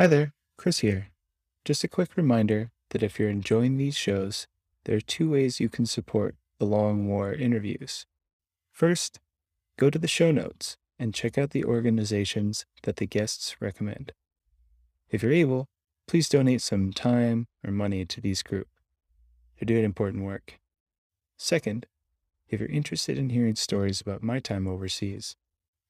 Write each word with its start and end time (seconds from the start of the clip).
Hi 0.00 0.06
there, 0.06 0.32
Chris 0.56 0.78
here. 0.78 1.08
Just 1.64 1.82
a 1.82 1.88
quick 1.88 2.16
reminder 2.16 2.70
that 2.90 3.02
if 3.02 3.18
you're 3.18 3.28
enjoying 3.28 3.78
these 3.78 3.96
shows, 3.96 4.46
there 4.84 4.96
are 4.96 5.00
two 5.00 5.28
ways 5.28 5.58
you 5.58 5.68
can 5.68 5.86
support 5.86 6.36
the 6.60 6.66
Long 6.66 7.08
War 7.08 7.32
interviews. 7.32 8.06
First, 8.70 9.18
go 9.76 9.90
to 9.90 9.98
the 9.98 10.06
show 10.06 10.30
notes 10.30 10.76
and 11.00 11.12
check 11.12 11.36
out 11.36 11.50
the 11.50 11.64
organizations 11.64 12.64
that 12.84 12.98
the 12.98 13.06
guests 13.06 13.56
recommend. 13.60 14.12
If 15.10 15.24
you're 15.24 15.32
able, 15.32 15.66
please 16.06 16.28
donate 16.28 16.62
some 16.62 16.92
time 16.92 17.48
or 17.66 17.72
money 17.72 18.04
to 18.04 18.20
these 18.20 18.44
groups. 18.44 18.70
They're 19.58 19.66
doing 19.66 19.82
important 19.82 20.22
work. 20.22 20.60
Second, 21.36 21.86
if 22.46 22.60
you're 22.60 22.68
interested 22.68 23.18
in 23.18 23.30
hearing 23.30 23.56
stories 23.56 24.00
about 24.00 24.22
my 24.22 24.38
time 24.38 24.68
overseas, 24.68 25.34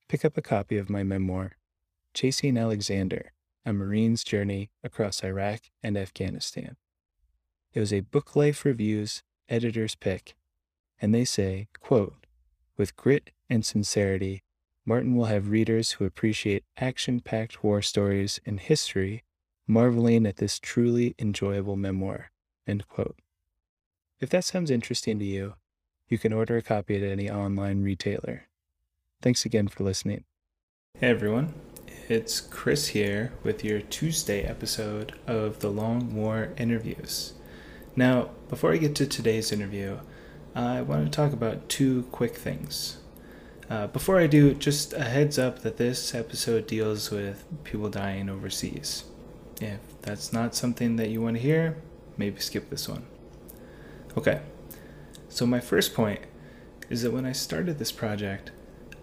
pick 0.09 0.25
up 0.25 0.39
a 0.39 0.41
copy 0.41 0.79
of 0.79 0.89
my 0.89 1.03
memoir, 1.03 1.59
Chasing 2.15 2.57
Alexander 2.57 3.33
A 3.69 3.73
Marine's 3.75 4.25
Journey 4.25 4.71
Across 4.83 5.23
Iraq 5.23 5.61
and 5.83 5.95
Afghanistan. 5.95 6.77
It 7.75 7.81
was 7.81 7.93
a 7.93 8.01
Book 8.01 8.35
Life 8.35 8.65
Reviews 8.65 9.23
editor's 9.47 9.95
pick, 9.95 10.35
and 11.03 11.15
they 11.15 11.27
say, 11.27 11.69
quote, 11.79 12.25
with 12.79 12.97
grit 12.97 13.29
and 13.51 13.67
sincerity, 13.67 14.43
Martin 14.87 15.15
will 15.15 15.27
have 15.27 15.51
readers 15.51 15.93
who 15.93 16.07
appreciate 16.07 16.65
action 16.79 17.21
packed 17.21 17.63
war 17.63 17.83
stories 17.83 18.41
and 18.47 18.59
history 18.59 19.23
marveling 19.67 20.25
at 20.25 20.39
this 20.39 20.59
truly 20.59 21.15
enjoyable 21.19 21.77
memoir. 21.77 22.31
End 22.67 22.89
quote. 22.89 23.19
If 24.19 24.31
that 24.31 24.45
sounds 24.45 24.71
interesting 24.71 25.19
to 25.19 25.27
you, 25.27 25.57
you 26.09 26.17
can 26.17 26.33
order 26.33 26.57
a 26.57 26.63
copy 26.63 26.97
at 26.97 27.03
any 27.03 27.31
online 27.31 27.83
retailer. 27.83 28.45
Thanks 29.21 29.45
again 29.45 29.69
for 29.69 29.85
listening. 29.85 30.25
Hey 30.99 31.11
everyone, 31.11 31.53
it's 32.11 32.41
Chris 32.41 32.89
here 32.89 33.35
with 33.43 33.63
your 33.63 33.83
Tuesday 33.83 34.43
episode 34.43 35.13
of 35.27 35.59
the 35.59 35.69
Long 35.69 36.15
War 36.15 36.55
Interviews. 36.57 37.35
Now, 37.95 38.31
before 38.49 38.73
I 38.73 38.79
get 38.79 38.95
to 38.95 39.07
today's 39.07 39.53
interview, 39.53 39.99
I 40.55 40.81
want 40.81 41.05
to 41.05 41.11
talk 41.11 41.35
about 41.35 41.69
two 41.69 42.05
quick 42.11 42.35
things. 42.35 42.97
Uh, 43.69 43.89
before 43.89 44.19
I 44.19 44.27
do, 44.27 44.55
just 44.55 44.95
a 44.95 45.05
heads 45.05 45.39
up 45.39 45.59
that 45.59 45.77
this 45.77 46.15
episode 46.15 46.67
deals 46.67 47.11
with 47.11 47.45
people 47.63 47.91
dying 47.91 48.31
overseas. 48.31 49.05
If 49.61 49.81
that's 50.01 50.33
not 50.33 50.55
something 50.55 50.97
that 50.97 51.11
you 51.11 51.21
want 51.21 51.37
to 51.37 51.43
hear, 51.43 51.77
maybe 52.17 52.41
skip 52.41 52.71
this 52.71 52.89
one. 52.89 53.05
Okay, 54.17 54.41
so 55.29 55.45
my 55.45 55.61
first 55.61 55.93
point 55.93 56.21
is 56.89 57.03
that 57.03 57.13
when 57.13 57.27
I 57.27 57.33
started 57.33 57.79
this 57.79 57.93
project, 57.93 58.51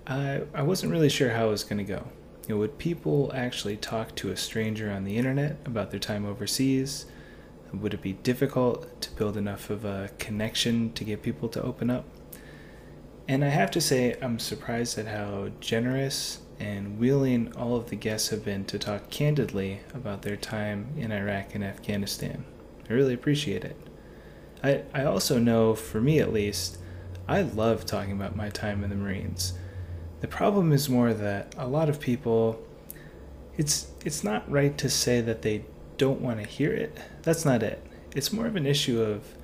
I, 0.08 0.42
I 0.56 0.64
wasn't 0.64 0.92
really 0.92 1.10
sure 1.10 1.30
how 1.30 1.50
it 1.50 1.52
was 1.52 1.64
going 1.64 1.78
to 1.78 1.84
go. 1.84 2.08
You 2.48 2.54
know, 2.54 2.60
would 2.60 2.78
people 2.78 3.32
actually 3.34 3.76
talk 3.76 4.16
to 4.16 4.30
a 4.30 4.38
stranger 4.38 4.92
on 4.92 5.04
the 5.04 5.18
internet 5.18 5.58
about 5.66 5.90
their 5.90 6.00
time 6.00 6.26
overseas? 6.26 7.08
Would 7.74 7.96
it 7.96 8.02
be 8.04 8.14
difficult 8.14 9.02
to 9.02 9.12
build 9.12 9.36
enough 9.36 9.72
of 9.72 9.84
a 9.84 10.12
connection 10.20 10.94
to 10.94 11.04
get 11.04 11.24
people 11.24 11.50
to 11.50 11.62
open 11.64 11.90
up? 11.90 12.06
And 13.28 13.44
I 13.44 13.50
have 13.50 13.72
to 13.72 13.82
say, 13.82 14.16
I'm 14.22 14.38
surprised 14.38 15.00
at 15.00 15.08
how 15.08 15.50
generous 15.60 16.40
and 16.60 17.00
willing 17.00 17.52
all 17.56 17.76
of 17.76 17.90
the 17.90 17.96
guests 17.96 18.30
have 18.30 18.46
been 18.46 18.64
to 18.66 18.78
talk 18.78 19.10
candidly 19.10 19.80
about 19.94 20.22
their 20.22 20.38
time 20.38 20.90
in 20.96 21.12
Iraq 21.12 21.56
and 21.56 21.64
Afghanistan. 21.64 22.46
I 22.88 22.94
really 22.94 23.16
appreciate 23.16 23.64
it. 23.64 23.76
I, 24.64 24.84
I 24.94 25.04
also 25.04 25.40
know, 25.40 25.74
for 25.74 26.00
me 26.00 26.20
at 26.20 26.32
least, 26.32 26.78
I 27.28 27.42
love 27.42 27.86
talking 27.86 28.12
about 28.12 28.36
my 28.36 28.50
time 28.50 28.84
in 28.84 28.92
the 28.92 28.96
Marines. 28.96 29.54
The 30.26 30.32
problem 30.32 30.72
is 30.72 30.90
more 30.90 31.14
that 31.14 31.54
a 31.56 31.68
lot 31.68 31.88
of 31.88 32.00
people, 32.00 32.60
it's 33.58 33.92
it's 34.04 34.24
not 34.24 34.50
right 34.50 34.76
to 34.80 34.90
say 34.90 35.22
that 35.22 35.44
they 35.44 35.66
don't 35.98 36.20
want 36.20 36.40
to 36.40 36.48
hear 36.48 36.74
it. 36.74 36.98
That's 37.22 37.46
not 37.46 37.62
it. 37.62 37.86
It's 38.16 38.34
more 38.34 38.48
of 38.48 38.56
an 38.56 38.66
issue 38.66 39.04
of 39.04 39.36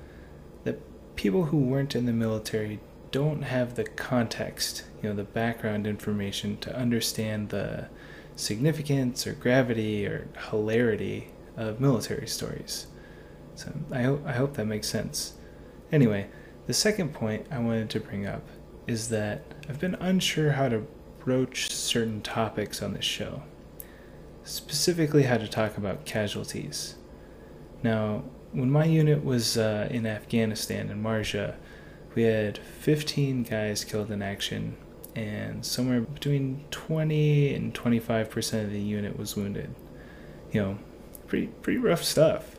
that 0.64 0.80
people 1.14 1.44
who 1.44 1.58
weren't 1.58 1.94
in 1.94 2.06
the 2.06 2.12
military 2.12 2.80
don't 3.12 3.42
have 3.42 3.76
the 3.76 3.84
context, 3.84 4.82
you 5.00 5.08
know, 5.08 5.14
the 5.14 5.22
background 5.22 5.86
information 5.86 6.56
to 6.62 6.76
understand 6.76 7.50
the 7.50 7.86
significance 8.34 9.24
or 9.24 9.34
gravity 9.34 10.04
or 10.04 10.26
hilarity 10.50 11.28
of 11.56 11.78
military 11.78 12.26
stories. 12.26 12.88
So 13.54 13.72
I 13.92 14.02
hope 14.02 14.26
I 14.26 14.32
hope 14.32 14.54
that 14.54 14.66
makes 14.66 14.88
sense. 14.88 15.34
Anyway, 15.92 16.26
the 16.66 16.74
second 16.74 17.14
point 17.14 17.46
I 17.52 17.60
wanted 17.60 17.88
to 17.90 18.00
bring 18.00 18.26
up 18.26 18.42
is 18.86 19.08
that 19.10 19.42
I've 19.68 19.80
been 19.80 19.94
unsure 19.96 20.52
how 20.52 20.68
to 20.68 20.86
broach 21.20 21.70
certain 21.70 22.20
topics 22.20 22.82
on 22.82 22.94
this 22.94 23.04
show, 23.04 23.42
specifically 24.44 25.24
how 25.24 25.38
to 25.38 25.48
talk 25.48 25.76
about 25.76 26.04
casualties. 26.04 26.96
Now, 27.82 28.24
when 28.52 28.70
my 28.70 28.84
unit 28.84 29.24
was 29.24 29.56
uh, 29.56 29.88
in 29.90 30.06
Afghanistan 30.06 30.90
in 30.90 31.02
Marja, 31.02 31.56
we 32.14 32.24
had 32.24 32.58
15 32.58 33.44
guys 33.44 33.84
killed 33.84 34.10
in 34.10 34.20
action, 34.20 34.76
and 35.14 35.64
somewhere 35.64 36.00
between 36.00 36.64
20 36.70 37.54
and 37.54 37.74
25 37.74 38.30
percent 38.30 38.66
of 38.66 38.72
the 38.72 38.80
unit 38.80 39.18
was 39.18 39.36
wounded. 39.36 39.74
You 40.52 40.60
know, 40.60 40.78
pretty 41.26 41.46
pretty 41.46 41.78
rough 41.78 42.04
stuff, 42.04 42.58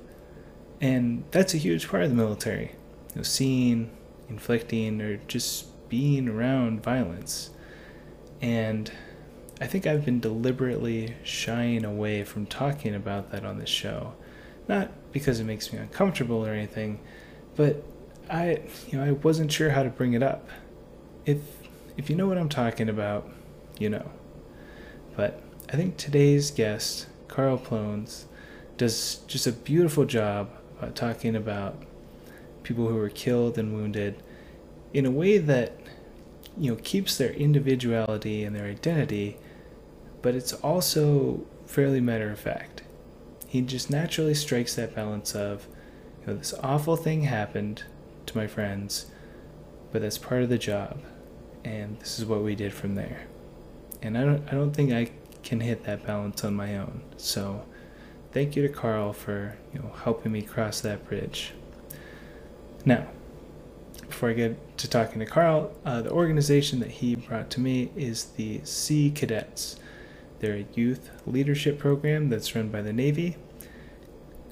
and 0.81 1.23
that's 1.31 1.53
a 1.53 1.57
huge 1.57 1.87
part 1.87 2.03
of 2.03 2.09
the 2.09 2.15
military. 2.15 2.71
You 3.11 3.17
know, 3.17 3.23
seeing, 3.23 3.91
inflicting, 4.29 5.01
or 5.01 5.17
just 5.27 5.67
being 5.93 6.27
around 6.27 6.81
violence, 6.81 7.51
and 8.41 8.91
I 9.61 9.67
think 9.67 9.85
I've 9.85 10.03
been 10.03 10.19
deliberately 10.19 11.13
shying 11.23 11.85
away 11.85 12.23
from 12.23 12.47
talking 12.47 12.95
about 12.95 13.31
that 13.31 13.45
on 13.45 13.59
this 13.59 13.69
show. 13.69 14.13
Not 14.67 14.89
because 15.11 15.39
it 15.39 15.43
makes 15.43 15.71
me 15.71 15.77
uncomfortable 15.77 16.43
or 16.43 16.49
anything, 16.49 16.99
but 17.55 17.83
I 18.27 18.61
you 18.87 18.97
know 18.97 19.03
I 19.03 19.11
wasn't 19.11 19.51
sure 19.51 19.69
how 19.69 19.83
to 19.83 19.91
bring 19.91 20.13
it 20.13 20.23
up. 20.23 20.49
If 21.27 21.41
if 21.95 22.09
you 22.09 22.15
know 22.15 22.25
what 22.25 22.39
I'm 22.39 22.49
talking 22.49 22.89
about, 22.89 23.29
you 23.77 23.91
know. 23.91 24.09
But 25.15 25.43
I 25.71 25.75
think 25.75 25.97
today's 25.97 26.49
guest, 26.49 27.05
Carl 27.27 27.59
Ploense, 27.59 28.23
does 28.77 29.17
just 29.27 29.45
a 29.45 29.51
beautiful 29.51 30.05
job 30.05 30.49
about 30.79 30.95
talking 30.95 31.35
about 31.35 31.83
people 32.63 32.87
who 32.87 32.95
were 32.95 33.09
killed 33.09 33.59
and 33.59 33.75
wounded 33.75 34.23
in 34.93 35.05
a 35.05 35.11
way 35.11 35.37
that 35.39 35.73
you 36.57 36.71
know 36.71 36.77
keeps 36.83 37.17
their 37.17 37.31
individuality 37.31 38.43
and 38.43 38.55
their 38.55 38.65
identity, 38.65 39.37
but 40.21 40.35
it's 40.35 40.53
also 40.53 41.45
fairly 41.65 42.01
matter 42.01 42.31
of 42.31 42.39
fact. 42.39 42.83
He 43.47 43.61
just 43.61 43.89
naturally 43.89 44.33
strikes 44.33 44.75
that 44.75 44.95
balance 44.95 45.35
of, 45.35 45.67
you 46.21 46.27
know, 46.27 46.37
this 46.37 46.53
awful 46.63 46.95
thing 46.95 47.23
happened 47.23 47.83
to 48.25 48.37
my 48.37 48.47
friends, 48.47 49.07
but 49.91 50.01
that's 50.01 50.17
part 50.17 50.43
of 50.43 50.49
the 50.49 50.57
job, 50.57 50.99
and 51.63 51.99
this 51.99 52.17
is 52.17 52.25
what 52.25 52.41
we 52.41 52.55
did 52.55 52.73
from 52.73 52.95
there. 52.95 53.27
And 54.01 54.17
I 54.17 54.23
don't, 54.23 54.47
I 54.47 54.51
don't 54.51 54.73
think 54.73 54.91
I 54.91 55.11
can 55.43 55.59
hit 55.59 55.83
that 55.83 56.05
balance 56.05 56.43
on 56.43 56.55
my 56.55 56.77
own. 56.77 57.01
So, 57.17 57.65
thank 58.31 58.55
you 58.55 58.67
to 58.67 58.73
Carl 58.73 59.13
for 59.13 59.57
you 59.73 59.79
know 59.79 59.91
helping 60.03 60.31
me 60.31 60.41
cross 60.41 60.81
that 60.81 61.07
bridge. 61.07 61.53
Now, 62.85 63.07
before 64.13 64.29
I 64.29 64.33
get 64.33 64.77
to 64.77 64.89
talking 64.89 65.19
to 65.19 65.25
Carl, 65.25 65.71
uh, 65.85 66.01
the 66.01 66.11
organization 66.11 66.79
that 66.79 66.91
he 66.91 67.15
brought 67.15 67.49
to 67.51 67.59
me 67.59 67.91
is 67.95 68.25
the 68.37 68.61
Sea 68.63 69.11
Cadets. 69.11 69.77
They're 70.39 70.55
a 70.55 70.65
youth 70.73 71.09
leadership 71.25 71.79
program 71.79 72.29
that's 72.29 72.55
run 72.55 72.69
by 72.69 72.81
the 72.81 72.93
Navy 72.93 73.37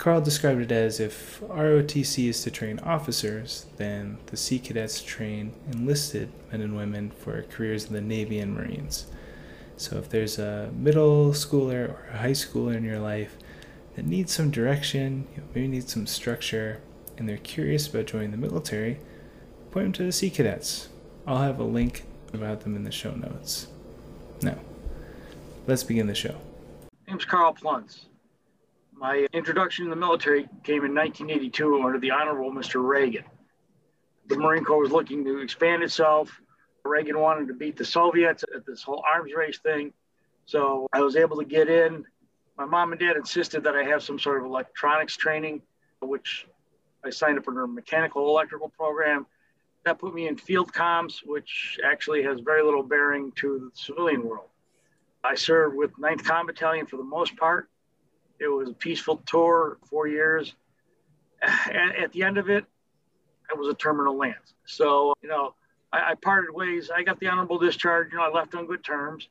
Carl 0.01 0.19
described 0.19 0.61
it 0.61 0.71
as 0.71 0.99
if 0.99 1.41
ROTC 1.41 2.27
is 2.27 2.41
to 2.41 2.49
train 2.49 2.79
officers, 2.79 3.67
then 3.77 4.17
the 4.25 4.35
Sea 4.35 4.57
Cadets 4.57 4.99
train 5.03 5.53
enlisted 5.71 6.31
men 6.51 6.61
and 6.61 6.75
women 6.75 7.11
for 7.11 7.43
careers 7.43 7.85
in 7.85 7.93
the 7.93 8.01
Navy 8.01 8.39
and 8.39 8.55
Marines. 8.55 9.05
So 9.77 9.99
if 9.99 10.09
there's 10.09 10.39
a 10.39 10.71
middle 10.75 11.33
schooler 11.33 11.89
or 11.89 12.07
a 12.11 12.17
high 12.17 12.31
schooler 12.31 12.75
in 12.75 12.83
your 12.83 12.97
life 12.97 13.37
that 13.95 14.07
needs 14.07 14.33
some 14.33 14.49
direction, 14.49 15.27
you 15.35 15.43
maybe 15.53 15.67
needs 15.67 15.93
some 15.93 16.07
structure, 16.07 16.81
and 17.15 17.29
they're 17.29 17.37
curious 17.37 17.85
about 17.87 18.07
joining 18.07 18.31
the 18.31 18.37
military, 18.37 18.97
point 19.71 19.85
them 19.85 19.93
to 19.93 20.03
the 20.03 20.11
Sea 20.11 20.29
Cadets. 20.29 20.89
I'll 21.25 21.37
have 21.37 21.59
a 21.59 21.63
link 21.63 22.03
about 22.33 22.61
them 22.61 22.75
in 22.75 22.83
the 22.83 22.91
show 22.91 23.11
notes. 23.11 23.67
Now, 24.41 24.57
let's 25.65 25.83
begin 25.83 26.07
the 26.07 26.15
show. 26.15 26.35
My 27.07 27.13
Name's 27.13 27.25
Carl 27.25 27.53
Ploense. 27.53 28.05
My 28.93 29.27
introduction 29.33 29.85
to 29.85 29.89
the 29.89 29.95
military 29.95 30.43
came 30.63 30.83
in 30.85 30.93
1982 30.93 31.83
under 31.83 31.99
the 31.99 32.11
Honorable 32.11 32.51
Mr. 32.51 32.85
Reagan. 32.85 33.23
The 34.27 34.37
Marine 34.37 34.63
Corps 34.63 34.81
was 34.81 34.91
looking 34.91 35.23
to 35.25 35.39
expand 35.39 35.83
itself. 35.83 36.29
Reagan 36.83 37.19
wanted 37.19 37.47
to 37.47 37.53
beat 37.53 37.77
the 37.77 37.85
Soviets 37.85 38.43
at 38.55 38.65
this 38.65 38.83
whole 38.83 39.03
arms 39.11 39.31
race 39.33 39.59
thing. 39.59 39.93
So 40.45 40.87
I 40.91 41.01
was 41.01 41.15
able 41.15 41.37
to 41.37 41.45
get 41.45 41.69
in. 41.69 42.03
My 42.57 42.65
mom 42.65 42.91
and 42.91 42.99
dad 42.99 43.15
insisted 43.15 43.63
that 43.63 43.75
I 43.75 43.83
have 43.83 44.03
some 44.03 44.19
sort 44.19 44.39
of 44.39 44.45
electronics 44.45 45.15
training, 45.15 45.61
which 46.01 46.45
I 47.05 47.09
signed 47.09 47.37
up 47.37 47.45
for 47.45 47.53
their 47.53 47.67
mechanical 47.67 48.27
electrical 48.27 48.69
program. 48.69 49.25
That 49.85 49.99
put 49.99 50.13
me 50.13 50.27
in 50.27 50.37
field 50.37 50.71
comms, 50.71 51.25
which 51.25 51.79
actually 51.83 52.23
has 52.23 52.39
very 52.39 52.63
little 52.63 52.83
bearing 52.83 53.31
to 53.37 53.59
the 53.59 53.71
civilian 53.73 54.23
world. 54.23 54.49
I 55.23 55.35
served 55.35 55.75
with 55.75 55.91
9th 55.97 56.23
Com 56.23 56.47
Battalion 56.47 56.85
for 56.85 56.97
the 56.97 57.03
most 57.03 57.35
part 57.37 57.69
It 58.39 58.47
was 58.47 58.69
a 58.69 58.73
peaceful 58.73 59.21
tour, 59.25 59.77
four 59.89 60.07
years. 60.07 60.55
At, 61.41 61.95
at 61.95 62.11
the 62.11 62.23
end 62.23 62.37
of 62.37 62.49
it, 62.49 62.65
I 63.49 63.57
was 63.57 63.67
a 63.67 63.73
terminal 63.73 64.17
lance. 64.17 64.53
So, 64.65 65.15
you 65.21 65.29
know, 65.29 65.55
I, 65.91 66.11
I, 66.11 66.15
parted 66.15 66.53
ways. 66.53 66.91
I 66.95 67.03
got 67.03 67.19
the 67.19 67.27
honorable 67.27 67.57
discharge. 67.57 68.11
You 68.11 68.19
know, 68.19 68.23
I 68.23 68.29
left 68.29 68.55
on 68.55 68.67
good 68.67 68.83
terms. 68.83 69.27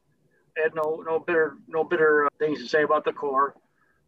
I 0.56 0.62
had 0.62 0.75
no 0.75 1.02
no 1.06 1.20
bitter 1.20 1.56
no 1.69 1.85
bitter 1.85 2.26
uh, 2.26 2.29
things 2.38 2.61
to 2.61 2.69
say 2.69 2.82
about 2.82 3.05
the 3.05 3.12
Corps. 3.12 3.55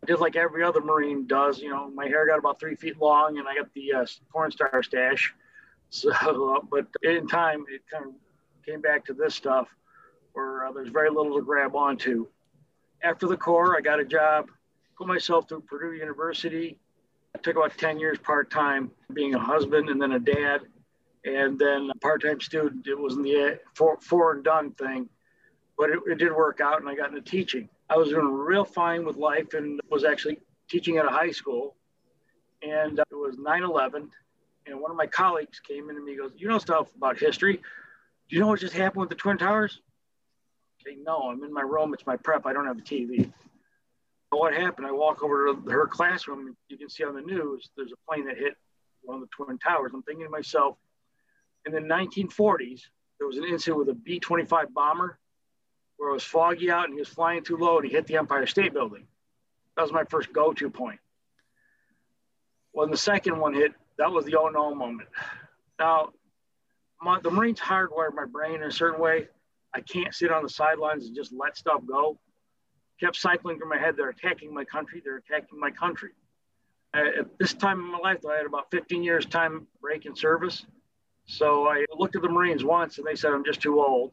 I 0.03 0.06
did 0.06 0.19
like 0.19 0.35
every 0.35 0.65
other 0.65 0.81
Marine 0.81 1.27
does. 1.27 1.61
You 1.61 1.71
know, 1.71 1.89
my 1.91 2.06
hair 2.06 2.27
got 2.27 2.39
about 2.39 2.59
three 2.59 2.75
feet 2.75 3.00
long, 3.00 3.39
and 3.39 3.47
I 3.47 3.55
got 3.55 3.73
the 3.75 3.93
uh, 3.93 4.06
porn 4.33 4.50
star 4.50 4.83
stash. 4.83 5.33
So, 5.93 6.11
uh, 6.11 6.61
but 6.71 6.87
in 7.03 7.29
time, 7.29 7.65
it 7.69 7.83
kind 7.91 8.06
of 8.06 8.12
came 8.67 8.81
back 8.81 9.05
to 9.06 9.15
this 9.15 9.35
stuff 9.35 9.69
where 10.33 10.67
uh, 10.67 10.73
there's 10.73 10.89
very 10.89 11.11
little 11.11 11.37
to 11.37 11.44
grab 11.44 11.77
onto. 11.77 12.27
After 13.05 13.27
the 13.27 13.37
Corps, 13.37 13.77
I 13.77 13.81
got 13.81 14.00
a 14.00 14.05
job, 14.05 14.49
put 14.97 15.06
myself 15.06 15.49
through 15.49 15.62
Purdue 15.62 15.93
University. 15.97 16.79
I 17.35 17.39
took 17.39 17.56
about 17.56 17.77
10 17.77 17.99
years 17.99 18.19
part 18.19 18.50
time, 18.50 18.91
being 19.12 19.35
a 19.35 19.39
husband 19.39 19.91
and 19.91 20.00
then 20.00 20.12
a 20.12 20.19
dad, 20.19 20.62
and 21.25 21.59
then 21.59 21.91
a 21.91 21.99
part 21.99 22.23
time 22.23 22.41
student. 22.41 22.87
It 22.87 22.99
wasn't 22.99 23.25
the 23.25 23.59
four, 23.75 23.99
four 24.00 24.33
and 24.33 24.44
done 24.44 24.73
thing, 24.73 25.09
but 25.77 25.91
it, 25.91 25.99
it 26.06 26.19
did 26.19 26.33
work 26.33 26.61
out, 26.61 26.81
and 26.81 26.89
I 26.89 26.94
got 26.94 27.11
into 27.11 27.21
teaching. 27.21 27.69
I 27.91 27.97
was 27.97 28.09
doing 28.09 28.27
real 28.27 28.65
fine 28.65 29.05
with 29.05 29.17
life 29.17 29.53
and 29.55 29.81
was 29.91 30.05
actually 30.05 30.39
teaching 30.69 30.97
at 30.97 31.05
a 31.05 31.11
high 31.11 31.33
school. 31.33 31.77
And 32.62 33.00
uh, 33.00 33.05
it 33.11 33.15
was 33.15 33.37
9 33.39 33.62
11. 33.65 34.11
And 34.67 34.81
one 34.81 34.91
of 34.91 34.97
my 34.97 35.06
colleagues 35.06 35.61
came 35.61 35.91
in 35.91 35.97
to 35.97 36.03
me 36.03 36.12
and 36.12 36.20
goes, 36.20 36.32
You 36.37 36.49
know 36.49 36.59
stuff 36.59 36.88
about 36.97 37.19
history. 37.19 37.56
Do 38.29 38.37
you 38.37 38.41
know 38.41 38.49
what 38.49 38.61
just 38.61 38.75
happened 38.75 39.00
with 39.00 39.09
the 39.09 39.17
Twin 39.17 39.38
Towers? 39.38 39.81
Okay, 40.81 40.97
no, 41.03 41.31
I'm 41.31 41.43
in 41.44 41.53
my 41.53 41.62
room. 41.62 41.94
It's 41.94 42.06
my 42.06 42.17
prep. 42.17 42.47
I 42.47 42.53
don't 42.53 42.67
have 42.67 42.79
a 42.79 42.82
TV. 42.82 43.31
But 44.31 44.41
what 44.41 44.55
happened? 44.55 44.87
I 44.87 44.93
walk 44.93 45.23
over 45.23 45.53
to 45.53 45.70
her 45.70 45.87
classroom. 45.87 46.56
You 46.69 46.79
can 46.79 46.88
see 46.88 47.05
on 47.05 47.14
the 47.14 47.20
news, 47.20 47.70
there's 47.76 47.93
a 47.93 48.11
plane 48.11 48.26
that 48.26 48.38
hit 48.38 48.55
one 49.03 49.17
of 49.17 49.20
the 49.20 49.29
Twin 49.44 49.59
Towers. 49.59 49.93
I'm 49.94 50.03
thinking 50.03 50.25
to 50.25 50.31
myself, 50.31 50.76
in 51.67 51.73
the 51.73 51.81
1940s, 51.81 52.82
there 53.19 53.26
was 53.26 53.37
an 53.37 53.44
incident 53.44 53.79
with 53.79 53.88
a 53.88 53.94
B 53.94 54.19
25 54.19 54.73
bomber 54.75 55.19
where 55.97 56.11
it 56.11 56.15
was 56.15 56.25
foggy 56.25 56.70
out 56.70 56.87
and 56.87 56.94
he 56.94 56.99
was 56.99 57.08
flying 57.08 57.44
too 57.44 57.56
low 57.56 57.79
and 57.79 57.87
he 57.87 57.93
hit 57.93 58.06
the 58.06 58.17
Empire 58.17 58.47
State 58.47 58.73
Building. 58.73 59.06
That 59.76 59.82
was 59.82 59.93
my 59.93 60.05
first 60.05 60.32
go 60.32 60.53
to 60.53 60.70
point. 60.70 60.99
When 62.73 62.91
the 62.91 62.97
second 62.97 63.38
one 63.38 63.55
hit, 63.55 63.73
that 63.99 64.11
was 64.11 64.25
the 64.25 64.37
oh 64.37 64.49
no 64.49 64.75
moment. 64.75 65.09
Now, 65.79 66.11
my, 67.00 67.21
the 67.21 67.31
Marines 67.31 67.61
hardwired 67.61 68.15
my 68.15 68.25
brain 68.25 68.56
in 68.56 68.65
a 68.65 68.71
certain 68.71 69.00
way. 69.00 69.29
I 69.75 69.81
can't 69.81 70.15
sit 70.15 70.31
on 70.31 70.43
the 70.43 70.49
sidelines 70.49 71.06
and 71.06 71.17
just 71.17 71.33
let 71.33 71.56
stuff 71.56 71.81
go. 71.87 72.19
Kept 73.00 73.17
cycling 73.17 73.59
through 73.59 73.69
my 73.69 73.79
head. 73.79 73.97
They're 73.97 74.11
attacking 74.11 74.55
my 74.55 74.65
country. 74.65 75.03
They're 75.05 75.17
attacking 75.17 75.59
my 75.59 75.71
country. 75.71 76.11
Uh, 76.94 77.21
at 77.21 77.39
this 77.39 77.55
time 77.55 77.81
in 77.81 77.91
my 77.91 77.99
life, 77.99 78.19
I 78.29 78.37
had 78.37 78.47
about 78.47 78.71
15 78.71 79.03
years 79.03 79.27
time 79.27 79.67
break 79.81 80.06
in 80.06 80.15
service. 80.15 80.67
So 81.25 81.67
I 81.67 81.85
looked 81.97 82.17
at 82.17 82.23
the 82.23 82.29
Marines 82.29 82.65
once 82.65 82.99
and 82.99 83.06
they 83.06 83.15
said, 83.15 83.33
I'm 83.33 83.44
just 83.44 83.62
too 83.62 83.81
old. 83.81 84.12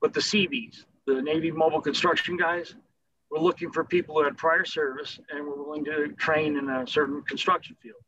But 0.00 0.14
the 0.14 0.22
Seabees, 0.22 0.86
the 1.06 1.20
Navy 1.20 1.50
mobile 1.50 1.80
construction 1.80 2.36
guys, 2.36 2.74
were 3.30 3.40
looking 3.40 3.72
for 3.72 3.84
people 3.84 4.14
who 4.14 4.24
had 4.24 4.36
prior 4.36 4.64
service 4.64 5.18
and 5.30 5.44
were 5.44 5.62
willing 5.62 5.84
to 5.86 6.08
train 6.12 6.56
in 6.56 6.70
a 6.70 6.86
certain 6.86 7.22
construction 7.22 7.76
field. 7.82 8.00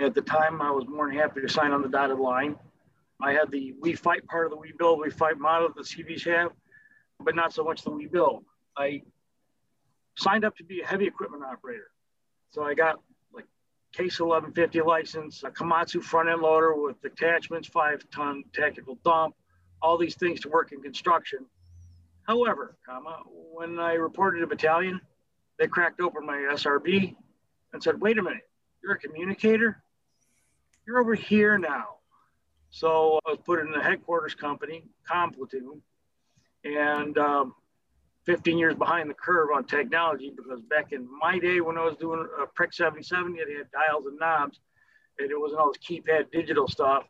At 0.00 0.14
the 0.14 0.22
time, 0.22 0.62
I 0.62 0.70
was 0.70 0.86
more 0.88 1.06
than 1.08 1.16
happy 1.16 1.40
to 1.40 1.48
sign 1.48 1.72
on 1.72 1.82
the 1.82 1.88
dotted 1.88 2.18
line. 2.18 2.56
I 3.20 3.32
had 3.32 3.50
the 3.50 3.74
We 3.80 3.94
Fight 3.94 4.26
part 4.26 4.46
of 4.46 4.50
the 4.50 4.56
We 4.56 4.72
Build, 4.78 5.00
We 5.00 5.10
Fight 5.10 5.38
model 5.38 5.68
that 5.68 5.76
the 5.76 5.84
Seabees 5.84 6.24
have, 6.24 6.52
but 7.20 7.36
not 7.36 7.52
so 7.52 7.62
much 7.62 7.82
the 7.82 7.90
We 7.90 8.06
Build. 8.06 8.44
I 8.76 9.02
signed 10.16 10.44
up 10.44 10.56
to 10.56 10.64
be 10.64 10.80
a 10.80 10.86
heavy 10.86 11.06
equipment 11.06 11.44
operator. 11.44 11.90
So 12.50 12.62
I 12.62 12.74
got 12.74 13.00
like 13.32 13.46
case 13.92 14.18
1150 14.18 14.80
license, 14.80 15.42
a 15.44 15.50
Komatsu 15.50 16.02
front 16.02 16.28
end 16.28 16.42
loader 16.42 16.74
with 16.74 16.96
attachments, 17.04 17.68
five 17.68 18.04
ton 18.10 18.44
tactical 18.52 18.98
dump, 19.04 19.34
all 19.80 19.98
these 19.98 20.16
things 20.16 20.40
to 20.40 20.48
work 20.48 20.72
in 20.72 20.82
construction. 20.82 21.46
However, 22.24 22.76
comma, 22.86 23.22
when 23.52 23.78
I 23.78 23.94
reported 23.94 24.40
to 24.40 24.46
battalion, 24.46 25.00
they 25.58 25.66
cracked 25.66 26.00
open 26.00 26.24
my 26.26 26.36
SRB 26.36 27.14
and 27.72 27.82
said, 27.82 28.00
wait 28.00 28.18
a 28.18 28.22
minute, 28.22 28.48
you're 28.82 28.94
a 28.94 28.98
communicator? 28.98 29.81
You're 30.86 30.98
over 30.98 31.14
here 31.14 31.58
now. 31.58 31.96
So 32.70 33.20
I 33.26 33.30
was 33.30 33.38
put 33.44 33.60
in 33.60 33.70
the 33.70 33.80
headquarters 33.80 34.34
company, 34.34 34.84
Com 35.06 35.32
Platoon, 35.32 35.82
and 36.64 37.18
um, 37.18 37.54
15 38.24 38.56
years 38.58 38.74
behind 38.74 39.10
the 39.10 39.14
curve 39.14 39.50
on 39.54 39.64
technology 39.64 40.32
because 40.34 40.60
back 40.62 40.92
in 40.92 41.06
my 41.20 41.38
day 41.38 41.60
when 41.60 41.76
I 41.76 41.84
was 41.84 41.96
doing 41.96 42.26
a 42.40 42.46
PRC-77, 42.46 43.36
it 43.36 43.56
had 43.56 43.70
dials 43.72 44.06
and 44.06 44.18
knobs, 44.18 44.60
and 45.18 45.30
it 45.30 45.38
wasn't 45.38 45.60
all 45.60 45.72
this 45.72 45.82
keypad 45.86 46.30
digital 46.32 46.66
stuff. 46.66 47.04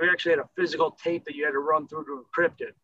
We 0.00 0.08
actually 0.08 0.32
had 0.32 0.40
a 0.40 0.48
physical 0.56 0.90
tape 1.02 1.24
that 1.26 1.34
you 1.34 1.44
had 1.44 1.52
to 1.52 1.58
run 1.58 1.86
through 1.86 2.04
to 2.06 2.24
encrypt 2.24 2.60
it. 2.60 2.74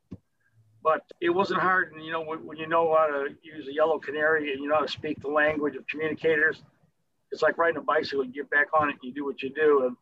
But 0.82 1.02
it 1.20 1.30
wasn't 1.30 1.60
hard, 1.60 1.92
and 1.92 2.04
you 2.04 2.12
know 2.12 2.22
when, 2.22 2.46
when 2.46 2.56
you 2.56 2.66
know 2.66 2.94
how 2.94 3.06
to 3.06 3.34
use 3.42 3.68
a 3.68 3.72
yellow 3.72 3.98
canary 3.98 4.52
and 4.52 4.62
you 4.62 4.68
know 4.68 4.76
how 4.76 4.82
to 4.82 4.88
speak 4.88 5.20
the 5.20 5.28
language 5.28 5.76
of 5.76 5.86
communicators, 5.86 6.62
it's 7.32 7.42
like 7.42 7.58
riding 7.58 7.76
a 7.76 7.82
bicycle. 7.82 8.24
You 8.24 8.32
get 8.32 8.50
back 8.50 8.68
on 8.78 8.88
it, 8.88 8.92
and 8.92 9.02
you 9.02 9.12
do 9.12 9.24
what 9.24 9.42
you 9.42 9.50
do, 9.50 9.86
and 9.86 9.96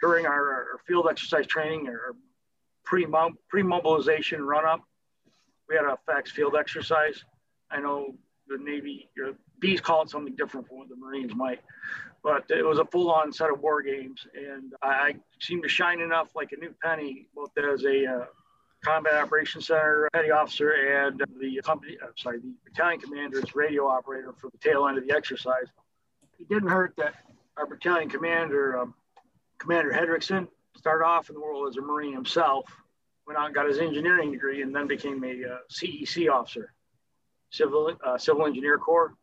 during 0.00 0.26
our, 0.26 0.50
our 0.50 0.80
field 0.86 1.06
exercise 1.10 1.46
training 1.46 1.88
or 1.88 2.14
pre 2.84 3.06
pre 3.48 3.62
mobilization 3.62 4.42
run 4.42 4.64
up, 4.64 4.80
we 5.68 5.76
had 5.76 5.84
a 5.84 5.98
FACS 6.08 6.30
field 6.30 6.56
exercise. 6.56 7.24
I 7.70 7.80
know 7.80 8.14
the 8.48 8.58
Navy, 8.58 9.10
your 9.16 9.34
Bees 9.60 9.80
call 9.80 10.02
it 10.02 10.10
something 10.10 10.34
different 10.36 10.66
from 10.68 10.78
what 10.78 10.88
the 10.88 10.96
Marines 10.96 11.34
might, 11.34 11.60
but 12.22 12.44
it 12.48 12.64
was 12.64 12.78
a 12.78 12.84
full 12.86 13.10
on 13.10 13.32
set 13.32 13.50
of 13.50 13.60
war 13.60 13.82
games. 13.82 14.26
And 14.34 14.72
I 14.82 15.16
seemed 15.40 15.62
to 15.64 15.68
shine 15.68 16.00
enough 16.00 16.34
like 16.34 16.52
a 16.52 16.56
new 16.56 16.74
penny, 16.82 17.26
both 17.34 17.50
as 17.58 17.84
a 17.84 18.06
uh, 18.06 18.24
combat 18.84 19.14
operations 19.14 19.66
center 19.66 20.08
petty 20.12 20.30
officer 20.30 20.70
and 20.70 21.22
the 21.40 21.60
company, 21.62 21.98
uh, 22.02 22.08
sorry, 22.16 22.38
the 22.38 22.54
battalion 22.64 23.00
commander's 23.00 23.54
radio 23.54 23.86
operator 23.86 24.32
for 24.32 24.50
the 24.50 24.58
tail 24.58 24.86
end 24.86 24.98
of 24.98 25.06
the 25.06 25.14
exercise. 25.14 25.66
It 26.38 26.48
didn't 26.48 26.68
hurt 26.68 26.94
that 26.96 27.14
our 27.56 27.66
battalion 27.66 28.08
commander, 28.08 28.78
um, 28.78 28.94
Commander 29.58 29.92
Hedrickson 29.92 30.48
started 30.76 31.04
off 31.04 31.28
in 31.28 31.34
the 31.34 31.40
world 31.40 31.68
as 31.68 31.76
a 31.76 31.80
Marine 31.80 32.14
himself, 32.14 32.64
went 33.26 33.38
and 33.38 33.54
got 33.54 33.66
his 33.66 33.78
engineering 33.78 34.32
degree, 34.32 34.62
and 34.62 34.74
then 34.74 34.86
became 34.86 35.22
a 35.24 35.28
uh, 35.28 35.58
CEC 35.70 36.30
officer, 36.30 36.72
civil 37.50 37.92
uh, 38.04 38.16
civil 38.16 38.46
engineer 38.46 38.78
corps, 38.78 39.14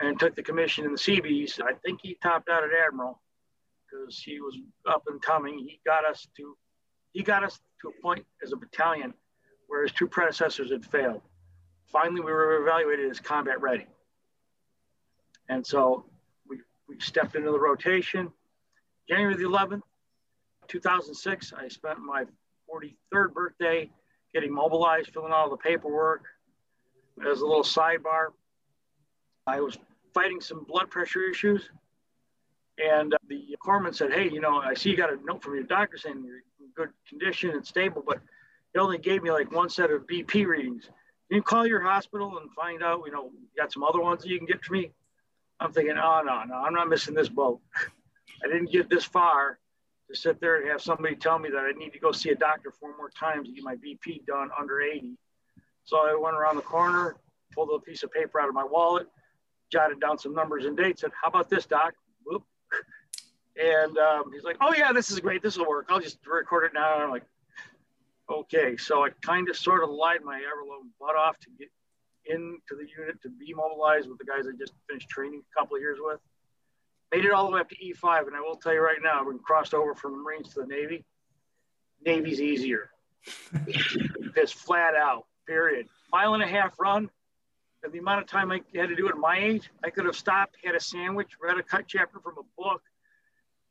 and 0.00 0.18
took 0.18 0.36
the 0.36 0.42
commission 0.42 0.84
in 0.84 0.92
the 0.92 0.98
Seabees. 0.98 1.60
I 1.62 1.74
think 1.84 2.00
he 2.02 2.16
topped 2.22 2.48
out 2.48 2.64
at 2.64 2.70
admiral 2.86 3.20
because 3.90 4.18
he 4.18 4.40
was 4.40 4.56
up 4.86 5.02
and 5.08 5.20
coming. 5.20 5.58
He 5.58 5.80
got 5.84 6.04
us 6.06 6.26
to 6.36 6.56
he 7.12 7.22
got 7.22 7.42
us 7.42 7.58
to 7.82 7.88
a 7.88 8.02
point 8.02 8.24
as 8.42 8.52
a 8.52 8.56
battalion 8.56 9.12
where 9.66 9.82
his 9.82 9.92
two 9.92 10.06
predecessors 10.06 10.70
had 10.70 10.84
failed. 10.84 11.22
Finally, 11.90 12.20
we 12.20 12.32
were 12.32 12.62
evaluated 12.62 13.10
as 13.10 13.18
combat 13.18 13.60
ready, 13.60 13.86
and 15.48 15.66
so 15.66 16.04
we 16.48 16.58
we 16.88 17.00
stepped 17.00 17.34
into 17.34 17.50
the 17.50 17.58
rotation 17.58 18.30
January 19.08 19.34
the 19.36 19.44
11th, 19.44 19.80
2006, 20.68 21.52
I 21.56 21.68
spent 21.68 21.98
my 21.98 22.24
43rd 22.70 23.32
birthday 23.32 23.90
getting 24.34 24.52
mobilized, 24.52 25.12
filling 25.12 25.32
out 25.32 25.38
all 25.38 25.50
the 25.50 25.56
paperwork. 25.56 26.24
As 27.28 27.40
a 27.40 27.46
little 27.46 27.64
sidebar, 27.64 28.28
I 29.46 29.60
was 29.60 29.78
fighting 30.12 30.40
some 30.40 30.64
blood 30.64 30.90
pressure 30.90 31.22
issues. 31.22 31.70
And 32.78 33.14
uh, 33.14 33.18
the 33.28 33.56
corpsman 33.66 33.94
said, 33.94 34.12
Hey, 34.12 34.28
you 34.30 34.40
know, 34.40 34.58
I 34.58 34.74
see 34.74 34.90
you 34.90 34.96
got 34.96 35.12
a 35.12 35.16
note 35.24 35.42
from 35.42 35.54
your 35.54 35.64
doctor 35.64 35.96
saying 35.96 36.22
you're 36.24 36.36
in 36.60 36.70
good 36.76 36.90
condition 37.08 37.50
and 37.50 37.66
stable, 37.66 38.04
but 38.06 38.20
he 38.72 38.78
only 38.78 38.98
gave 38.98 39.22
me 39.22 39.32
like 39.32 39.50
one 39.50 39.68
set 39.68 39.90
of 39.90 40.06
BP 40.06 40.46
readings. 40.46 40.84
Can 40.84 41.36
you 41.36 41.42
call 41.42 41.66
your 41.66 41.80
hospital 41.80 42.38
and 42.38 42.52
find 42.52 42.82
out, 42.82 43.02
you 43.04 43.12
know, 43.12 43.30
you 43.32 43.48
got 43.56 43.72
some 43.72 43.82
other 43.82 44.00
ones 44.00 44.22
that 44.22 44.28
you 44.28 44.38
can 44.38 44.46
get 44.46 44.64
for 44.64 44.74
me? 44.74 44.92
I'm 45.60 45.72
thinking, 45.72 45.96
oh, 45.98 46.22
no, 46.24 46.44
no, 46.44 46.54
I'm 46.54 46.72
not 46.72 46.88
missing 46.88 47.14
this 47.14 47.28
boat. 47.28 47.60
I 48.44 48.48
didn't 48.48 48.70
get 48.70 48.88
this 48.88 49.04
far 49.04 49.58
to 50.08 50.16
sit 50.16 50.40
there 50.40 50.60
and 50.60 50.70
have 50.70 50.80
somebody 50.80 51.14
tell 51.16 51.38
me 51.38 51.50
that 51.50 51.58
I 51.58 51.72
need 51.72 51.92
to 51.92 51.98
go 51.98 52.12
see 52.12 52.30
a 52.30 52.34
doctor 52.34 52.72
four 52.80 52.96
more 52.96 53.10
times 53.10 53.48
to 53.48 53.54
get 53.54 53.62
my 53.62 53.76
BP 53.76 54.24
done 54.26 54.50
under 54.58 54.80
80. 54.80 55.16
So 55.84 55.98
I 55.98 56.18
went 56.20 56.36
around 56.36 56.56
the 56.56 56.62
corner, 56.62 57.16
pulled 57.54 57.70
a 57.74 57.78
piece 57.80 58.02
of 58.02 58.12
paper 58.12 58.40
out 58.40 58.48
of 58.48 58.54
my 58.54 58.64
wallet, 58.64 59.06
jotted 59.70 60.00
down 60.00 60.18
some 60.18 60.34
numbers 60.34 60.64
and 60.64 60.76
dates, 60.76 61.02
said, 61.02 61.10
How 61.20 61.28
about 61.28 61.50
this, 61.50 61.66
doc? 61.66 61.94
Whoop. 62.24 62.42
And 63.60 63.98
um, 63.98 64.30
he's 64.32 64.44
like, 64.44 64.56
Oh, 64.60 64.72
yeah, 64.76 64.92
this 64.92 65.10
is 65.10 65.18
great. 65.20 65.42
This 65.42 65.58
will 65.58 65.68
work. 65.68 65.86
I'll 65.88 66.00
just 66.00 66.18
record 66.26 66.64
it 66.64 66.72
now. 66.74 66.94
And 66.94 67.02
I'm 67.02 67.10
like, 67.10 67.26
Okay. 68.30 68.76
So 68.76 69.04
I 69.04 69.10
kind 69.22 69.48
of 69.48 69.56
sort 69.56 69.82
of 69.82 69.90
lied 69.90 70.20
my 70.24 70.36
ever-loving 70.36 70.90
butt 71.00 71.16
off 71.16 71.38
to 71.40 71.48
get 71.58 71.68
into 72.26 72.76
the 72.76 72.86
unit 72.98 73.20
to 73.22 73.30
be 73.30 73.54
mobilized 73.54 74.08
with 74.08 74.18
the 74.18 74.24
guys 74.24 74.44
I 74.46 74.56
just 74.58 74.74
finished 74.88 75.08
training 75.08 75.42
a 75.42 75.60
couple 75.60 75.76
of 75.76 75.82
years 75.82 75.98
with 76.00 76.20
made 77.12 77.24
it 77.24 77.32
all 77.32 77.46
the 77.46 77.52
way 77.52 77.60
up 77.60 77.68
to 77.70 77.76
E5. 77.76 78.26
And 78.26 78.36
I 78.36 78.40
will 78.40 78.56
tell 78.56 78.72
you 78.72 78.80
right 78.80 78.98
now, 79.02 79.26
when 79.26 79.38
crossed 79.38 79.74
over 79.74 79.94
from 79.94 80.12
the 80.12 80.18
Marines 80.18 80.54
to 80.54 80.60
the 80.60 80.66
Navy, 80.66 81.04
Navy's 82.04 82.40
easier. 82.40 82.90
it's 83.66 84.52
flat 84.52 84.94
out, 84.94 85.26
period. 85.46 85.88
Mile 86.12 86.34
and 86.34 86.42
a 86.42 86.46
half 86.46 86.78
run, 86.78 87.10
And 87.82 87.92
the 87.92 87.98
amount 87.98 88.22
of 88.22 88.26
time 88.26 88.50
I 88.50 88.60
had 88.74 88.88
to 88.88 88.96
do 88.96 89.06
it 89.06 89.10
at 89.10 89.18
my 89.18 89.38
age, 89.38 89.68
I 89.84 89.90
could 89.90 90.06
have 90.06 90.16
stopped, 90.16 90.56
had 90.64 90.74
a 90.74 90.80
sandwich, 90.80 91.32
read 91.40 91.58
a 91.58 91.62
cut 91.62 91.84
chapter 91.86 92.20
from 92.20 92.34
a 92.38 92.62
book, 92.62 92.82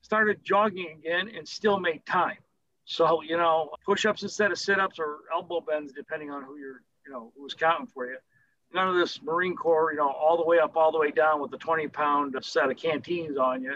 started 0.01 0.43
jogging 0.43 0.97
again, 0.99 1.31
and 1.35 1.47
still 1.47 1.79
made 1.79 2.05
time. 2.05 2.37
So, 2.85 3.21
you 3.21 3.37
know, 3.37 3.71
push 3.85 4.05
ups 4.05 4.23
instead 4.23 4.51
of 4.51 4.57
sit 4.57 4.79
ups 4.79 4.97
or 4.99 5.19
elbow 5.33 5.61
bends, 5.61 5.91
depending 5.91 6.31
on 6.31 6.43
who 6.43 6.57
you're, 6.57 6.81
you 7.05 7.11
know, 7.11 7.33
who's 7.37 7.53
counting 7.53 7.87
for 7.87 8.05
you. 8.05 8.17
None 8.73 8.89
of 8.89 8.95
this 8.95 9.21
Marine 9.21 9.55
Corps, 9.55 9.91
you 9.91 9.97
know, 9.97 10.09
all 10.09 10.37
the 10.37 10.45
way 10.45 10.59
up, 10.59 10.75
all 10.75 10.91
the 10.91 10.99
way 10.99 11.11
down 11.11 11.41
with 11.41 11.51
the 11.51 11.57
20 11.57 11.87
pound 11.87 12.35
set 12.41 12.69
of 12.69 12.77
canteens 12.77 13.37
on 13.37 13.63
you 13.63 13.75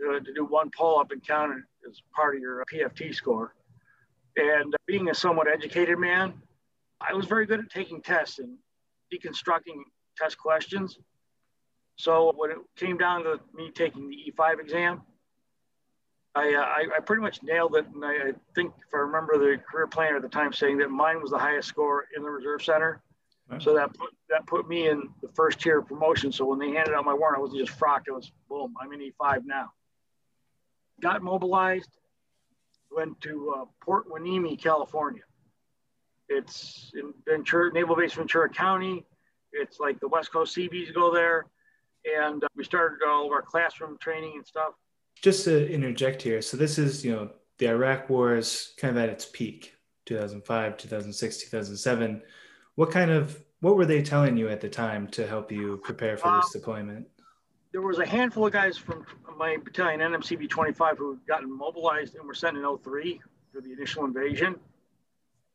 to, 0.00 0.20
to 0.20 0.34
do 0.34 0.44
one 0.44 0.70
pull 0.76 0.98
up 0.98 1.10
and 1.10 1.24
count 1.26 1.52
it 1.52 1.88
as 1.88 2.02
part 2.14 2.34
of 2.34 2.40
your 2.40 2.64
PFT 2.72 3.14
score. 3.14 3.54
And 4.36 4.74
being 4.86 5.10
a 5.10 5.14
somewhat 5.14 5.46
educated 5.46 5.98
man, 5.98 6.34
I 7.00 7.12
was 7.14 7.26
very 7.26 7.46
good 7.46 7.60
at 7.60 7.70
taking 7.70 8.00
tests 8.00 8.38
and 8.38 8.56
deconstructing 9.12 9.82
test 10.16 10.38
questions. 10.38 10.98
So 11.96 12.32
when 12.36 12.50
it 12.50 12.58
came 12.76 12.96
down 12.96 13.24
to 13.24 13.40
me 13.54 13.70
taking 13.70 14.08
the 14.08 14.16
E5 14.32 14.60
exam, 14.60 15.02
I, 16.34 16.52
uh, 16.54 16.62
I, 16.62 16.86
I, 16.96 17.00
pretty 17.00 17.22
much 17.22 17.44
nailed 17.44 17.76
it. 17.76 17.86
And 17.94 18.04
I, 18.04 18.10
I, 18.10 18.32
think 18.56 18.72
if 18.84 18.92
I 18.92 18.98
remember 18.98 19.38
the 19.38 19.58
career 19.70 19.86
planner 19.86 20.16
at 20.16 20.22
the 20.22 20.28
time 20.28 20.52
saying 20.52 20.78
that 20.78 20.90
mine 20.90 21.22
was 21.22 21.30
the 21.30 21.38
highest 21.38 21.68
score 21.68 22.06
in 22.16 22.24
the 22.24 22.30
reserve 22.30 22.60
center. 22.60 23.03
So 23.60 23.74
that 23.74 23.94
put, 23.94 24.10
that 24.30 24.46
put 24.46 24.68
me 24.68 24.88
in 24.88 25.02
the 25.22 25.28
first 25.34 25.60
tier 25.60 25.78
of 25.78 25.86
promotion. 25.86 26.32
So 26.32 26.44
when 26.46 26.58
they 26.58 26.70
handed 26.70 26.94
out 26.94 27.04
my 27.04 27.14
warrant, 27.14 27.38
I 27.38 27.40
wasn't 27.40 27.60
just 27.60 27.78
frocked. 27.78 28.08
It 28.08 28.12
was 28.12 28.32
boom, 28.48 28.74
I'm 28.80 28.92
in 28.92 29.00
E5 29.00 29.42
now. 29.44 29.70
Got 31.00 31.22
mobilized, 31.22 31.90
went 32.90 33.20
to 33.20 33.54
uh, 33.56 33.64
Port 33.80 34.08
Hueneme, 34.08 34.60
California. 34.60 35.22
It's 36.28 36.90
in 36.94 37.12
Ventura, 37.28 37.72
Naval 37.72 37.96
Base 37.96 38.14
Ventura 38.14 38.48
County. 38.48 39.04
It's 39.52 39.78
like 39.78 40.00
the 40.00 40.08
West 40.08 40.32
Coast 40.32 40.54
Seabees 40.54 40.90
go 40.90 41.12
there. 41.12 41.46
And 42.20 42.42
uh, 42.42 42.48
we 42.56 42.64
started 42.64 42.98
all 43.06 43.26
of 43.26 43.32
our 43.32 43.42
classroom 43.42 43.98
training 44.00 44.32
and 44.36 44.46
stuff 44.46 44.72
just 45.22 45.44
to 45.44 45.72
interject 45.72 46.22
here 46.22 46.42
so 46.42 46.56
this 46.56 46.78
is 46.78 47.04
you 47.04 47.12
know 47.12 47.30
the 47.58 47.66
iraq 47.66 48.08
war 48.10 48.36
is 48.36 48.74
kind 48.76 48.96
of 48.96 49.02
at 49.02 49.08
its 49.08 49.26
peak 49.32 49.74
2005 50.06 50.76
2006 50.76 51.38
2007 51.38 52.22
what 52.76 52.90
kind 52.90 53.10
of 53.10 53.42
what 53.60 53.76
were 53.76 53.86
they 53.86 54.02
telling 54.02 54.36
you 54.36 54.48
at 54.48 54.60
the 54.60 54.68
time 54.68 55.08
to 55.08 55.26
help 55.26 55.50
you 55.50 55.80
prepare 55.82 56.16
for 56.16 56.30
this 56.36 56.54
uh, 56.54 56.58
deployment? 56.58 57.06
There 57.72 57.82
was 57.82 57.98
a 57.98 58.06
handful 58.06 58.46
of 58.46 58.52
guys 58.52 58.76
from 58.76 59.04
my 59.36 59.56
battalion 59.64 60.00
nmcb 60.00 60.48
25 60.48 60.98
who 60.98 61.10
had 61.10 61.26
gotten 61.26 61.50
mobilized 61.50 62.14
and 62.14 62.24
were 62.26 62.34
sent 62.34 62.56
in 62.56 62.78
03 62.78 63.20
for 63.52 63.60
the 63.60 63.72
initial 63.72 64.04
invasion. 64.04 64.56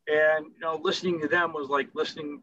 And 0.07 0.45
you 0.45 0.59
know 0.59 0.79
listening 0.83 1.21
to 1.21 1.27
them 1.27 1.53
was 1.53 1.69
like 1.69 1.89
listening 1.93 2.41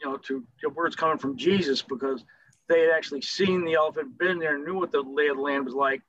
you 0.00 0.08
know 0.08 0.16
to, 0.18 0.44
to 0.60 0.68
words 0.68 0.94
coming 0.96 1.18
from 1.18 1.36
jesus 1.36 1.82
because 1.82 2.24
they 2.68 2.82
had 2.82 2.90
actually 2.90 3.22
seen 3.22 3.64
the 3.64 3.74
elephant 3.74 4.18
been 4.18 4.38
there 4.38 4.58
knew 4.58 4.74
what 4.74 4.92
the 4.92 5.00
lay 5.00 5.28
of 5.28 5.36
the 5.36 5.42
land 5.42 5.64
was 5.64 5.74
like. 5.74 6.02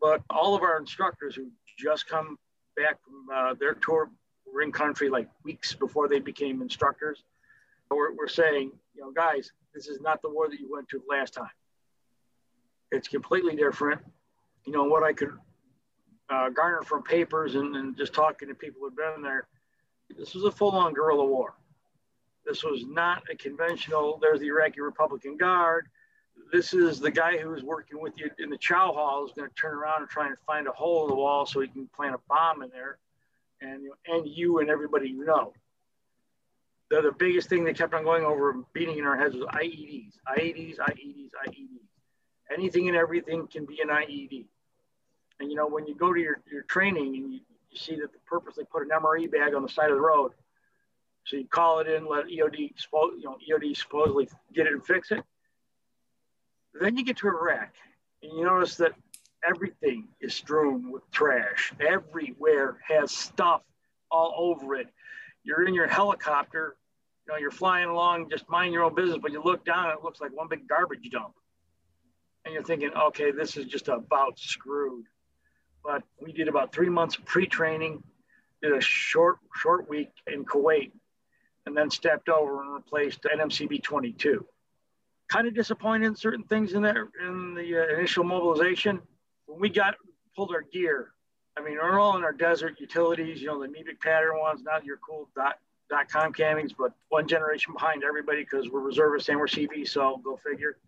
But 0.00 0.22
all 0.30 0.54
of 0.54 0.62
our 0.62 0.78
instructors 0.78 1.36
who 1.36 1.50
just 1.78 2.08
come 2.08 2.36
back 2.76 2.98
from 3.04 3.26
uh, 3.32 3.54
their 3.54 3.74
tour 3.74 4.10
were 4.52 4.62
in 4.62 4.72
country 4.72 5.08
like 5.08 5.28
weeks 5.44 5.74
before 5.74 6.08
they 6.08 6.20
became 6.20 6.62
instructors. 6.62 7.22
We're, 7.90 8.14
we're 8.14 8.28
saying, 8.28 8.72
you 8.94 9.02
know, 9.02 9.10
guys, 9.10 9.52
this 9.74 9.86
is 9.86 10.00
not 10.00 10.22
the 10.22 10.30
war 10.30 10.48
that 10.48 10.58
you 10.58 10.70
went 10.70 10.88
to 10.90 11.02
last 11.08 11.34
time. 11.34 11.50
It's 12.90 13.08
completely 13.08 13.56
different. 13.56 14.00
You 14.66 14.72
know, 14.72 14.84
what 14.84 15.02
I 15.02 15.12
could 15.12 15.32
uh, 16.30 16.50
garner 16.50 16.82
from 16.82 17.02
papers 17.02 17.54
and, 17.54 17.76
and 17.76 17.96
just 17.96 18.12
talking 18.12 18.48
to 18.48 18.54
people 18.54 18.80
who've 18.82 18.96
been 18.96 19.22
there, 19.22 19.46
this 20.16 20.34
was 20.34 20.44
a 20.44 20.50
full 20.50 20.70
on 20.70 20.92
guerrilla 20.92 21.26
war. 21.26 21.54
This 22.46 22.64
was 22.64 22.84
not 22.86 23.22
a 23.30 23.36
conventional, 23.36 24.18
there's 24.20 24.40
the 24.40 24.48
Iraqi 24.48 24.80
Republican 24.80 25.36
Guard, 25.36 25.86
this 26.52 26.74
is 26.74 27.00
the 27.00 27.10
guy 27.10 27.38
who's 27.38 27.62
working 27.62 28.00
with 28.00 28.18
you 28.18 28.30
in 28.38 28.50
the 28.50 28.58
chow 28.58 28.92
hall 28.92 29.24
is 29.24 29.32
going 29.32 29.48
to 29.48 29.54
turn 29.54 29.74
around 29.74 30.02
and 30.02 30.10
try 30.10 30.26
and 30.26 30.36
find 30.46 30.66
a 30.66 30.72
hole 30.72 31.04
in 31.04 31.08
the 31.08 31.14
wall 31.14 31.46
so 31.46 31.60
he 31.60 31.68
can 31.68 31.88
plant 31.94 32.14
a 32.14 32.20
bomb 32.28 32.62
in 32.62 32.70
there 32.70 32.98
and, 33.62 33.86
and 34.06 34.26
you 34.26 34.58
and 34.58 34.70
everybody 34.70 35.08
you 35.08 35.24
know. 35.24 35.52
The, 36.90 37.00
the 37.02 37.12
biggest 37.12 37.48
thing 37.48 37.64
they 37.64 37.72
kept 37.72 37.94
on 37.94 38.04
going 38.04 38.24
over 38.24 38.54
beating 38.74 38.98
in 38.98 39.04
our 39.04 39.16
heads 39.16 39.34
was 39.34 39.44
IEDs, 39.44 40.12
IEDs, 40.36 40.78
IEDs, 40.78 41.30
IEDs. 41.48 41.86
Anything 42.52 42.88
and 42.88 42.96
everything 42.96 43.46
can 43.46 43.64
be 43.64 43.80
an 43.80 43.88
IED. 43.88 44.44
And 45.40 45.50
you 45.50 45.56
know, 45.56 45.66
when 45.66 45.86
you 45.86 45.94
go 45.94 46.12
to 46.12 46.20
your, 46.20 46.42
your 46.50 46.62
training 46.62 47.16
and 47.16 47.32
you, 47.32 47.40
you 47.70 47.78
see 47.78 47.96
that 47.96 48.12
the 48.12 48.18
purposely 48.26 48.64
put 48.70 48.82
an 48.82 48.90
MRE 48.90 49.30
bag 49.30 49.54
on 49.54 49.62
the 49.62 49.68
side 49.68 49.90
of 49.90 49.96
the 49.96 50.02
road, 50.02 50.32
so 51.24 51.36
you 51.36 51.46
call 51.46 51.78
it 51.78 51.86
in, 51.86 52.06
let 52.06 52.26
EOD, 52.26 52.58
you 52.58 53.22
know, 53.24 53.38
EOD 53.48 53.76
supposedly 53.76 54.28
get 54.52 54.66
it 54.66 54.72
and 54.72 54.84
fix 54.84 55.12
it 55.12 55.22
then 56.74 56.96
you 56.96 57.04
get 57.04 57.18
to 57.18 57.28
Iraq 57.28 57.74
and 58.22 58.32
you 58.32 58.44
notice 58.44 58.76
that 58.76 58.92
everything 59.46 60.08
is 60.20 60.34
strewn 60.34 60.90
with 60.90 61.08
trash. 61.10 61.72
Everywhere 61.80 62.78
has 62.86 63.10
stuff 63.10 63.62
all 64.10 64.34
over 64.36 64.74
it. 64.76 64.88
You're 65.44 65.66
in 65.66 65.74
your 65.74 65.88
helicopter, 65.88 66.76
you 67.26 67.32
know, 67.32 67.38
you're 67.38 67.50
flying 67.50 67.88
along, 67.88 68.30
just 68.30 68.48
mind 68.48 68.72
your 68.72 68.84
own 68.84 68.94
business, 68.94 69.18
but 69.20 69.32
you 69.32 69.42
look 69.42 69.64
down 69.64 69.90
and 69.90 69.98
it 69.98 70.04
looks 70.04 70.20
like 70.20 70.30
one 70.32 70.48
big 70.48 70.68
garbage 70.68 71.08
dump. 71.10 71.34
And 72.44 72.54
you're 72.54 72.62
thinking, 72.62 72.90
okay, 72.94 73.30
this 73.30 73.56
is 73.56 73.66
just 73.66 73.88
about 73.88 74.38
screwed. 74.38 75.06
But 75.84 76.02
we 76.20 76.32
did 76.32 76.48
about 76.48 76.72
three 76.72 76.88
months 76.88 77.16
of 77.16 77.24
pre-training, 77.24 78.02
did 78.62 78.72
a 78.72 78.80
short, 78.80 79.38
short 79.56 79.88
week 79.88 80.10
in 80.26 80.44
Kuwait, 80.44 80.92
and 81.66 81.76
then 81.76 81.90
stepped 81.90 82.28
over 82.28 82.62
and 82.62 82.74
replaced 82.74 83.22
NMCB 83.22 83.82
22 83.82 84.44
kind 85.32 85.48
of 85.48 85.54
disappointed 85.54 86.06
in 86.06 86.14
certain 86.14 86.44
things 86.44 86.74
in 86.74 86.82
there 86.82 87.08
in 87.26 87.54
the 87.54 87.78
uh, 87.78 87.96
initial 87.96 88.22
mobilization. 88.22 89.00
When 89.52 89.60
we 89.60 89.68
got 89.68 89.96
pulled 90.34 90.50
our 90.50 90.62
gear, 90.62 91.12
I 91.58 91.62
mean, 91.62 91.74
we're 91.74 92.00
all 92.00 92.16
in 92.16 92.24
our 92.24 92.32
desert 92.32 92.80
utilities, 92.80 93.42
you 93.42 93.48
know, 93.48 93.60
the 93.60 93.68
amoebic 93.68 94.00
pattern 94.00 94.38
ones, 94.40 94.62
not 94.62 94.82
your 94.82 94.96
cool 94.96 95.28
dot 95.36 95.58
dot 95.90 96.08
com 96.08 96.32
cammings, 96.32 96.72
but 96.76 96.92
one 97.10 97.28
generation 97.28 97.74
behind 97.74 98.02
everybody 98.02 98.44
because 98.44 98.70
we're 98.70 98.80
reservists 98.80 99.28
and 99.28 99.38
we're 99.38 99.46
CB, 99.46 99.86
so 99.86 100.18
go 100.24 100.38
figure. 100.38 100.78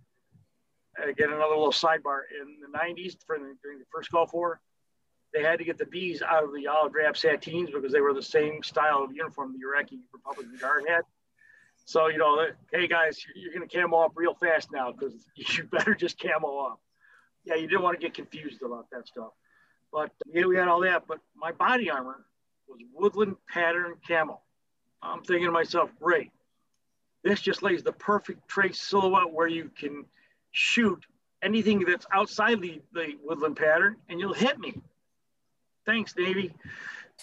Again, 0.97 1.29
another 1.29 1.55
little 1.55 1.73
sidebar. 1.73 2.23
In 2.41 2.57
the 2.63 2.79
90s, 2.79 3.17
for 3.27 3.39
the, 3.39 3.55
during 3.63 3.81
the 3.81 3.85
first 3.93 4.11
Gulf 4.11 4.33
War, 4.33 4.61
they 5.35 5.43
had 5.43 5.59
to 5.59 5.65
get 5.65 5.77
the 5.77 5.87
bees 5.87 6.23
out 6.23 6.45
of 6.45 6.55
the 6.55 6.67
olive 6.69 6.93
drab 6.93 7.17
sateens 7.17 7.71
because 7.71 7.93
they 7.93 8.01
were 8.01 8.15
the 8.15 8.23
same 8.23 8.63
style 8.63 9.03
of 9.03 9.15
uniform 9.15 9.53
the 9.53 9.67
Iraqi 9.67 9.99
Republican 10.15 10.57
Guard 10.57 10.85
had. 10.89 11.03
So, 11.85 12.07
you 12.07 12.17
know, 12.17 12.47
hey 12.73 12.87
guys, 12.87 13.23
you're 13.35 13.53
going 13.53 13.69
to 13.69 13.77
camo 13.77 13.99
up 13.99 14.13
real 14.15 14.35
fast 14.35 14.73
now 14.73 14.91
because 14.91 15.13
you 15.35 15.65
better 15.65 15.95
just 15.95 16.19
camo 16.19 16.61
up. 16.61 16.81
Yeah, 17.45 17.57
you 17.57 17.67
didn't 17.67 17.83
want 17.83 18.01
to 18.01 18.05
get 18.05 18.15
confused 18.15 18.63
about 18.63 18.87
that 18.91 19.07
stuff. 19.07 19.33
But 19.93 20.11
uh, 20.11 20.31
yeah, 20.33 20.47
we 20.47 20.57
had 20.57 20.69
all 20.69 20.81
that. 20.81 21.07
But 21.07 21.19
my 21.37 21.53
body 21.53 21.91
armor 21.91 22.25
was 22.69 22.81
woodland 22.93 23.37
pattern 23.49 23.95
camo. 24.07 24.41
I'm 25.03 25.23
thinking 25.23 25.47
to 25.47 25.53
myself, 25.53 25.91
great. 26.01 26.31
This 27.23 27.41
just 27.41 27.63
lays 27.63 27.83
the 27.83 27.93
perfect 27.93 28.49
trace 28.49 28.81
silhouette 28.81 29.33
where 29.33 29.47
you 29.47 29.71
can 29.79 30.05
shoot 30.53 31.05
anything 31.43 31.85
that's 31.85 32.07
outside 32.13 32.61
the, 32.61 32.81
the 32.93 33.15
woodland 33.23 33.57
pattern 33.57 33.97
and 34.09 34.19
you'll 34.19 34.35
hit 34.35 34.59
me. 34.59 34.81
Thanks, 35.87 36.15
Navy. 36.17 36.55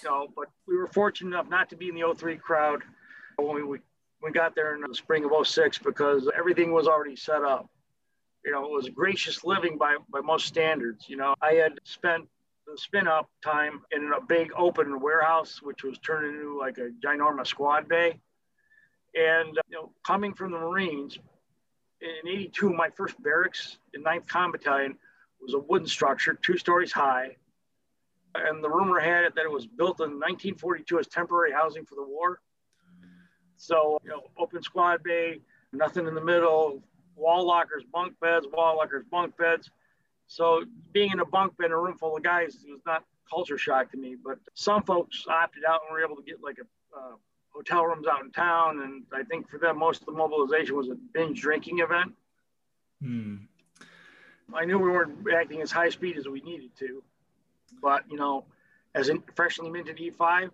Know, 0.06 0.28
but 0.36 0.46
we 0.68 0.78
were 0.78 0.88
fortunate 0.88 1.30
enough 1.30 1.50
not 1.50 1.70
to 1.70 1.76
be 1.76 1.90
in 1.90 1.96
the 1.96 2.14
03 2.16 2.38
crowd 2.38 2.82
when 3.38 3.68
we 3.68 3.80
we 4.22 4.32
got 4.32 4.56
there 4.56 4.76
in 4.76 4.82
the 4.82 4.94
spring 4.94 5.26
of 5.26 5.48
06 5.48 5.80
because 5.80 6.30
everything 6.38 6.72
was 6.72 6.88
already 6.88 7.16
set 7.16 7.44
up. 7.44 7.70
You 8.44 8.52
know, 8.52 8.66
it 8.66 8.72
was 8.72 8.90
gracious 8.90 9.44
living 9.44 9.78
by, 9.78 9.98
by 10.12 10.22
most 10.22 10.48
standards. 10.48 11.08
You 11.08 11.18
know, 11.18 11.36
I 11.42 11.54
had 11.54 11.80
spent 11.84 12.28
the 12.66 12.78
spin 12.78 13.08
up 13.08 13.30
time 13.44 13.82
in 13.92 14.12
a 14.16 14.22
big 14.22 14.52
open 14.58 15.00
warehouse, 15.00 15.62
which 15.62 15.84
was 15.84 16.00
turned 16.00 16.28
into 16.28 16.58
like 16.60 16.78
a 16.78 16.90
ginormous 17.06 17.48
squad 17.48 17.88
bay. 17.88 18.20
And, 19.14 19.58
you 19.70 19.78
know, 19.78 19.92
coming 20.06 20.34
from 20.34 20.52
the 20.52 20.58
Marines, 20.58 21.20
in 22.02 22.28
82, 22.28 22.74
my 22.74 22.90
first 22.90 23.22
barracks 23.22 23.78
in 23.94 24.04
9th 24.04 24.28
Com 24.28 24.52
Battalion 24.52 24.98
was 25.42 25.54
a 25.54 25.60
wooden 25.60 25.88
structure, 25.88 26.34
two 26.42 26.58
stories 26.58 26.92
high. 26.92 27.36
And 28.34 28.64
the 28.64 28.70
rumor 28.70 29.00
had 29.00 29.26
it 29.26 29.36
that 29.36 29.46
it 29.46 29.52
was 29.52 29.68
built 29.68 30.00
in 30.00 30.12
1942 30.12 31.00
as 31.00 31.08
temporary 31.08 31.52
housing 31.52 31.86
for 31.86 31.96
the 31.96 32.04
war. 32.04 32.40
So, 33.58 34.00
you 34.04 34.10
know, 34.10 34.24
open 34.38 34.64
squad 34.64 35.04
bay, 35.04 35.42
nothing 35.74 36.08
in 36.08 36.16
the 36.16 36.24
middle, 36.24 36.82
wall 37.16 37.46
lockers, 37.46 37.84
bunk 37.92 38.20
beds, 38.20 38.48
wall 38.52 38.78
lockers, 38.78 39.04
bunk 39.10 39.38
beds. 39.38 39.70
So 40.28 40.64
being 40.94 41.12
in 41.12 41.20
a 41.20 41.26
bunk 41.26 41.58
bed 41.58 41.68
in 41.68 41.72
a 41.72 41.78
room 41.78 41.98
full 41.98 42.16
of 42.16 42.24
guys 42.24 42.58
was 42.70 42.82
not 42.86 43.04
culture 43.30 43.58
shock 43.58 43.92
to 43.92 43.98
me. 43.98 44.16
But 44.22 44.40
some 44.54 44.84
folks 44.84 45.26
opted 45.28 45.64
out 45.66 45.82
and 45.88 45.94
were 45.94 46.04
able 46.04 46.16
to 46.16 46.24
get 46.24 46.42
like 46.42 46.58
a 46.58 46.98
uh, 46.98 47.16
hotel 47.50 47.86
rooms 47.86 48.08
out 48.08 48.24
in 48.24 48.32
town. 48.32 48.82
And 48.82 49.04
I 49.14 49.24
think 49.24 49.50
for 49.50 49.58
them, 49.58 49.78
most 49.78 50.02
of 50.02 50.06
the 50.06 50.14
mobilization 50.14 50.76
was 50.76 50.90
a 50.90 50.96
binge 51.14 51.42
drinking 51.42 51.80
event. 51.80 52.14
Hmm. 53.02 53.36
I 54.54 54.66
knew 54.66 54.78
we 54.78 54.90
weren't 54.90 55.26
acting 55.34 55.62
as 55.62 55.72
high 55.72 55.90
speed 55.90 56.18
as 56.18 56.28
we 56.28 56.42
needed 56.42 56.76
to, 56.80 57.02
but 57.82 58.04
you 58.10 58.18
know, 58.18 58.44
as 58.94 59.10
a 59.10 59.16
freshly 59.34 59.70
minted 59.70 59.98
E5, 59.98 60.50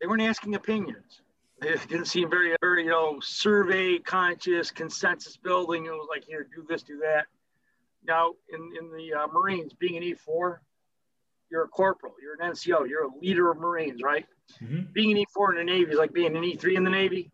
they 0.00 0.06
weren't 0.08 0.22
asking 0.22 0.56
opinions 0.56 1.20
It 1.60 1.88
didn't 1.88 2.06
seem 2.06 2.30
very, 2.30 2.54
very, 2.60 2.84
you 2.84 2.90
know, 2.90 3.18
survey 3.20 3.98
conscious, 3.98 4.70
consensus 4.70 5.36
building. 5.36 5.86
It 5.86 5.90
was 5.90 6.06
like, 6.08 6.24
here, 6.24 6.46
do 6.54 6.64
this, 6.68 6.82
do 6.82 6.98
that. 6.98 7.26
Now, 8.06 8.34
in, 8.52 8.70
in 8.78 8.90
the 8.96 9.12
uh, 9.14 9.26
Marines, 9.26 9.72
being 9.72 9.96
an 9.96 10.02
E4, 10.02 10.58
you're 11.50 11.64
a 11.64 11.68
corporal, 11.68 12.14
you're 12.22 12.34
an 12.40 12.52
NCO, 12.52 12.88
you're 12.88 13.04
a 13.04 13.18
leader 13.20 13.50
of 13.50 13.58
Marines, 13.58 14.02
right? 14.02 14.26
Mm-hmm. 14.62 14.92
Being 14.92 15.18
an 15.18 15.24
E4 15.24 15.50
in 15.50 15.56
the 15.56 15.64
Navy 15.64 15.92
is 15.92 15.98
like 15.98 16.12
being 16.12 16.36
an 16.36 16.42
E3 16.42 16.76
in 16.76 16.84
the 16.84 16.90
Navy, 16.90 17.30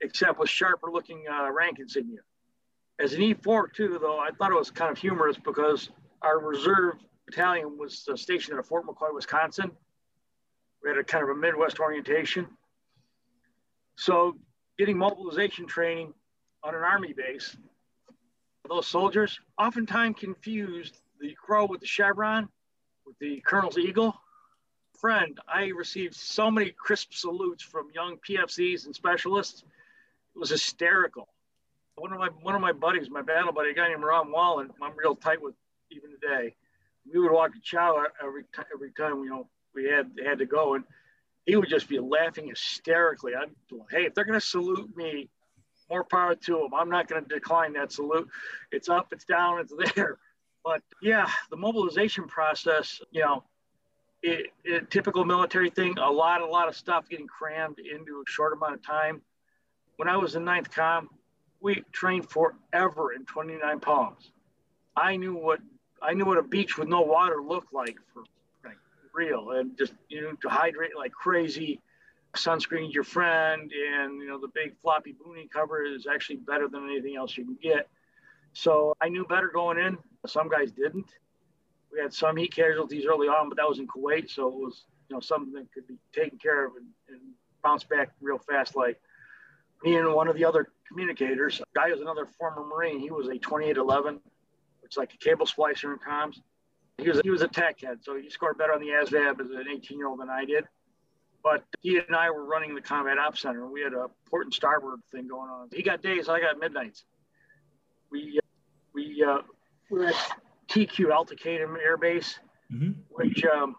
except 0.00 0.38
with 0.38 0.48
sharper 0.48 0.90
looking 0.90 1.24
uh, 1.30 1.50
rank 1.50 1.78
insignia. 1.78 2.20
As 2.98 3.12
an 3.12 3.20
E4, 3.20 3.72
too, 3.74 3.98
though, 4.00 4.18
I 4.18 4.30
thought 4.30 4.50
it 4.50 4.58
was 4.58 4.70
kind 4.70 4.90
of 4.90 4.98
humorous 4.98 5.36
because 5.36 5.90
our 6.22 6.38
reserve 6.38 6.94
battalion 7.26 7.76
was 7.78 8.06
uh, 8.10 8.16
stationed 8.16 8.58
at 8.58 8.66
Fort 8.66 8.86
McCoy, 8.86 9.12
Wisconsin. 9.14 9.70
We 10.82 10.90
had 10.90 10.98
a 10.98 11.04
kind 11.04 11.24
of 11.24 11.30
a 11.30 11.34
Midwest 11.34 11.80
orientation. 11.80 12.46
So, 13.96 14.36
getting 14.78 14.96
mobilization 14.96 15.66
training 15.66 16.14
on 16.64 16.74
an 16.74 16.82
Army 16.82 17.12
base, 17.12 17.56
those 18.68 18.86
soldiers 18.86 19.38
oftentimes 19.58 20.16
confused 20.18 21.00
the 21.20 21.34
crow 21.34 21.66
with 21.66 21.80
the 21.80 21.86
chevron, 21.86 22.48
with 23.06 23.18
the 23.18 23.40
colonel's 23.46 23.78
eagle. 23.78 24.14
Friend, 25.00 25.38
I 25.52 25.66
received 25.68 26.14
so 26.14 26.50
many 26.50 26.70
crisp 26.70 27.12
salutes 27.12 27.62
from 27.62 27.88
young 27.94 28.18
PFCs 28.28 28.86
and 28.86 28.94
specialists. 28.94 29.64
It 30.34 30.38
was 30.38 30.50
hysterical. 30.50 31.28
One 31.96 32.12
of 32.12 32.18
my 32.18 32.28
one 32.40 32.54
of 32.54 32.60
my 32.60 32.72
buddies, 32.72 33.10
my 33.10 33.22
battle 33.22 33.52
buddy, 33.52 33.70
a 33.70 33.74
guy 33.74 33.88
named 33.88 34.02
Ron 34.02 34.30
Wallen, 34.30 34.70
I'm 34.80 34.96
real 34.96 35.14
tight 35.14 35.42
with 35.42 35.54
even 35.90 36.10
today. 36.10 36.54
We 37.12 37.20
would 37.20 37.32
walk 37.32 37.52
to 37.52 37.60
chow 37.60 38.02
every 38.22 38.44
every 38.72 38.92
time 38.92 39.22
you 39.24 39.30
know 39.30 39.48
we 39.74 39.84
had 39.84 40.12
had 40.24 40.38
to 40.38 40.46
go, 40.46 40.74
and 40.74 40.84
he 41.46 41.56
would 41.56 41.68
just 41.68 41.88
be 41.88 41.98
laughing 41.98 42.48
hysterically. 42.48 43.32
I'd 43.34 43.50
hey, 43.90 44.04
if 44.04 44.14
they're 44.14 44.24
going 44.24 44.38
to 44.38 44.46
salute 44.46 44.96
me, 44.96 45.28
more 45.90 46.04
power 46.04 46.34
to 46.34 46.52
them. 46.52 46.74
I'm 46.74 46.88
not 46.88 47.08
going 47.08 47.22
to 47.22 47.28
decline 47.28 47.74
that 47.74 47.92
salute. 47.92 48.28
It's 48.70 48.88
up, 48.88 49.08
it's 49.12 49.24
down, 49.24 49.60
it's 49.60 49.72
there. 49.94 50.18
But 50.64 50.80
yeah, 51.02 51.28
the 51.50 51.56
mobilization 51.56 52.26
process, 52.28 53.00
you 53.10 53.22
know, 53.22 53.44
it, 54.22 54.52
it, 54.64 54.90
typical 54.90 55.24
military 55.24 55.70
thing, 55.70 55.98
a 55.98 56.10
lot, 56.10 56.40
a 56.40 56.46
lot 56.46 56.68
of 56.68 56.76
stuff 56.76 57.08
getting 57.08 57.26
crammed 57.26 57.78
into 57.80 58.22
a 58.26 58.30
short 58.30 58.52
amount 58.52 58.74
of 58.74 58.82
time. 58.86 59.20
When 59.96 60.08
I 60.08 60.16
was 60.16 60.36
in 60.36 60.44
ninth 60.44 60.70
com, 60.70 61.10
we 61.60 61.82
trained 61.92 62.30
forever 62.30 63.12
in 63.12 63.24
29 63.24 63.80
palms. 63.80 64.30
I 64.96 65.16
knew 65.16 65.34
what 65.34 65.60
I 66.00 66.14
knew 66.14 66.24
what 66.24 66.38
a 66.38 66.42
beach 66.42 66.76
with 66.76 66.88
no 66.88 67.02
water 67.02 67.40
looked 67.40 67.72
like 67.72 67.96
for 68.12 68.24
real, 69.14 69.52
and 69.52 69.76
just 69.76 69.94
you 70.08 70.22
know 70.22 70.32
to 70.42 70.48
hydrate 70.48 70.96
like 70.96 71.12
crazy. 71.12 71.80
Sunscreen's 72.36 72.94
your 72.94 73.04
friend, 73.04 73.70
and 73.70 74.20
you 74.20 74.26
know 74.26 74.40
the 74.40 74.48
big 74.54 74.74
floppy 74.80 75.14
boonie 75.22 75.48
cover 75.52 75.84
is 75.84 76.06
actually 76.06 76.36
better 76.36 76.68
than 76.68 76.84
anything 76.84 77.16
else 77.16 77.36
you 77.36 77.44
can 77.44 77.58
get. 77.62 77.88
So 78.54 78.94
I 79.00 79.08
knew 79.08 79.24
better 79.26 79.50
going 79.52 79.78
in. 79.78 79.98
Some 80.26 80.48
guys 80.48 80.72
didn't. 80.72 81.10
We 81.92 82.00
had 82.00 82.12
some 82.12 82.36
heat 82.36 82.54
casualties 82.54 83.04
early 83.06 83.28
on, 83.28 83.48
but 83.48 83.56
that 83.58 83.68
was 83.68 83.78
in 83.78 83.86
Kuwait, 83.86 84.30
so 84.30 84.48
it 84.48 84.54
was 84.54 84.84
you 85.08 85.16
know 85.16 85.20
something 85.20 85.52
that 85.52 85.70
could 85.72 85.86
be 85.86 85.98
taken 86.14 86.38
care 86.38 86.64
of 86.66 86.72
and, 86.76 86.86
and 87.08 87.20
bounce 87.62 87.84
back 87.84 88.12
real 88.20 88.38
fast. 88.38 88.76
Like 88.76 88.98
me 89.84 89.96
and 89.96 90.12
one 90.14 90.28
of 90.28 90.36
the 90.36 90.44
other 90.44 90.68
communicators, 90.88 91.60
guy 91.74 91.90
was 91.90 92.00
another 92.00 92.26
former 92.38 92.64
Marine. 92.64 92.98
He 93.00 93.10
was 93.10 93.28
a 93.28 93.38
2811, 93.38 94.20
which 94.80 94.92
is 94.92 94.96
like 94.96 95.12
a 95.14 95.16
cable 95.18 95.46
splicer 95.46 95.92
in 95.92 95.98
comms. 95.98 96.40
He 97.02 97.08
was 97.10 97.20
he 97.22 97.30
was 97.30 97.42
a 97.42 97.48
tech 97.48 97.80
head, 97.80 97.98
so 98.02 98.16
he 98.16 98.30
scored 98.30 98.58
better 98.58 98.72
on 98.72 98.80
the 98.80 98.88
ASVAB 98.88 99.40
as 99.40 99.50
an 99.50 99.66
18 99.70 99.98
year 99.98 100.08
old 100.08 100.20
than 100.20 100.30
I 100.30 100.44
did. 100.44 100.64
But 101.42 101.64
he 101.80 101.98
and 101.98 102.14
I 102.14 102.30
were 102.30 102.44
running 102.44 102.74
the 102.74 102.80
combat 102.80 103.18
ops 103.18 103.40
center. 103.40 103.64
and 103.64 103.72
We 103.72 103.82
had 103.82 103.92
a 103.92 104.06
port 104.30 104.46
and 104.46 104.54
starboard 104.54 105.00
thing 105.10 105.26
going 105.26 105.50
on. 105.50 105.68
He 105.72 105.82
got 105.82 106.02
days, 106.02 106.28
I 106.28 106.40
got 106.40 106.58
midnights. 106.58 107.04
We 108.10 108.38
we 108.94 109.24
uh, 109.26 109.38
we're 109.90 110.08
at 110.08 110.14
TQ 110.68 111.10
Al-Taqadim 111.10 111.76
Air 111.82 111.96
Base, 111.96 112.38
mm-hmm. 112.72 112.92
which 113.10 113.44
um, 113.44 113.76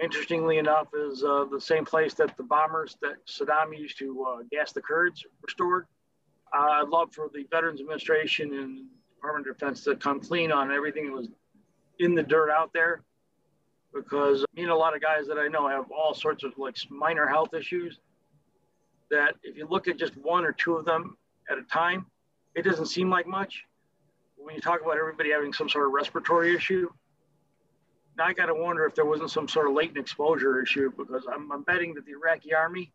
interestingly 0.00 0.58
enough 0.58 0.88
is 0.94 1.24
uh, 1.24 1.44
the 1.50 1.60
same 1.60 1.84
place 1.84 2.14
that 2.14 2.36
the 2.36 2.42
bombers 2.42 2.96
that 3.02 3.26
Saddam 3.26 3.76
used 3.76 3.98
to 3.98 4.24
uh, 4.24 4.42
gas 4.50 4.72
the 4.72 4.80
Kurds 4.80 5.24
were 5.42 5.48
stored. 5.48 5.86
Uh, 6.56 6.82
I'd 6.82 6.88
love 6.88 7.12
for 7.12 7.30
the 7.32 7.44
Veterans 7.50 7.80
Administration 7.80 8.54
and 8.54 8.86
Department 9.16 9.48
of 9.48 9.58
Defense 9.58 9.84
to 9.84 9.96
come 9.96 10.20
clean 10.20 10.50
on 10.50 10.72
everything 10.72 11.06
that 11.06 11.12
was 11.12 11.28
in 12.00 12.14
the 12.14 12.22
dirt 12.22 12.50
out 12.50 12.72
there 12.72 13.02
because 13.94 14.44
me 14.54 14.62
and 14.62 14.70
a 14.70 14.76
lot 14.76 14.94
of 14.94 15.00
guys 15.00 15.26
that 15.28 15.38
I 15.38 15.48
know 15.48 15.68
have 15.68 15.90
all 15.90 16.14
sorts 16.14 16.44
of 16.44 16.52
like 16.58 16.76
minor 16.90 17.26
health 17.26 17.54
issues 17.54 17.98
that 19.10 19.34
if 19.42 19.56
you 19.56 19.66
look 19.68 19.88
at 19.88 19.96
just 19.98 20.16
one 20.16 20.44
or 20.44 20.52
two 20.52 20.76
of 20.76 20.84
them 20.84 21.16
at 21.50 21.58
a 21.58 21.62
time, 21.62 22.06
it 22.54 22.62
doesn't 22.62 22.86
seem 22.86 23.10
like 23.10 23.26
much 23.26 23.64
when 24.42 24.54
you 24.54 24.60
talk 24.60 24.80
about 24.80 24.96
everybody 24.96 25.30
having 25.30 25.52
some 25.52 25.68
sort 25.68 25.86
of 25.86 25.92
respiratory 25.92 26.54
issue, 26.54 26.88
now 28.16 28.24
I 28.24 28.32
got 28.32 28.46
to 28.46 28.54
wonder 28.54 28.84
if 28.84 28.94
there 28.94 29.04
wasn't 29.04 29.30
some 29.30 29.48
sort 29.48 29.68
of 29.68 29.74
latent 29.74 29.98
exposure 29.98 30.60
issue 30.62 30.90
because 30.96 31.26
I'm, 31.32 31.50
I'm 31.52 31.62
betting 31.62 31.94
that 31.94 32.04
the 32.04 32.12
Iraqi 32.12 32.54
army 32.54 32.92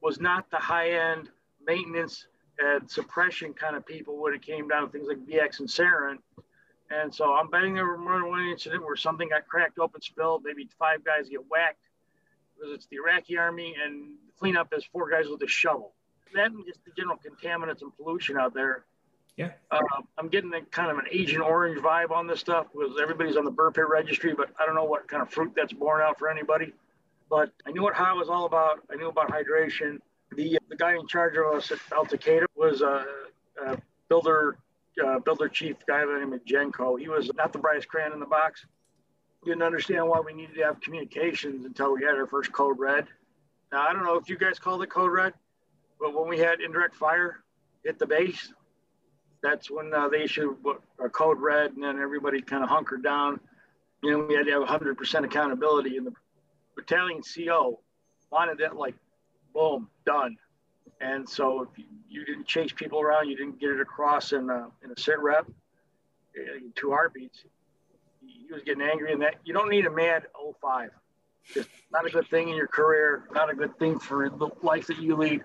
was 0.00 0.20
not 0.20 0.50
the 0.50 0.56
high 0.56 0.90
end 0.90 1.30
maintenance 1.66 2.26
and 2.58 2.88
suppression 2.90 3.52
kind 3.52 3.76
of 3.76 3.84
people 3.84 4.22
when 4.22 4.34
it 4.34 4.42
came 4.42 4.68
down 4.68 4.86
to 4.86 4.88
things 4.88 5.08
like 5.08 5.18
VX 5.26 5.60
and 5.60 5.68
sarin. 5.68 6.16
And 6.90 7.14
so 7.14 7.34
I'm 7.34 7.50
betting 7.50 7.74
there 7.74 7.86
were 7.86 7.98
more 7.98 8.14
than 8.14 8.28
one 8.28 8.46
incident 8.46 8.84
where 8.84 8.96
something 8.96 9.28
got 9.28 9.48
cracked 9.48 9.78
open, 9.78 10.00
spilled, 10.00 10.42
maybe 10.44 10.68
five 10.78 11.04
guys 11.04 11.28
get 11.28 11.40
whacked 11.50 11.80
because 12.54 12.72
it's 12.72 12.86
the 12.86 12.96
Iraqi 12.96 13.36
army 13.36 13.74
and 13.82 14.14
cleanup 14.38 14.72
is 14.72 14.84
four 14.84 15.10
guys 15.10 15.26
with 15.28 15.42
a 15.42 15.48
shovel. 15.48 15.92
That 16.34 16.52
and 16.52 16.64
just 16.66 16.84
the 16.84 16.92
general 16.96 17.18
contaminants 17.18 17.82
and 17.82 17.96
pollution 17.96 18.36
out 18.36 18.54
there 18.54 18.84
yeah. 19.36 19.50
Uh, 19.70 19.80
I'm 20.16 20.28
getting 20.28 20.52
a 20.54 20.62
kind 20.62 20.90
of 20.90 20.98
an 20.98 21.04
Agent 21.10 21.42
Orange 21.42 21.78
vibe 21.78 22.10
on 22.10 22.26
this 22.26 22.40
stuff 22.40 22.68
because 22.72 22.98
everybody's 23.00 23.36
on 23.36 23.44
the 23.44 23.50
burn 23.50 23.72
pit 23.72 23.84
registry, 23.88 24.34
but 24.34 24.48
I 24.58 24.64
don't 24.64 24.74
know 24.74 24.84
what 24.84 25.08
kind 25.08 25.22
of 25.22 25.30
fruit 25.30 25.52
that's 25.54 25.74
borne 25.74 26.00
out 26.00 26.18
for 26.18 26.30
anybody. 26.30 26.72
But 27.28 27.50
I 27.66 27.72
knew 27.72 27.82
what 27.82 27.94
high 27.94 28.14
was 28.14 28.30
all 28.30 28.46
about. 28.46 28.80
I 28.90 28.96
knew 28.96 29.08
about 29.08 29.30
hydration. 29.30 29.98
The 30.34 30.58
the 30.68 30.76
guy 30.76 30.94
in 30.94 31.06
charge 31.06 31.36
of 31.36 31.54
us 31.54 31.70
at 31.70 31.78
Al-Taqadim 31.92 32.46
was 32.56 32.80
a, 32.80 33.04
a 33.62 33.76
builder 34.08 34.56
uh, 35.04 35.18
builder 35.20 35.48
chief 35.48 35.76
guy 35.86 36.04
by 36.04 36.12
the 36.12 36.18
name 36.20 36.32
of 36.32 36.44
Genko. 36.44 36.98
He 36.98 37.08
was 37.08 37.30
not 37.34 37.52
the 37.52 37.58
brightest 37.58 37.88
crayon 37.88 38.12
in 38.12 38.20
the 38.20 38.26
box. 38.26 38.64
Didn't 39.44 39.62
understand 39.62 40.08
why 40.08 40.20
we 40.20 40.32
needed 40.32 40.56
to 40.56 40.64
have 40.64 40.80
communications 40.80 41.64
until 41.64 41.94
we 41.94 42.02
had 42.02 42.14
our 42.16 42.26
first 42.26 42.52
code 42.52 42.78
red. 42.78 43.06
Now 43.72 43.86
I 43.86 43.92
don't 43.92 44.04
know 44.04 44.16
if 44.16 44.28
you 44.28 44.36
guys 44.36 44.58
called 44.58 44.82
it 44.82 44.90
code 44.90 45.12
red, 45.12 45.34
but 46.00 46.14
when 46.18 46.28
we 46.28 46.38
had 46.38 46.60
indirect 46.60 46.96
fire 46.96 47.44
hit 47.84 47.98
the 47.98 48.06
base, 48.06 48.52
that's 49.42 49.70
when 49.70 49.92
uh, 49.94 50.08
they 50.08 50.22
issued 50.22 50.56
a 50.98 51.08
code 51.08 51.40
red, 51.40 51.72
and 51.72 51.82
then 51.84 52.00
everybody 52.00 52.40
kind 52.40 52.64
of 52.64 52.68
hunkered 52.68 53.02
down. 53.02 53.38
You 54.02 54.12
know, 54.12 54.24
we 54.24 54.34
had 54.34 54.46
to 54.46 54.52
have 54.52 54.62
100% 54.62 55.24
accountability, 55.24 55.96
and 55.96 56.06
the 56.06 56.12
battalion 56.74 57.22
CO 57.22 57.80
wanted 58.30 58.58
that 58.58 58.76
like, 58.76 58.94
boom, 59.54 59.88
done. 60.04 60.36
And 61.00 61.28
so 61.28 61.62
if 61.62 61.78
you, 61.78 61.84
you 62.08 62.24
didn't 62.24 62.46
chase 62.46 62.72
people 62.72 63.00
around, 63.00 63.28
you 63.28 63.36
didn't 63.36 63.60
get 63.60 63.70
it 63.70 63.80
across 63.80 64.32
in 64.32 64.48
a, 64.48 64.68
in 64.82 64.90
a 64.90 64.98
sit 64.98 65.18
rep, 65.18 65.46
in 66.34 66.72
two 66.74 66.90
heartbeats. 66.90 67.44
He 68.24 68.52
was 68.52 68.62
getting 68.62 68.82
angry, 68.82 69.12
and 69.12 69.22
that 69.22 69.36
you 69.44 69.52
don't 69.52 69.68
need 69.68 69.86
a 69.86 69.90
mad 69.90 70.24
05. 70.60 70.90
Just 71.52 71.68
not 71.92 72.06
a 72.06 72.10
good 72.10 72.28
thing 72.28 72.48
in 72.48 72.56
your 72.56 72.66
career, 72.66 73.24
not 73.32 73.50
a 73.50 73.54
good 73.54 73.78
thing 73.78 73.98
for 73.98 74.30
the 74.30 74.48
life 74.62 74.86
that 74.88 74.98
you 74.98 75.16
lead. 75.16 75.42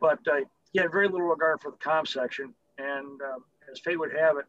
But 0.00 0.18
uh, 0.26 0.40
he 0.72 0.80
had 0.80 0.90
very 0.90 1.08
little 1.08 1.26
regard 1.26 1.60
for 1.60 1.70
the 1.70 1.76
com 1.76 2.06
section 2.06 2.54
and 2.80 3.20
um, 3.22 3.44
as 3.70 3.78
fate 3.80 3.98
would 3.98 4.12
have 4.16 4.36
it, 4.38 4.46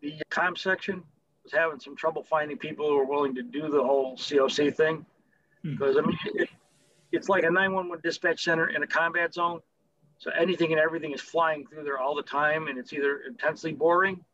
the 0.00 0.14
com 0.30 0.56
section 0.56 1.02
was 1.44 1.52
having 1.52 1.80
some 1.80 1.96
trouble 1.96 2.22
finding 2.22 2.56
people 2.56 2.88
who 2.88 2.96
were 2.96 3.04
willing 3.04 3.34
to 3.34 3.42
do 3.42 3.68
the 3.68 3.82
whole 3.82 4.16
COC 4.16 4.74
thing. 4.74 5.04
Because, 5.62 5.96
hmm. 5.96 6.04
I 6.04 6.06
mean, 6.06 6.18
it, 6.34 6.48
it's 7.12 7.28
like 7.28 7.42
a 7.42 7.50
911 7.50 8.00
dispatch 8.02 8.44
center 8.44 8.68
in 8.68 8.82
a 8.82 8.86
combat 8.86 9.34
zone. 9.34 9.60
So 10.18 10.30
anything 10.30 10.72
and 10.72 10.80
everything 10.80 11.12
is 11.12 11.20
flying 11.20 11.66
through 11.66 11.84
there 11.84 11.98
all 11.98 12.14
the 12.14 12.22
time, 12.22 12.68
and 12.68 12.78
it's 12.78 12.92
either 12.92 13.20
intensely 13.28 13.72
boring 13.72 14.24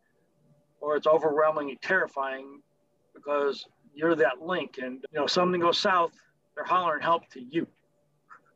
or 0.81 0.97
it's 0.97 1.07
overwhelmingly 1.07 1.79
terrifying 1.83 2.61
because 3.15 3.67
you're 3.95 4.15
that 4.15 4.41
link. 4.43 4.79
And, 4.83 5.05
you 5.13 5.21
know, 5.21 5.27
something 5.27 5.61
goes 5.61 5.79
south, 5.79 6.13
they're 6.55 6.65
hollering 6.65 7.03
help 7.03 7.29
to 7.31 7.41
you. 7.41 7.67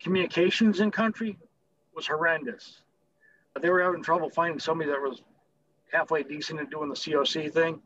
Communications 0.01 0.81
in 0.81 0.91
country 0.91 1.39
was 1.95 2.07
horrendous 2.07 2.83
they 3.61 3.71
were 3.71 3.83
having 3.83 4.03
trouble 4.03 4.31
finding 4.31 4.59
somebody 4.59 4.91
that 4.91 5.01
was 5.01 5.23
halfway 5.93 6.23
decent 6.23 6.61
at 6.61 6.71
doing 6.71 6.89
the 6.89 6.95
COC 6.95 7.53
thing. 7.53 7.81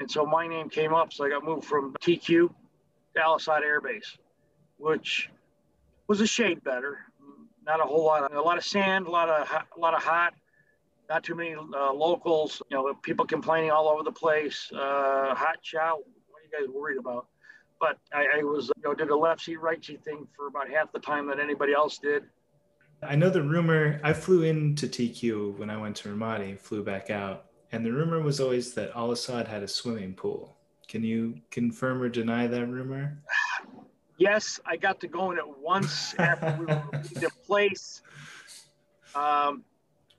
And 0.00 0.10
so 0.10 0.24
my 0.24 0.46
name 0.46 0.68
came 0.68 0.94
up. 0.94 1.12
So 1.12 1.24
I 1.24 1.30
got 1.30 1.44
moved 1.44 1.64
from 1.64 1.94
TQ 2.00 2.26
to 2.26 2.52
Al-Asad 3.16 3.62
Air 3.62 3.80
Base, 3.80 4.16
which 4.78 5.30
was 6.10 6.20
a 6.20 6.26
shade 6.26 6.62
better. 6.64 6.98
Not 7.64 7.80
a 7.80 7.84
whole 7.84 8.04
lot 8.04 8.24
of, 8.24 8.36
a 8.36 8.42
lot 8.42 8.58
of 8.58 8.64
sand, 8.64 9.06
a 9.06 9.10
lot 9.10 9.28
of, 9.28 9.48
a 9.48 9.80
lot 9.80 9.94
of 9.94 10.02
hot, 10.02 10.34
not 11.08 11.22
too 11.22 11.36
many 11.36 11.54
uh, 11.54 11.92
locals, 11.92 12.60
you 12.68 12.76
know, 12.76 12.92
people 12.94 13.24
complaining 13.24 13.70
all 13.70 13.88
over 13.88 14.02
the 14.02 14.10
place. 14.12 14.68
Uh, 14.74 15.34
hot 15.34 15.62
chow. 15.62 15.98
What 16.28 16.40
are 16.40 16.60
you 16.60 16.66
guys 16.66 16.74
worried 16.74 16.98
about? 16.98 17.28
but 17.80 17.96
I, 18.12 18.40
I 18.40 18.42
was, 18.42 18.70
you 18.76 18.82
know, 18.84 18.94
did 18.94 19.08
a 19.08 19.16
left 19.16 19.40
seat, 19.40 19.60
right 19.60 19.82
seat 19.82 20.04
thing 20.04 20.28
for 20.36 20.48
about 20.48 20.68
half 20.68 20.92
the 20.92 20.98
time 20.98 21.26
that 21.28 21.40
anybody 21.40 21.72
else 21.72 21.98
did. 21.98 22.24
I 23.02 23.16
know 23.16 23.30
the 23.30 23.42
rumor, 23.42 23.98
I 24.04 24.12
flew 24.12 24.42
into 24.42 24.86
TQ 24.86 25.56
when 25.58 25.70
I 25.70 25.78
went 25.78 25.96
to 25.96 26.10
Ramadi, 26.10 26.60
flew 26.60 26.84
back 26.84 27.08
out, 27.08 27.46
and 27.72 27.84
the 27.84 27.92
rumor 27.92 28.20
was 28.20 28.38
always 28.38 28.74
that 28.74 28.90
Al 28.94 29.12
Assad 29.12 29.48
had 29.48 29.62
a 29.62 29.68
swimming 29.68 30.12
pool. 30.12 30.58
Can 30.88 31.02
you 31.02 31.36
confirm 31.50 32.02
or 32.02 32.10
deny 32.10 32.46
that 32.46 32.66
rumor? 32.66 33.22
Yes, 34.20 34.60
I 34.66 34.76
got 34.76 35.00
to 35.00 35.08
go 35.08 35.30
in 35.30 35.38
it 35.38 35.44
once 35.62 36.14
after 36.18 36.54
we 36.60 36.66
were 36.66 36.84
the 36.92 37.30
place. 37.46 38.02
Um, 39.14 39.64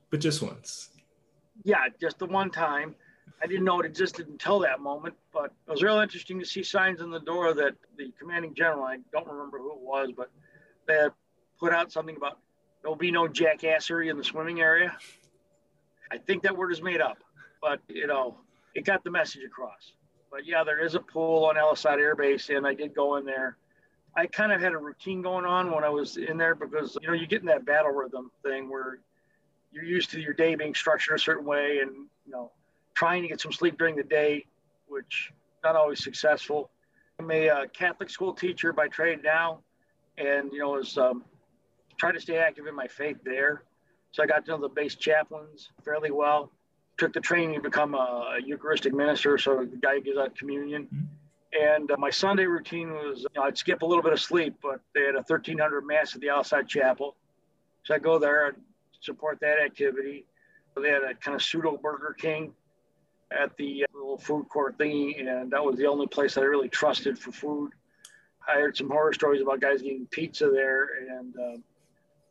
but 0.09 0.19
just 0.19 0.41
once. 0.41 0.89
Yeah, 1.63 1.85
just 2.01 2.17
the 2.17 2.25
one 2.25 2.49
time. 2.49 2.95
I 3.43 3.45
didn't 3.45 3.63
know 3.63 3.79
it 3.79 3.85
existed 3.85 4.27
until 4.27 4.57
that 4.61 4.81
moment, 4.81 5.13
but 5.31 5.53
it 5.67 5.71
was 5.71 5.83
real 5.83 5.99
interesting 5.99 6.39
to 6.39 6.45
see 6.45 6.63
signs 6.63 6.99
on 6.99 7.11
the 7.11 7.19
door 7.19 7.53
that 7.53 7.75
the 7.95 8.11
commanding 8.19 8.55
general, 8.55 8.83
I 8.83 8.97
don't 9.13 9.27
remember 9.27 9.59
who 9.59 9.71
it 9.71 9.81
was, 9.81 10.09
but 10.17 10.31
they 10.87 10.95
had 10.95 11.11
put 11.59 11.71
out 11.71 11.91
something 11.91 12.15
about 12.15 12.39
there'll 12.81 12.97
be 12.97 13.11
no 13.11 13.27
jackassery 13.27 14.09
in 14.09 14.17
the 14.17 14.23
swimming 14.23 14.61
area. 14.61 14.97
I 16.11 16.17
think 16.17 16.41
that 16.41 16.57
word 16.57 16.71
is 16.71 16.81
made 16.81 17.01
up, 17.01 17.19
but 17.61 17.79
you 17.87 18.07
know, 18.07 18.37
it 18.73 18.83
got 18.83 19.03
the 19.03 19.11
message 19.11 19.43
across. 19.43 19.93
But 20.31 20.47
yeah, 20.47 20.63
there 20.63 20.83
is 20.83 20.95
a 20.95 20.99
pool 20.99 21.45
on 21.45 21.55
Asad 21.55 21.99
Air 21.99 22.15
Base, 22.15 22.49
and 22.49 22.65
I 22.65 22.73
did 22.73 22.95
go 22.95 23.17
in 23.17 23.25
there. 23.25 23.57
I 24.15 24.27
kind 24.27 24.51
of 24.51 24.61
had 24.61 24.73
a 24.73 24.77
routine 24.77 25.21
going 25.21 25.45
on 25.45 25.71
when 25.71 25.83
I 25.83 25.89
was 25.89 26.17
in 26.17 26.37
there 26.37 26.55
because 26.55 26.97
you 27.01 27.07
know 27.07 27.13
you 27.13 27.27
get 27.27 27.41
in 27.41 27.47
that 27.47 27.65
battle 27.65 27.91
rhythm 27.91 28.29
thing 28.43 28.69
where 28.69 28.99
you're 29.71 29.85
used 29.85 30.11
to 30.11 30.19
your 30.19 30.33
day 30.33 30.55
being 30.55 30.75
structured 30.75 31.15
a 31.15 31.19
certain 31.19 31.45
way, 31.45 31.79
and 31.81 31.91
you 32.25 32.31
know 32.31 32.51
trying 32.93 33.21
to 33.21 33.27
get 33.27 33.39
some 33.39 33.51
sleep 33.51 33.77
during 33.77 33.95
the 33.95 34.03
day, 34.03 34.45
which 34.87 35.31
not 35.63 35.75
always 35.75 36.03
successful. 36.03 36.69
I'm 37.19 37.31
a 37.31 37.49
uh, 37.49 37.65
Catholic 37.67 38.09
school 38.09 38.33
teacher 38.33 38.73
by 38.73 38.87
trade 38.87 39.19
now, 39.23 39.59
and 40.17 40.51
you 40.51 40.59
know 40.59 40.71
was 40.71 40.97
um, 40.97 41.23
trying 41.97 42.13
to 42.13 42.19
stay 42.19 42.37
active 42.37 42.67
in 42.67 42.75
my 42.75 42.87
faith 42.87 43.17
there. 43.23 43.63
So 44.11 44.23
I 44.23 44.25
got 44.25 44.45
to 44.45 44.51
know 44.51 44.57
the 44.57 44.69
base 44.69 44.95
chaplains 44.95 45.69
fairly 45.85 46.11
well. 46.11 46.51
Took 46.97 47.13
the 47.13 47.21
training 47.21 47.55
to 47.55 47.61
become 47.61 47.95
a, 47.95 48.37
Eucharistic 48.43 48.93
minister, 48.93 49.37
so 49.37 49.65
the 49.65 49.77
guy 49.77 49.95
who 49.95 50.01
gives 50.01 50.17
out 50.17 50.35
communion. 50.35 50.83
Mm-hmm. 50.83 51.05
And 51.59 51.91
uh, 51.91 51.97
my 51.97 52.09
Sunday 52.09 52.45
routine 52.45 52.91
was 52.91 53.21
you 53.21 53.27
know, 53.35 53.43
I'd 53.43 53.57
skip 53.57 53.81
a 53.81 53.85
little 53.85 54.03
bit 54.03 54.13
of 54.13 54.21
sleep, 54.21 54.55
but 54.61 54.79
they 54.95 55.01
had 55.01 55.15
a 55.15 55.23
1300 55.25 55.81
mass 55.81 56.15
at 56.15 56.21
the 56.21 56.29
outside 56.29 56.67
chapel. 56.67 57.15
So 57.83 57.93
I'd 57.93 58.03
go 58.03 58.19
there 58.19 58.47
and 58.47 58.57
support 59.01 59.39
that 59.41 59.59
activity. 59.59 60.25
They 60.81 60.89
had 60.89 61.03
a 61.03 61.13
kind 61.15 61.35
of 61.35 61.43
pseudo 61.43 61.77
Burger 61.77 62.15
King 62.17 62.53
at 63.31 63.55
the 63.57 63.83
uh, 63.83 63.97
little 63.97 64.17
food 64.17 64.47
court 64.49 64.77
thingy, 64.77 65.19
and 65.19 65.51
that 65.51 65.63
was 65.63 65.75
the 65.77 65.85
only 65.85 66.07
place 66.07 66.37
I 66.37 66.41
really 66.41 66.69
trusted 66.69 67.19
for 67.19 67.31
food. 67.31 67.71
I 68.47 68.53
heard 68.53 68.77
some 68.77 68.89
horror 68.89 69.13
stories 69.13 69.41
about 69.41 69.59
guys 69.59 69.83
eating 69.83 70.07
pizza 70.09 70.49
there 70.49 70.89
and 71.09 71.35
uh, 71.37 71.57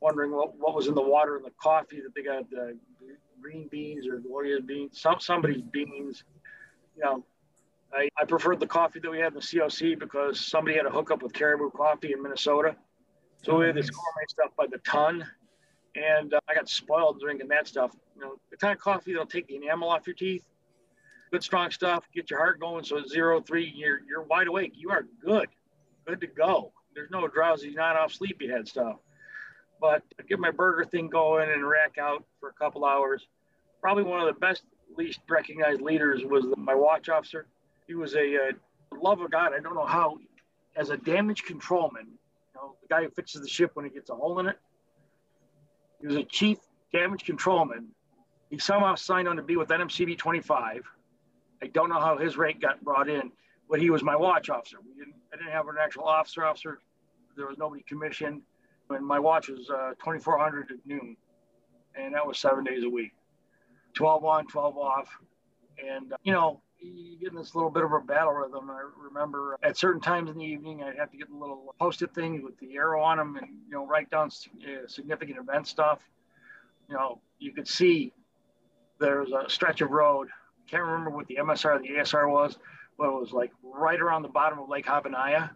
wondering 0.01 0.33
what, 0.33 0.57
what 0.57 0.75
was 0.75 0.89
in 0.89 0.95
the 0.95 1.03
water 1.03 1.37
and 1.37 1.45
the 1.45 1.53
coffee 1.63 2.01
that 2.01 2.15
they 2.15 2.23
got 2.23 2.49
the 2.51 2.77
green 3.41 3.69
beans 3.69 4.07
or 4.07 4.19
Gloria 4.19 4.61
beans, 4.61 5.01
some 5.01 5.21
somebody's 5.21 5.63
beans. 5.63 6.25
You 6.97 7.05
know, 7.05 7.25
I, 7.93 8.09
I 8.19 8.25
preferred 8.25 8.61
the 8.61 8.67
coffee 8.67 9.01
that 9.01 9.11
we 9.11 9.19
had 9.19 9.29
in 9.29 9.35
the 9.35 9.41
COC 9.41 9.99
because 9.99 10.41
somebody 10.41 10.77
had 10.77 10.87
a 10.87 10.91
hookup 10.91 11.23
with 11.23 11.33
Caribou 11.33 11.71
Coffee 11.71 12.13
in 12.13 12.23
Minnesota. 12.23 12.77
So 13.43 13.59
we 13.59 13.67
had 13.67 13.75
this 13.75 13.91
gourmet 13.91 14.27
stuff 14.29 14.51
by 14.57 14.67
the 14.71 14.79
ton. 14.79 15.27
And 15.97 16.35
uh, 16.35 16.41
I 16.49 16.55
got 16.55 16.69
spoiled 16.69 17.21
drinking 17.21 17.49
that 17.49 17.67
stuff. 17.67 17.93
You 18.15 18.23
know, 18.23 18.37
the 18.51 18.57
kind 18.57 18.73
of 18.73 18.79
coffee 18.81 19.13
that'll 19.13 19.27
take 19.27 19.49
the 19.49 19.57
enamel 19.57 19.89
off 19.89 20.07
your 20.07 20.15
teeth. 20.15 20.45
Good 21.33 21.43
strong 21.43 21.71
stuff, 21.71 22.05
get 22.15 22.31
your 22.31 22.39
heart 22.39 22.61
going. 22.61 22.85
So 22.85 23.03
zero 23.05 23.41
three, 23.41 23.73
you're 23.75 24.01
you're 24.09 24.23
wide 24.23 24.49
awake. 24.49 24.73
You 24.75 24.91
are 24.91 25.07
good, 25.25 25.49
good 26.07 26.21
to 26.21 26.27
go. 26.27 26.73
There's 26.95 27.11
no 27.11 27.27
drowsy, 27.29 27.71
not 27.71 27.97
off 27.97 28.13
sleepyhead 28.13 28.67
stuff. 28.67 28.97
But 29.81 30.03
I 30.19 30.25
get 30.25 30.39
my 30.39 30.51
burger 30.51 30.85
thing 30.85 31.09
going 31.09 31.49
and 31.51 31.67
rack 31.67 31.99
out 31.99 32.25
for 32.41 32.49
a 32.49 32.53
couple 32.53 32.85
hours. 32.85 33.27
Probably 33.81 34.03
one 34.03 34.21
of 34.21 34.27
the 34.27 34.39
best, 34.39 34.63
least 34.97 35.21
recognized 35.29 35.81
leaders 35.81 36.23
was 36.25 36.45
my 36.57 36.75
watch 36.75 37.09
officer. 37.09 37.47
He 37.91 37.97
was 37.97 38.15
a 38.15 38.37
uh, 38.37 38.53
love 39.03 39.21
of 39.21 39.33
God. 39.33 39.53
I 39.53 39.59
don't 39.59 39.75
know 39.75 39.85
how, 39.85 40.17
as 40.77 40.91
a 40.91 40.97
damage 40.97 41.43
controlman, 41.43 42.07
you 42.07 42.55
know, 42.55 42.77
the 42.81 42.87
guy 42.87 43.03
who 43.03 43.11
fixes 43.11 43.43
the 43.43 43.49
ship 43.49 43.73
when 43.75 43.85
it 43.85 43.93
gets 43.93 44.11
a 44.11 44.15
hole 44.15 44.39
in 44.39 44.47
it. 44.47 44.57
He 46.01 46.07
was 46.07 46.15
a 46.15 46.23
chief 46.23 46.59
damage 46.93 47.25
controlman. 47.25 47.89
He 48.49 48.59
somehow 48.59 48.95
signed 48.95 49.27
on 49.27 49.35
to 49.35 49.43
be 49.43 49.57
with 49.57 49.71
NMCB 49.71 50.19
25. 50.19 50.85
I 51.61 51.67
don't 51.67 51.89
know 51.89 51.99
how 51.99 52.17
his 52.17 52.37
rank 52.37 52.61
got 52.61 52.81
brought 52.85 53.09
in, 53.09 53.33
but 53.69 53.81
he 53.81 53.91
was 53.91 54.05
my 54.05 54.15
watch 54.15 54.51
officer. 54.51 54.77
We 54.87 54.95
didn't, 54.95 55.17
I 55.35 55.39
didn't 55.39 55.51
have 55.51 55.67
an 55.67 55.75
actual 55.83 56.05
officer 56.05 56.45
officer. 56.45 56.79
There 57.37 57.49
was 57.49 57.59
nobody 57.59 57.83
commissioned. 57.83 58.43
And 58.91 59.05
my 59.05 59.19
watch 59.19 59.49
was 59.49 59.69
uh, 59.69 59.95
2400 59.99 60.71
at 60.71 60.77
noon. 60.87 61.17
And 61.97 62.15
that 62.15 62.25
was 62.25 62.39
seven 62.39 62.63
days 62.63 62.85
a 62.85 62.89
week 62.89 63.11
12 63.95 64.25
on, 64.25 64.47
12 64.47 64.79
off. 64.79 65.09
And, 65.85 66.13
uh, 66.13 66.17
you 66.23 66.33
know, 66.33 66.63
you 66.81 67.19
get 67.19 67.31
in 67.31 67.37
this 67.37 67.55
little 67.55 67.71
bit 67.71 67.85
of 67.85 67.93
a 67.93 68.01
battle 68.01 68.33
rhythm. 68.33 68.71
I 68.71 68.83
remember 68.97 69.57
at 69.63 69.77
certain 69.77 70.01
times 70.01 70.31
in 70.31 70.39
the 70.39 70.45
evening, 70.45 70.83
I'd 70.83 70.97
have 70.97 71.11
to 71.11 71.17
get 71.17 71.29
a 71.29 71.37
little 71.37 71.75
post-it 71.79 72.15
thing 72.15 72.43
with 72.43 72.59
the 72.59 72.77
arrow 72.77 73.03
on 73.03 73.19
them 73.19 73.37
and, 73.37 73.49
you 73.67 73.75
know, 73.75 73.87
write 73.87 74.11
down 74.11 74.29
uh, 74.29 74.87
significant 74.87 75.39
event 75.39 75.67
stuff. 75.67 76.01
You 76.89 76.97
know, 76.97 77.21
you 77.39 77.53
could 77.53 77.69
see 77.69 78.13
there 78.99 79.21
was 79.21 79.33
a 79.33 79.49
stretch 79.49 79.81
of 79.81 79.91
road. 79.91 80.29
Can't 80.69 80.83
remember 80.83 81.11
what 81.11 81.27
the 81.27 81.37
MSR 81.37 81.77
or 81.77 81.79
the 81.81 81.89
ASR 81.89 82.31
was, 82.31 82.57
but 82.99 83.09
it 83.09 83.21
was 83.21 83.33
like 83.33 83.53
right 83.63 84.01
around 84.01 84.23
the 84.23 84.29
bottom 84.29 84.59
of 84.59 84.69
Lake 84.69 84.87
Habbaniyah. 84.87 85.51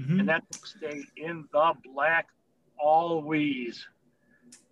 Mm-hmm. 0.00 0.20
And 0.20 0.28
that 0.28 0.44
stayed 0.52 1.06
in 1.16 1.44
the 1.52 1.72
black 1.92 2.28
always. 2.78 3.86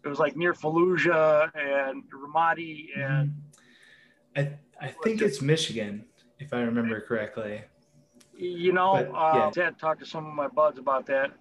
It 0.04 0.08
was 0.08 0.18
like 0.18 0.36
near 0.36 0.54
Fallujah 0.54 1.50
and 1.54 2.04
Ramadi 2.10 2.88
and. 2.96 3.34
I 4.36 4.58
I 4.80 4.88
think 4.88 5.22
it's 5.22 5.40
Michigan, 5.40 6.04
if 6.38 6.52
I 6.52 6.60
remember 6.60 7.00
correctly. 7.00 7.62
You 8.36 8.72
know, 8.72 8.94
but, 8.94 9.08
uh, 9.08 9.50
yeah. 9.56 9.62
I 9.62 9.64
had 9.64 9.78
talked 9.78 10.00
to 10.00 10.06
some 10.06 10.26
of 10.26 10.34
my 10.34 10.48
buds 10.48 10.78
about 10.78 11.06
that. 11.06 11.32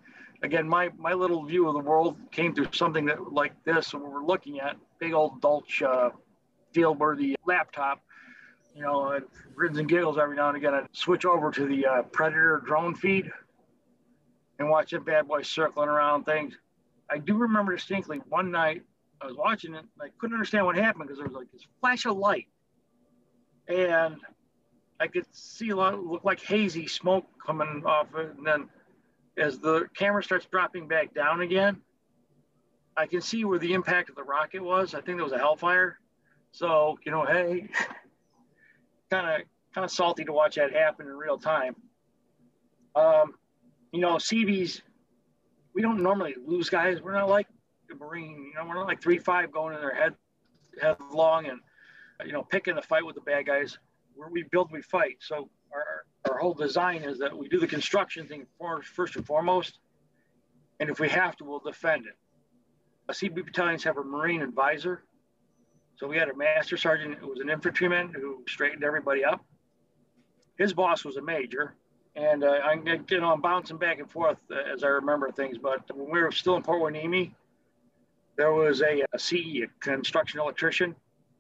Again, 0.44 0.68
my 0.68 0.90
my 0.98 1.14
little 1.14 1.44
view 1.44 1.68
of 1.68 1.74
the 1.74 1.80
world 1.80 2.18
came 2.32 2.54
through 2.54 2.68
something 2.72 3.06
that 3.06 3.34
like 3.34 3.52
this. 3.64 3.94
And 3.94 4.04
we're 4.04 4.24
looking 4.24 4.60
at 4.60 4.78
big 5.00 5.14
old 5.14 5.42
Dulce 5.42 5.82
uh, 5.82 6.10
field-worthy 6.74 7.36
laptop. 7.46 8.02
You 8.76 8.84
know, 8.84 9.12
it 9.12 9.24
grins 9.56 9.78
and 9.78 9.88
giggles 9.88 10.18
every 10.18 10.36
now 10.36 10.50
and 10.50 10.58
again. 10.58 10.74
I 10.74 10.84
switch 10.92 11.26
over 11.26 11.52
to 11.52 11.66
the 11.66 11.86
uh, 11.86 12.02
Predator 12.04 12.62
drone 12.66 12.94
feed 12.96 13.32
and 14.60 14.70
watch 14.70 14.92
that 14.92 15.06
bad 15.06 15.28
boys 15.28 15.50
circling 15.50 15.90
around 15.90 16.26
things. 16.26 16.58
I 17.10 17.18
do 17.18 17.36
remember 17.36 17.76
distinctly 17.76 18.22
one 18.30 18.52
night 18.52 18.84
I 19.22 19.28
was 19.28 19.36
watching 19.36 19.76
it. 19.76 19.86
I 20.02 20.10
couldn't 20.18 20.36
understand 20.36 20.66
what 20.66 20.76
happened 20.76 21.08
because 21.08 21.18
there 21.18 21.28
was 21.28 21.36
like 21.36 21.52
this 21.52 21.66
flash 21.80 22.06
of 22.06 22.18
light, 22.18 22.48
and 23.68 24.18
I 25.00 25.08
could 25.08 25.26
see 25.32 25.70
a 25.70 25.76
lot 25.76 26.04
look 26.04 26.24
like 26.24 26.42
hazy 26.42 26.88
smoke 26.88 27.26
coming 27.46 27.84
off 27.86 28.08
it. 28.16 28.34
And 28.38 28.46
then 28.46 28.70
as 29.38 29.60
the 29.60 29.88
camera 29.96 30.24
starts 30.24 30.46
dropping 30.46 30.88
back 30.88 31.14
down 31.14 31.42
again, 31.42 31.82
I 32.98 33.08
can 33.08 33.22
see 33.22 33.44
where 33.44 33.60
the 33.60 33.74
impact 33.74 34.10
of 34.10 34.16
the 34.16 34.24
rocket 34.24 34.64
was. 34.64 34.94
I 34.94 35.02
think 35.02 35.18
there 35.18 35.24
was 35.24 35.34
a 35.34 35.38
Hellfire. 35.38 36.00
So 36.52 36.98
you 37.06 37.12
know, 37.12 37.26
hey, 37.26 37.70
kind 39.12 39.42
of 39.42 39.48
kind 39.74 39.84
of 39.84 39.92
salty 39.92 40.24
to 40.24 40.32
watch 40.32 40.56
that 40.56 40.72
happen 40.72 41.08
in 41.08 41.14
real 41.14 41.38
time. 41.38 41.76
Um, 42.96 43.34
you 43.92 44.00
know, 44.00 44.18
Seabees, 44.18 44.82
we 45.74 45.82
don't 45.82 46.02
normally 46.02 46.36
lose 46.46 46.70
guys. 46.70 47.02
We're 47.02 47.14
not 47.14 47.30
like 47.30 47.48
the 47.90 47.96
Marine, 47.96 48.52
you 48.52 48.54
know, 48.56 48.66
we're 48.68 48.76
not 48.76 48.88
like 48.88 49.02
three 49.02 49.20
five 49.20 49.52
going 49.52 49.76
in 49.76 49.82
their 49.82 49.94
head 49.94 50.16
headlong 50.82 51.46
and 51.46 51.60
you 52.24 52.32
know 52.32 52.44
picking 52.44 52.76
the 52.76 52.82
fight 52.82 53.06
with 53.06 53.16
the 53.16 53.22
bad 53.22 53.46
guys. 53.46 53.78
Where 54.16 54.30
we 54.30 54.44
build, 54.44 54.72
we 54.72 54.82
fight. 54.82 55.18
So 55.20 55.50
our 55.74 56.06
our 56.32 56.40
whole 56.40 56.54
design 56.54 57.04
is 57.04 57.20
that 57.20 57.38
we 57.38 57.50
do 57.50 57.60
the 57.60 57.68
construction 57.68 58.28
thing 58.28 58.46
for, 58.58 58.82
first 58.82 59.16
and 59.16 59.26
foremost, 59.26 59.80
and 60.80 60.90
if 60.90 61.00
we 61.00 61.10
have 61.10 61.36
to, 61.38 61.44
we'll 61.44 61.60
defend 61.60 62.06
it. 62.06 62.16
A 63.10 63.14
CB 63.14 63.46
battalions 63.46 63.84
have 63.84 63.98
a 63.98 64.04
Marine 64.04 64.42
advisor. 64.42 65.04
So 65.98 66.08
we 66.08 66.18
had 66.18 66.30
a 66.30 66.36
master 66.36 66.76
sergeant 66.76 67.18
who 67.20 67.28
was 67.28 67.40
an 67.40 67.50
infantryman 67.50 68.12
who 68.14 68.44
straightened 68.48 68.84
everybody 68.84 69.24
up. 69.24 69.46
His 70.58 70.74
boss 70.74 71.06
was 71.06 71.18
a 71.18 71.22
major, 71.22 71.76
and 72.16 72.44
uh, 72.44 72.60
I'm 72.64 72.86
you 72.88 73.20
know 73.20 73.32
I'm 73.32 73.42
bouncing 73.42 73.78
back 73.78 74.00
and 74.00 74.10
forth 74.10 74.38
uh, 74.52 74.74
as 74.74 74.84
I 74.84 74.88
remember 74.88 75.32
things. 75.32 75.58
But 75.58 75.84
when 75.96 76.10
we 76.10 76.22
were 76.22 76.32
still 76.32 76.56
in 76.56 76.64
Port 76.64 76.82
Hueneme, 76.82 77.32
there 78.38 78.54
was 78.54 78.82
a, 78.82 79.04
a 79.14 79.20
CE, 79.20 79.64
a 79.64 79.68
construction 79.80 80.40
electrician, 80.40 80.96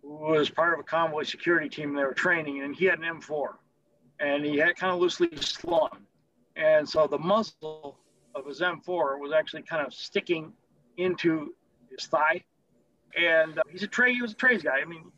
was 0.06 0.50
part 0.50 0.74
of 0.74 0.80
a 0.80 0.84
convoy 0.84 1.24
security 1.24 1.68
team 1.68 1.94
they 1.94 2.04
were 2.04 2.14
training, 2.14 2.62
and 2.62 2.76
he 2.76 2.86
had 2.86 3.00
an 3.00 3.06
M4, 3.20 3.56
and 4.20 4.46
he 4.46 4.58
had 4.58 4.76
kind 4.76 4.94
of 4.94 5.00
loosely 5.00 5.30
slung, 5.38 6.06
and 6.56 6.88
so 6.88 7.08
the 7.08 7.18
muzzle 7.18 7.98
of 8.36 8.46
his 8.46 8.62
M4 8.62 9.20
was 9.20 9.32
actually 9.34 9.64
kind 9.64 9.86
of 9.86 9.94
sticking 9.94 10.54
into 10.98 11.54
his 11.90 12.08
thigh, 12.08 12.44
and 13.18 13.58
uh, 13.58 13.64
he's 13.70 13.84
a 13.84 13.88
tray. 13.88 14.14
He 14.14 14.22
was 14.22 14.34
a 14.34 14.36
trays 14.36 14.62
guy. 14.62 14.80
I 14.82 14.86
mean, 14.86 15.12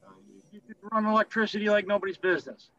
you 0.51 0.61
could 0.61 0.77
run 0.91 1.05
electricity 1.05 1.69
like 1.69 1.87
nobody's 1.87 2.17
business. 2.17 2.69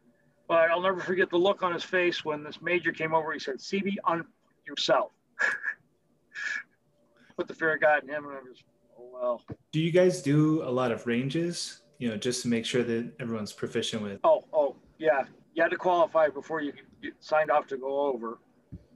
But 0.47 0.71
I'll 0.71 0.81
never 0.81 0.99
forget 0.99 1.29
the 1.29 1.37
look 1.37 1.61
on 1.61 1.73
his 1.73 1.83
face 1.83 2.25
when 2.25 2.43
this 2.43 2.59
major 2.59 2.91
came 2.91 3.13
over. 3.13 3.31
He 3.31 3.39
said, 3.39 3.57
"CB, 3.57 3.95
on 4.03 4.25
yourself." 4.65 5.11
Put 7.37 7.47
the 7.47 7.53
fear 7.53 7.75
of 7.75 7.81
God 7.81 8.03
in 8.03 8.09
him, 8.09 8.25
and 8.25 8.33
I 8.33 8.41
was, 8.41 8.63
oh 8.97 9.09
well. 9.13 9.41
Do 9.71 9.79
you 9.79 9.91
guys 9.91 10.21
do 10.23 10.63
a 10.63 10.71
lot 10.71 10.91
of 10.91 11.05
ranges? 11.05 11.81
You 11.99 12.09
know, 12.09 12.17
just 12.17 12.41
to 12.43 12.47
make 12.47 12.65
sure 12.65 12.81
that 12.81 13.11
everyone's 13.19 13.51
proficient 13.51 14.01
with. 14.01 14.19
Oh, 14.23 14.45
oh, 14.53 14.77
yeah. 14.97 15.25
You 15.53 15.63
had 15.63 15.71
to 15.71 15.77
qualify 15.77 16.29
before 16.29 16.61
you 16.61 16.71
signed 17.19 17.51
off 17.51 17.67
to 17.67 17.77
go 17.77 18.07
over. 18.07 18.39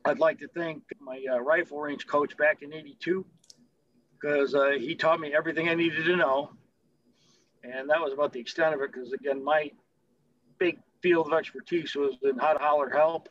I'd 0.05 0.19
like 0.19 0.39
to 0.39 0.47
thank 0.47 0.83
my 0.99 1.21
uh, 1.31 1.39
rifle 1.39 1.79
range 1.79 2.07
coach 2.07 2.35
back 2.37 2.61
in 2.61 2.73
'82 2.73 3.25
because 4.13 4.55
uh, 4.55 4.71
he 4.71 4.95
taught 4.95 5.19
me 5.19 5.33
everything 5.35 5.67
I 5.67 5.75
needed 5.75 6.05
to 6.05 6.15
know, 6.15 6.51
and 7.63 7.89
that 7.89 7.99
was 7.99 8.13
about 8.13 8.31
the 8.31 8.39
extent 8.39 8.73
of 8.73 8.81
it. 8.81 8.91
Because 8.93 9.11
again, 9.11 9.43
my 9.43 9.69
big 10.57 10.79
field 11.01 11.27
of 11.27 11.33
expertise 11.33 11.93
was 11.95 12.15
in 12.23 12.37
how 12.37 12.53
to 12.53 12.59
holler 12.59 12.89
help 12.89 13.27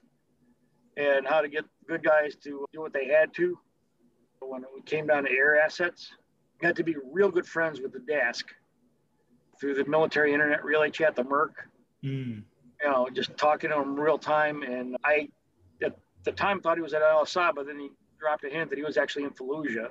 and 0.98 1.26
how 1.26 1.40
to 1.40 1.48
get 1.48 1.64
good 1.88 2.04
guys 2.04 2.36
to 2.44 2.66
do 2.72 2.80
what 2.80 2.92
they 2.92 3.06
had 3.06 3.32
to. 3.34 3.58
When 4.40 4.64
it 4.64 4.86
came 4.86 5.06
down 5.06 5.24
to 5.24 5.30
air 5.30 5.58
assets, 5.58 6.10
got 6.60 6.76
to 6.76 6.84
be 6.84 6.96
real 7.10 7.30
good 7.30 7.46
friends 7.46 7.80
with 7.80 7.92
the 7.92 8.00
desk 8.00 8.52
through 9.62 9.74
the 9.74 9.84
military 9.88 10.32
internet 10.32 10.64
relay 10.64 10.90
chat, 10.90 11.14
the 11.14 11.22
mIRC. 11.22 11.50
Mm. 12.04 12.42
You 12.82 12.90
know, 12.90 13.08
just 13.14 13.36
talking 13.36 13.70
to 13.70 13.76
him 13.76 13.98
real 13.98 14.18
time. 14.18 14.64
And 14.64 14.96
I, 15.04 15.28
at 15.84 15.96
the 16.24 16.32
time, 16.32 16.60
thought 16.60 16.76
he 16.76 16.82
was 16.82 16.94
at 16.94 17.00
Al 17.00 17.22
Assad, 17.22 17.54
but 17.54 17.68
then 17.68 17.78
he 17.78 17.90
dropped 18.18 18.42
a 18.42 18.50
hint 18.50 18.70
that 18.70 18.76
he 18.76 18.84
was 18.84 18.96
actually 18.96 19.22
in 19.22 19.30
Fallujah. 19.30 19.90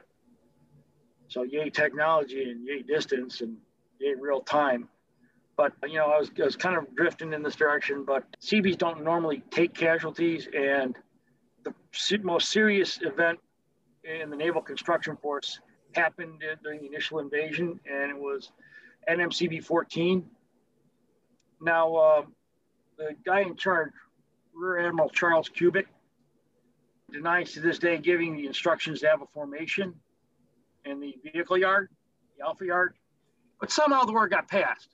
So 1.30 1.44
yay 1.44 1.70
technology 1.70 2.52
and 2.52 2.68
yay 2.68 2.82
distance 2.82 3.40
and 3.40 3.56
yay 3.98 4.14
real 4.20 4.42
time. 4.42 4.90
But 5.56 5.72
you 5.88 5.96
know, 5.96 6.08
I 6.08 6.20
was, 6.20 6.30
I 6.38 6.44
was 6.44 6.58
kind 6.58 6.76
of 6.76 6.94
drifting 6.94 7.32
in 7.32 7.42
this 7.42 7.56
direction. 7.56 8.04
But 8.04 8.26
CBs 8.42 8.78
don't 8.78 9.06
normally 9.06 9.42
take 9.52 9.74
casualties, 9.74 10.50
and 10.54 10.98
the 11.64 11.74
most 12.24 12.52
serious 12.52 13.00
event 13.04 13.40
in 14.04 14.30
the 14.30 14.36
Naval 14.36 14.62
Construction 14.62 15.16
Force 15.16 15.62
happened 15.96 16.44
during 16.62 16.82
the 16.82 16.88
initial 16.88 17.20
invasion, 17.20 17.80
and 17.90 18.12
it 18.12 18.18
was 18.18 18.52
NMCB 19.10 19.64
14. 19.64 20.26
Now, 21.62 21.96
uh, 21.96 22.22
the 22.98 23.16
guy 23.26 23.42
in 23.42 23.56
charge, 23.56 23.92
Rear 24.54 24.88
Admiral 24.88 25.10
Charles 25.10 25.50
Kubic, 25.50 25.86
denies 27.12 27.54
to 27.54 27.60
this 27.60 27.78
day 27.78 27.98
giving 27.98 28.36
the 28.36 28.48
instructions 28.48 29.02
to 29.02 29.08
have 29.08 29.22
a 29.22 29.28
formation 29.34 29.94
in 30.86 31.00
the 31.00 31.16
vehicle 31.24 31.58
yard, 31.58 31.90
the 32.38 32.46
Alpha 32.46 32.66
yard, 32.66 32.94
but 33.60 33.72
somehow 33.72 34.04
the 34.04 34.14
word 34.14 34.30
got 34.30 34.48
passed. 34.48 34.90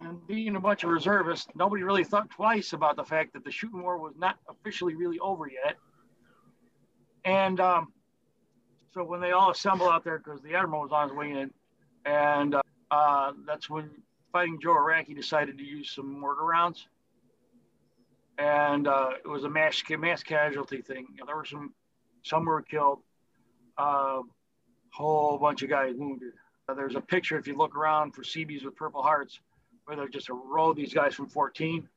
And 0.00 0.26
being 0.26 0.56
a 0.56 0.60
bunch 0.60 0.82
of 0.84 0.90
reservists, 0.90 1.46
nobody 1.54 1.82
really 1.82 2.04
thought 2.04 2.30
twice 2.30 2.72
about 2.72 2.96
the 2.96 3.04
fact 3.04 3.34
that 3.34 3.44
the 3.44 3.50
shooting 3.50 3.82
war 3.82 3.98
was 3.98 4.14
not 4.16 4.38
officially 4.48 4.94
really 4.94 5.18
over 5.18 5.46
yet. 5.46 5.76
And 7.24 7.60
um, 7.60 7.92
so 8.94 9.04
when 9.04 9.20
they 9.20 9.32
all 9.32 9.50
assemble 9.50 9.90
out 9.90 10.04
there, 10.04 10.18
because 10.18 10.40
the 10.40 10.54
admiral 10.54 10.82
was 10.82 10.92
on 10.92 11.08
his 11.08 11.16
way 11.16 11.30
in, 11.32 11.50
and 12.06 12.54
uh, 12.54 12.62
uh, 12.90 13.32
that's 13.46 13.70
when 13.70 13.90
Fighting 14.32 14.60
Joe 14.60 14.76
Iraqi 14.76 15.14
decided 15.14 15.58
to 15.58 15.64
use 15.64 15.90
some 15.90 16.20
mortar 16.20 16.44
rounds. 16.44 16.86
And 18.38 18.86
uh, 18.86 19.10
it 19.24 19.28
was 19.28 19.44
a 19.44 19.50
mass, 19.50 19.82
mass 19.90 20.22
casualty 20.22 20.82
thing. 20.82 21.06
You 21.12 21.18
know, 21.18 21.26
there 21.26 21.36
were 21.36 21.44
some, 21.44 21.74
some 22.22 22.44
were 22.44 22.62
killed, 22.62 23.00
a 23.78 23.82
uh, 23.82 24.22
whole 24.92 25.36
bunch 25.38 25.62
of 25.62 25.68
guys 25.68 25.94
wounded. 25.96 26.32
Uh, 26.68 26.74
there's 26.74 26.94
a 26.94 27.00
picture, 27.00 27.38
if 27.38 27.46
you 27.46 27.56
look 27.56 27.76
around 27.76 28.12
for 28.12 28.22
CBs 28.22 28.64
with 28.64 28.76
Purple 28.76 29.02
Hearts, 29.02 29.40
where 29.84 29.96
there's 29.96 30.12
just 30.12 30.28
a 30.28 30.34
row 30.34 30.70
of 30.70 30.76
these 30.76 30.94
guys 30.94 31.14
from 31.14 31.28
14 31.28 31.88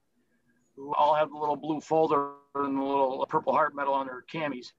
who 0.75 0.93
all 0.95 1.13
have 1.13 1.29
the 1.29 1.37
little 1.37 1.55
blue 1.55 1.79
folder 1.79 2.31
and 2.55 2.77
the 2.77 2.83
little 2.83 3.25
Purple 3.29 3.53
Heart 3.53 3.75
medal 3.75 3.93
on 3.93 4.07
their 4.07 4.23
camis. 4.31 4.73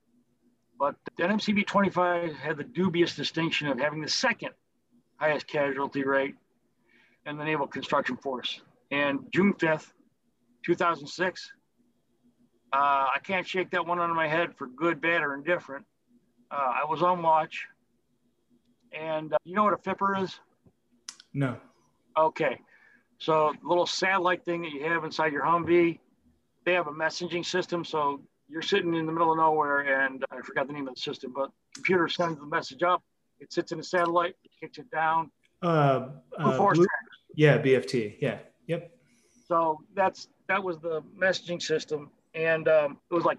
But 0.79 0.97
the 1.17 1.23
NMCB 1.23 1.67
25 1.67 2.35
had 2.35 2.57
the 2.57 2.65
dubious 2.65 3.15
distinction 3.15 3.69
of 3.69 3.79
having 3.79 4.01
the 4.01 4.09
second 4.09 4.51
highest 5.25 5.47
casualty 5.47 6.05
rate 6.05 6.35
in 7.25 7.39
the 7.39 7.45
Naval 7.45 7.67
Construction 7.67 8.17
Force. 8.17 8.61
And 8.91 9.21
June 9.33 9.55
5th, 9.55 9.91
2006, 10.67 11.53
uh, 12.73 12.77
I 12.77 13.19
can't 13.23 13.47
shake 13.47 13.71
that 13.71 13.87
one 13.87 14.01
out 14.01 14.11
of 14.11 14.17
my 14.17 14.29
head 14.29 14.55
for 14.55 14.67
good, 14.67 15.01
bad, 15.01 15.23
or 15.23 15.35
indifferent. 15.35 15.87
Uh, 16.51 16.83
I 16.83 16.85
was 16.87 17.03
on 17.03 17.23
watch. 17.23 17.67
And 18.93 19.33
uh, 19.33 19.39
you 19.45 19.55
know 19.55 19.65
what 19.65 19.73
a 19.73 19.79
FIPR 19.79 20.23
is? 20.23 20.39
No. 21.33 21.57
Okay. 22.19 22.61
So, 23.19 23.55
little 23.63 23.87
satellite 23.87 24.45
thing 24.45 24.63
that 24.63 24.73
you 24.73 24.85
have 24.85 25.05
inside 25.05 25.33
your 25.33 25.45
Humvee, 25.45 26.01
they 26.67 26.75
have 26.75 26.87
a 26.89 26.93
messaging 26.93 27.47
system. 27.47 27.83
So, 27.83 28.21
you're 28.49 28.63
sitting 28.63 28.95
in 28.95 29.07
the 29.07 29.13
middle 29.13 29.33
of 29.33 29.39
nowhere, 29.39 30.05
and 30.05 30.23
I 30.31 30.43
forgot 30.43 30.67
the 30.67 30.75
name 30.75 30.87
of 30.87 30.97
the 30.97 31.01
system, 31.01 31.33
but 31.35 31.51
computer 31.75 32.09
sends 32.09 32.39
the 32.39 32.47
message 32.47 32.83
up. 32.83 33.03
It 33.45 33.53
sits 33.53 33.73
in 33.73 33.79
a 33.79 33.83
satellite, 33.83 34.37
it 34.43 34.51
kicks 34.59 34.79
it 34.79 34.91
down. 34.91 35.31
Uh, 35.63 36.09
uh 36.39 36.73
Blue, 36.73 36.87
yeah, 37.37 37.59
BFT. 37.59 38.17
Yeah. 38.21 38.39
Yep. 38.67 38.91
So 39.47 39.81
that's 39.95 40.29
that 40.49 40.63
was 40.65 40.79
the 40.79 41.03
messaging 41.19 41.61
system, 41.61 42.11
and 42.35 42.67
um, 42.69 42.99
it 43.11 43.15
was 43.15 43.25
like 43.25 43.39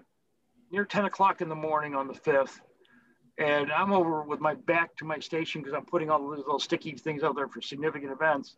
near 0.70 0.84
10 0.84 1.06
o'clock 1.06 1.40
in 1.40 1.48
the 1.48 1.56
morning 1.56 1.96
on 1.96 2.06
the 2.06 2.14
fifth, 2.14 2.60
and 3.38 3.72
I'm 3.72 3.92
over 3.92 4.22
with 4.22 4.38
my 4.38 4.54
back 4.54 4.94
to 4.98 5.04
my 5.04 5.18
station 5.18 5.60
because 5.60 5.74
I'm 5.74 5.86
putting 5.86 6.08
all 6.08 6.20
those 6.20 6.38
little 6.38 6.60
sticky 6.60 6.92
things 6.92 7.24
out 7.24 7.34
there 7.34 7.48
for 7.48 7.60
significant 7.60 8.12
events. 8.12 8.56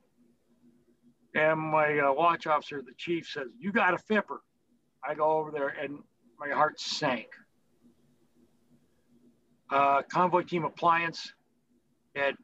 And 1.35 1.59
my 1.59 1.99
uh, 1.99 2.13
watch 2.13 2.47
officer, 2.47 2.83
the 2.83 2.93
chief, 2.99 3.27
says, 3.27 3.49
"You 3.59 3.73
got 3.73 3.95
a 3.95 3.99
fipper. 3.99 4.39
I 5.03 5.15
go 5.15 5.39
over 5.39 5.51
there, 5.51 5.69
and 5.69 6.01
my 6.39 6.51
heart 6.51 6.79
sank. 6.79 7.29
Uh, 9.71 10.03
convoy 10.03 10.43
team 10.43 10.65
appliance 10.65 11.33
at 12.19 12.35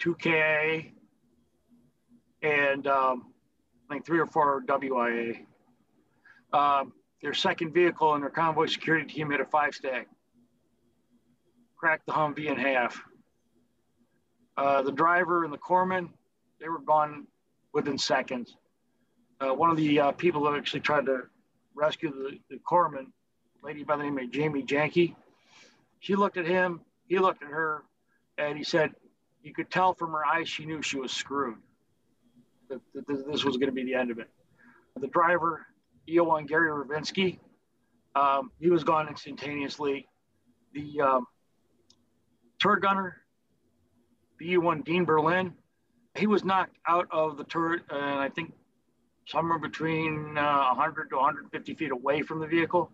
2K 0.00 0.92
and 2.42 2.86
um, 2.86 3.32
I 3.88 3.94
think 3.94 4.06
three 4.06 4.18
or 4.18 4.26
four 4.26 4.62
WIA. 4.66 5.44
Um, 6.52 6.92
their 7.22 7.34
second 7.34 7.72
vehicle 7.72 8.14
and 8.14 8.22
their 8.22 8.30
convoy 8.30 8.66
security 8.66 9.06
team 9.06 9.30
hit 9.30 9.40
a 9.40 9.44
five 9.44 9.74
stack, 9.74 10.08
cracked 11.76 12.06
the 12.06 12.12
Humvee 12.12 12.46
in 12.46 12.56
half. 12.56 13.00
Uh, 14.56 14.82
the 14.82 14.92
driver 14.92 15.44
and 15.44 15.52
the 15.52 15.58
corpsman, 15.58 16.08
they 16.60 16.68
were 16.68 16.80
gone 16.80 17.26
within 17.72 17.96
seconds. 17.96 18.56
Uh, 19.40 19.54
one 19.54 19.70
of 19.70 19.76
the 19.76 19.98
uh, 19.98 20.12
people 20.12 20.44
that 20.44 20.54
actually 20.54 20.80
tried 20.80 21.06
to 21.06 21.22
rescue 21.74 22.10
the, 22.10 22.38
the 22.50 22.60
corpsman 22.68 23.06
lady 23.62 23.82
by 23.82 23.96
the 23.96 24.02
name 24.02 24.18
of 24.18 24.34
Jaime 24.34 24.62
Jaenke. 24.62 25.14
She 26.00 26.16
looked 26.16 26.36
at 26.36 26.46
him, 26.46 26.80
he 27.06 27.18
looked 27.18 27.42
at 27.42 27.48
her, 27.48 27.84
and 28.48 28.58
he 28.58 28.64
said, 28.64 28.90
You 29.42 29.52
could 29.52 29.70
tell 29.70 29.94
from 29.94 30.12
her 30.12 30.24
eyes 30.26 30.48
she 30.48 30.64
knew 30.64 30.82
she 30.82 30.98
was 30.98 31.12
screwed, 31.12 31.56
that, 32.68 32.80
that 32.94 33.06
this 33.06 33.44
was 33.44 33.56
going 33.56 33.68
to 33.68 33.74
be 33.74 33.84
the 33.84 33.94
end 33.94 34.10
of 34.10 34.18
it. 34.18 34.28
The 34.98 35.08
driver, 35.08 35.66
EO1 36.08 36.48
Gary 36.48 36.70
Rovinski, 36.70 37.38
um, 38.14 38.50
he 38.60 38.70
was 38.70 38.84
gone 38.84 39.08
instantaneously. 39.08 40.06
The 40.74 41.00
um, 41.00 41.26
turret 42.60 42.82
gunner, 42.82 43.16
the 44.38 44.54
E1 44.54 44.84
Dean 44.84 45.04
Berlin, 45.04 45.54
he 46.14 46.26
was 46.26 46.44
knocked 46.44 46.76
out 46.86 47.06
of 47.10 47.38
the 47.38 47.44
turret, 47.44 47.82
and 47.90 48.20
I 48.20 48.28
think 48.28 48.52
somewhere 49.26 49.58
between 49.58 50.36
uh, 50.36 50.66
100 50.68 51.10
to 51.10 51.16
150 51.16 51.74
feet 51.74 51.90
away 51.90 52.22
from 52.22 52.40
the 52.40 52.46
vehicle 52.46 52.92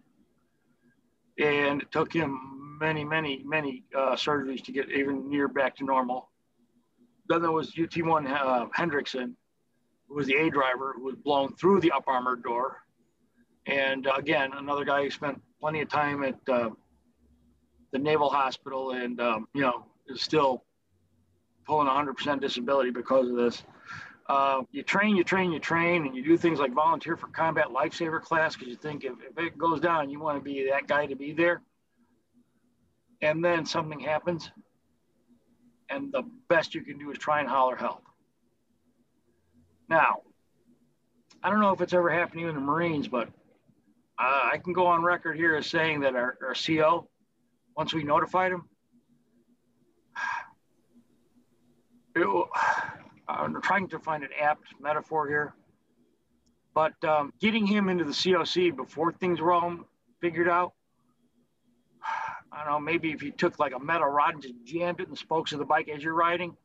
and 1.38 1.82
it 1.82 1.90
took 1.90 2.12
him 2.12 2.57
many, 2.78 3.04
many, 3.04 3.42
many 3.44 3.84
uh, 3.96 4.14
surgeries 4.14 4.64
to 4.64 4.72
get 4.72 4.90
even 4.90 5.28
near 5.28 5.48
back 5.48 5.76
to 5.76 5.84
normal. 5.84 6.30
Then 7.28 7.42
there 7.42 7.52
was 7.52 7.72
UT1 7.72 8.30
uh, 8.30 8.66
Hendrickson, 8.76 9.34
who 10.08 10.14
was 10.14 10.26
the 10.26 10.34
A 10.34 10.50
driver, 10.50 10.94
who 10.96 11.04
was 11.04 11.16
blown 11.16 11.54
through 11.56 11.80
the 11.80 11.92
up 11.92 12.04
armored 12.06 12.42
door. 12.42 12.78
And 13.66 14.06
uh, 14.06 14.14
again, 14.16 14.52
another 14.54 14.84
guy 14.84 15.04
who 15.04 15.10
spent 15.10 15.40
plenty 15.60 15.82
of 15.82 15.88
time 15.88 16.24
at 16.24 16.36
uh, 16.48 16.70
the 17.92 17.98
Naval 17.98 18.30
Hospital 18.30 18.92
and, 18.92 19.20
um, 19.20 19.48
you 19.54 19.60
know, 19.60 19.84
is 20.08 20.22
still 20.22 20.64
pulling 21.66 21.86
100% 21.86 22.40
disability 22.40 22.90
because 22.90 23.28
of 23.28 23.36
this. 23.36 23.62
Uh, 24.28 24.62
you 24.72 24.82
train, 24.82 25.16
you 25.16 25.24
train, 25.24 25.52
you 25.52 25.58
train, 25.58 26.06
and 26.06 26.14
you 26.14 26.22
do 26.22 26.36
things 26.36 26.58
like 26.58 26.72
volunteer 26.72 27.16
for 27.16 27.28
combat 27.28 27.68
lifesaver 27.68 28.20
class 28.20 28.54
because 28.54 28.68
you 28.68 28.76
think 28.76 29.04
if, 29.04 29.12
if 29.30 29.38
it 29.38 29.56
goes 29.56 29.80
down, 29.80 30.10
you 30.10 30.20
want 30.20 30.36
to 30.36 30.42
be 30.42 30.68
that 30.68 30.86
guy 30.86 31.06
to 31.06 31.16
be 31.16 31.32
there. 31.32 31.62
And 33.20 33.44
then 33.44 33.66
something 33.66 33.98
happens, 33.98 34.50
and 35.90 36.12
the 36.12 36.22
best 36.48 36.74
you 36.74 36.83
can 36.83 36.98
do 36.98 37.11
is 37.11 37.18
try 37.18 37.40
and 37.40 37.48
holler 37.48 37.76
help. 37.76 38.04
Now, 39.88 40.22
I 41.42 41.50
don't 41.50 41.61
know 41.61 41.72
if 41.72 41.81
it's 41.81 41.92
ever 41.92 42.11
happened 42.11 42.35
to 42.35 42.40
you 42.42 42.48
in 42.48 42.54
the 42.54 42.61
Marines, 42.61 43.09
but 43.09 43.28
uh, 44.18 44.48
I 44.52 44.59
can 44.62 44.72
go 44.72 44.87
on 44.87 45.02
record 45.02 45.37
here 45.37 45.57
as 45.57 45.66
saying 45.66 46.00
that 46.00 46.14
our, 46.14 46.37
our 46.42 46.54
CO, 46.54 47.09
once 47.76 47.94
we 47.94 48.04
notified 48.04 48.52
him, 48.52 48.68
it, 52.16 52.48
I'm 53.28 53.61
trying 53.62 53.88
to 53.88 53.98
find 53.98 54.24
an 54.24 54.31
apt 54.40 54.66
metaphor 54.81 55.28
here, 55.28 55.54
But 56.74 56.92
um, 57.04 57.33
getting 57.40 57.66
him 57.66 57.88
into 57.88 58.04
the 58.04 58.12
COC 58.12 58.74
before 58.74 59.12
things 59.12 59.40
were 59.40 59.52
all 59.52 59.76
figured 60.20 60.48
out, 60.48 60.72
I 62.58 62.64
don't 62.64 62.72
know, 62.72 62.80
maybe 62.80 63.12
if 63.12 63.22
you 63.22 63.30
took 63.30 63.58
like 63.60 63.72
a 63.72 63.78
metal 63.78 64.08
rod 64.08 64.34
and 64.34 64.42
just 64.42 64.54
jammed 64.64 65.00
it 65.00 65.04
in 65.04 65.10
the 65.10 65.16
spokes 65.16 65.52
of 65.52 65.60
the 65.60 65.64
bike 65.64 65.88
as 65.88 66.02
you're 66.02 66.14
riding, 66.14 66.56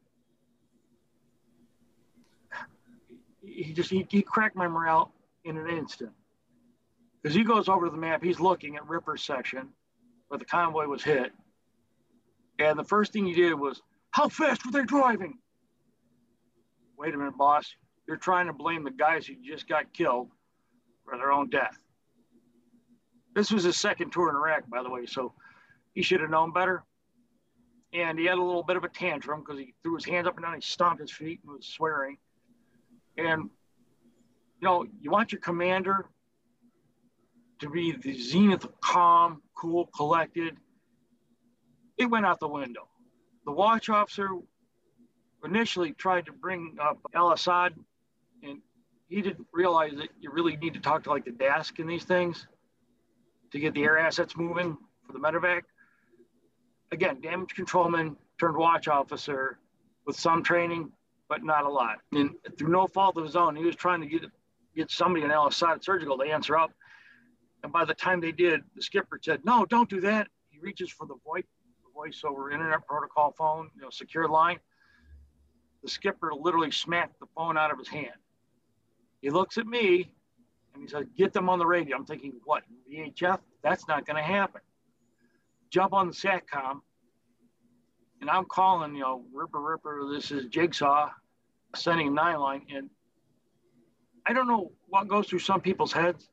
he 3.44 3.74
just 3.74 3.92
he, 3.92 4.08
he 4.10 4.24
cracked 4.24 4.56
my 4.56 4.68
morale 4.68 5.12
in 5.44 5.56
an 5.58 5.68
instant. 5.68 6.12
Because 7.22 7.36
he 7.36 7.44
goes 7.44 7.70
over 7.70 7.86
to 7.86 7.92
the 7.92 7.98
map, 7.98 8.24
he's 8.24 8.40
looking 8.40 8.76
at 8.76 8.88
Ripper's 8.88 9.24
section 9.24 9.70
where 10.30 10.40
the 10.40 10.46
convoy 10.46 10.88
was 10.88 11.04
hit. 11.04 11.32
And 12.58 12.78
the 12.78 12.84
first 12.84 13.14
thing 13.14 13.28
he 13.28 13.34
did 13.34 13.54
was, 13.54 13.82
How 14.12 14.30
fast 14.30 14.66
were 14.66 14.72
they 14.72 14.86
driving? 14.86 15.38
Wait 16.98 17.14
a 17.14 17.18
minute, 17.18 17.38
boss. 17.38 17.68
You're 18.08 18.18
trying 18.18 18.48
to 18.48 18.54
blame 18.54 18.84
the 18.84 18.92
guys 18.92 19.28
who 19.28 19.36
just 19.46 19.68
got 19.68 19.94
killed 19.94 20.30
for 21.06 21.18
their 21.18 21.32
own 21.32 21.50
death. 21.50 21.78
This 23.36 23.52
was 23.52 23.64
his 23.64 23.78
second 23.78 24.12
tour 24.12 24.30
in 24.30 24.36
Iraq, 24.36 24.68
by 24.70 24.82
the 24.82 24.90
way, 24.90 25.06
so 25.06 25.34
he 25.94 26.02
should 26.02 26.22
have 26.22 26.30
known 26.30 26.52
better. 26.52 26.84
And 27.94 28.18
he 28.18 28.26
had 28.26 28.38
a 28.38 28.44
little 28.44 28.64
bit 28.64 28.76
of 28.76 28.84
a 28.84 28.90
tantrum 28.90 29.42
because 29.42 29.60
he 29.60 29.76
threw 29.84 29.96
his 29.96 30.06
hands 30.06 30.28
up 30.28 30.36
and 30.36 30.44
down, 30.44 30.56
he 30.56 30.62
stomped 30.62 31.02
his 31.02 31.12
feet 31.12 31.42
and 31.44 31.56
was 31.56 31.68
swearing. 31.68 32.18
And, 33.18 33.50
you 34.60 34.68
know, 34.68 34.86
you 35.00 35.12
want 35.12 35.32
your 35.32 35.42
commander 35.42 36.06
to 37.60 37.70
be 37.70 37.92
the 37.92 38.14
zenith 38.14 38.64
of 38.64 38.82
calm, 38.82 39.42
cool, 39.56 39.86
collected. 39.96 40.58
It 41.98 42.08
went 42.08 42.26
out 42.26 42.40
the 42.40 42.48
window. 42.48 42.88
The 43.46 43.52
watch 43.52 43.90
officer 43.90 44.30
initially 45.46 45.92
tried 45.94 46.26
to 46.26 46.32
bring 46.32 46.78
up 46.82 46.98
Al 47.14 47.32
Assad, 47.32 47.74
and 48.42 48.60
he 49.08 49.22
didn't 49.22 49.46
realize 49.54 49.94
that 49.98 50.10
you 50.20 50.32
really 50.32 50.58
need 50.58 50.74
to 50.74 50.80
talk 50.80 51.04
to 51.04 51.10
like 51.10 51.26
the 51.26 51.32
desk 51.32 51.80
in 51.80 51.86
these 51.86 52.06
things 52.06 52.48
to 53.52 53.60
get 53.60 53.74
the 53.74 53.84
air 53.84 54.00
assets 54.00 54.36
moving 54.36 54.78
for 55.06 55.14
the 55.14 55.20
medevac. 55.20 55.62
Again, 56.94 57.22
damage 57.22 57.56
controlman 57.56 58.16
turned 58.40 58.56
watch 58.56 58.88
officer 58.88 59.58
with 60.06 60.16
some 60.16 60.44
training, 60.44 60.92
but 61.28 61.44
not 61.44 61.66
a 61.66 61.70
lot. 61.70 61.98
And 62.12 62.36
through 62.56 62.70
no 62.70 62.86
fault 62.86 63.18
of 63.18 63.24
his 63.24 63.36
own, 63.36 63.56
he 63.56 63.66
was 63.66 63.76
trying 63.76 64.00
to 64.02 64.08
get 64.08 64.22
get 64.76 64.92
somebody 64.92 65.26
in 65.26 65.32
Al 65.32 65.48
Assad 65.48 65.84
surgical 65.84 66.20
to 66.20 66.24
answer 66.24 66.56
up. 66.56 66.72
And 67.64 67.74
by 67.74 67.84
the 67.84 67.96
time 67.96 68.22
they 68.22 68.32
did, 68.32 68.62
the 68.76 68.82
skipper 68.84 69.20
said, 69.24 69.44
"No, 69.44 69.66
don't 69.66 69.90
do 69.90 70.02
that." 70.02 70.28
He 70.52 70.60
reaches 70.60 70.92
for 70.92 71.08
the 71.08 71.16
voice, 71.26 71.46
the 71.84 71.92
voice 71.96 72.22
over 72.24 72.52
internet 72.52 72.86
protocol 72.86 73.34
phone, 73.36 73.72
you 73.76 73.82
know, 73.82 73.90
secure 73.90 74.28
line. 74.28 74.60
The 75.82 75.90
skipper 75.90 76.32
literally 76.32 76.70
smacked 76.70 77.20
the 77.20 77.26
phone 77.36 77.58
out 77.58 77.72
of 77.72 77.80
his 77.80 77.88
hand. 77.88 78.20
He 79.22 79.32
looks 79.32 79.58
at 79.58 79.66
me 79.66 80.14
and 80.76 80.84
he 80.84 80.88
said, 80.88 81.08
Get 81.18 81.34
them 81.34 81.50
on 81.50 81.58
the 81.58 81.66
radio. 81.66 81.98
I'm 81.98 82.06
thinking, 82.06 82.34
What, 82.46 82.64
VHF? 82.88 83.40
That's 83.64 83.88
not 83.88 84.06
going 84.06 84.18
to 84.18 84.24
happen. 84.24 84.62
Jump 85.74 85.94
on 85.94 86.08
the 86.08 86.14
SATCOM. 86.14 86.82
And 88.22 88.30
I'm 88.30 88.46
calling, 88.46 88.94
you 88.94 89.02
know, 89.02 89.26
Ripper, 89.34 89.60
Ripper, 89.60 90.08
this 90.14 90.32
is 90.32 90.46
Jigsaw, 90.46 91.10
sending 91.76 92.08
a 92.08 92.12
nine 92.12 92.40
line. 92.40 92.62
And 92.74 92.90
I 94.26 94.34
don't 94.34 94.48
know 94.48 94.72
what 94.88 95.08
goes 95.08 95.28
through 95.28 95.40
some 95.40 95.60
people's 95.60 95.92
heads, 95.92 96.30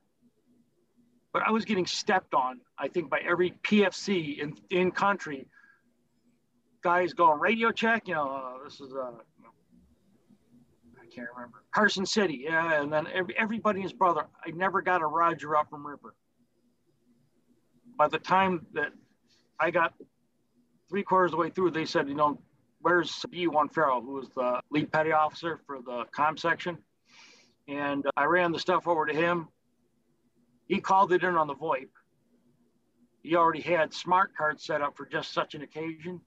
but 1.32 1.42
I 1.44 1.50
was 1.50 1.64
getting 1.64 1.86
stepped 1.86 2.34
on, 2.34 2.60
I 2.78 2.88
think, 2.88 3.10
by 3.10 3.20
every 3.26 3.54
PFC 3.62 4.38
in, 4.38 4.56
in 4.68 4.90
country. 4.92 5.46
Guys 6.82 7.14
going 7.14 7.40
radio 7.40 7.72
check, 7.72 8.08
you 8.08 8.14
know, 8.14 8.30
uh, 8.30 8.64
this 8.64 8.80
is 8.80 8.92
a 8.92 9.12
can't 11.10 11.28
remember. 11.34 11.64
Carson 11.74 12.06
City, 12.06 12.42
yeah, 12.44 12.80
and 12.80 12.92
then 12.92 13.06
every, 13.12 13.36
everybody 13.36 13.80
and 13.80 13.82
his 13.82 13.92
brother. 13.92 14.26
I 14.46 14.50
never 14.50 14.80
got 14.80 15.02
a 15.02 15.06
Roger 15.06 15.56
up 15.56 15.68
from 15.70 15.84
Ripper. 15.84 16.14
By 17.98 18.08
the 18.08 18.18
time 18.18 18.66
that 18.74 18.92
I 19.60 19.70
got 19.70 19.94
three 20.88 21.02
quarters 21.02 21.28
of 21.28 21.32
the 21.32 21.36
way 21.38 21.50
through, 21.50 21.70
they 21.70 21.84
said, 21.84 22.08
you 22.08 22.14
know, 22.14 22.40
where's 22.80 23.10
B1 23.32 23.72
Farrell, 23.72 24.00
who 24.00 24.14
was 24.14 24.30
the 24.30 24.60
lead 24.70 24.90
petty 24.90 25.12
officer 25.12 25.60
for 25.66 25.80
the 25.82 26.04
com 26.12 26.36
section? 26.36 26.78
And 27.68 28.04
I 28.16 28.24
ran 28.24 28.52
the 28.52 28.58
stuff 28.58 28.88
over 28.88 29.06
to 29.06 29.14
him. 29.14 29.48
He 30.66 30.80
called 30.80 31.12
it 31.12 31.22
in 31.22 31.36
on 31.36 31.46
the 31.46 31.54
VoIP. 31.54 31.88
He 33.22 33.36
already 33.36 33.60
had 33.60 33.92
smart 33.92 34.34
cards 34.36 34.64
set 34.64 34.80
up 34.80 34.96
for 34.96 35.04
just 35.04 35.32
such 35.32 35.54
an 35.54 35.62
occasion. 35.62 36.20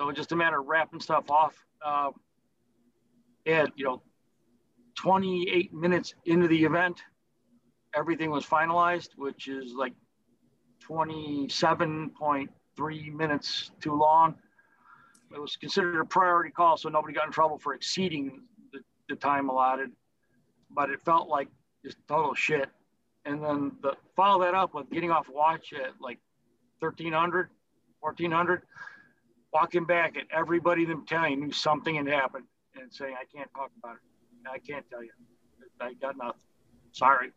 So 0.00 0.08
it's 0.08 0.16
just 0.16 0.32
a 0.32 0.36
matter 0.36 0.58
of 0.58 0.66
wrapping 0.66 1.00
stuff 1.00 1.30
off. 1.30 1.54
Uh, 1.84 2.12
and 3.46 3.70
you 3.76 3.84
know 3.84 4.02
28 4.96 5.72
minutes 5.72 6.14
into 6.26 6.48
the 6.48 6.64
event 6.64 7.02
everything 7.94 8.30
was 8.30 8.44
finalized 8.44 9.10
which 9.16 9.48
is 9.48 9.72
like 9.74 9.92
27.3 10.88 13.14
minutes 13.14 13.70
too 13.80 13.94
long 13.94 14.34
it 15.34 15.40
was 15.40 15.56
considered 15.56 16.00
a 16.00 16.04
priority 16.04 16.50
call 16.50 16.76
so 16.76 16.88
nobody 16.88 17.14
got 17.14 17.26
in 17.26 17.32
trouble 17.32 17.58
for 17.58 17.74
exceeding 17.74 18.42
the, 18.72 18.80
the 19.08 19.16
time 19.16 19.48
allotted 19.48 19.90
but 20.70 20.90
it 20.90 21.00
felt 21.02 21.28
like 21.28 21.48
just 21.84 21.96
total 22.08 22.34
shit 22.34 22.68
and 23.24 23.42
then 23.42 23.72
the 23.82 23.94
follow 24.16 24.42
that 24.42 24.54
up 24.54 24.74
with 24.74 24.90
getting 24.90 25.10
off 25.10 25.28
watch 25.28 25.72
at 25.72 25.92
like 26.00 26.18
1300 26.80 27.48
1400 28.00 28.62
walking 29.52 29.84
back 29.84 30.16
and 30.16 30.26
everybody 30.32 30.82
in 30.82 30.88
the 30.88 30.96
battalion 30.96 31.40
knew 31.40 31.52
something 31.52 31.96
had 31.96 32.08
happened 32.08 32.44
and 32.80 32.92
saying, 32.92 33.14
I 33.20 33.24
can't 33.36 33.50
talk 33.54 33.70
about 33.82 33.96
it. 33.96 34.50
I 34.50 34.58
can't 34.58 34.88
tell 34.90 35.02
you. 35.02 35.10
I 35.80 35.94
got 35.94 36.16
nothing. 36.16 36.40
Sorry. 36.92 37.30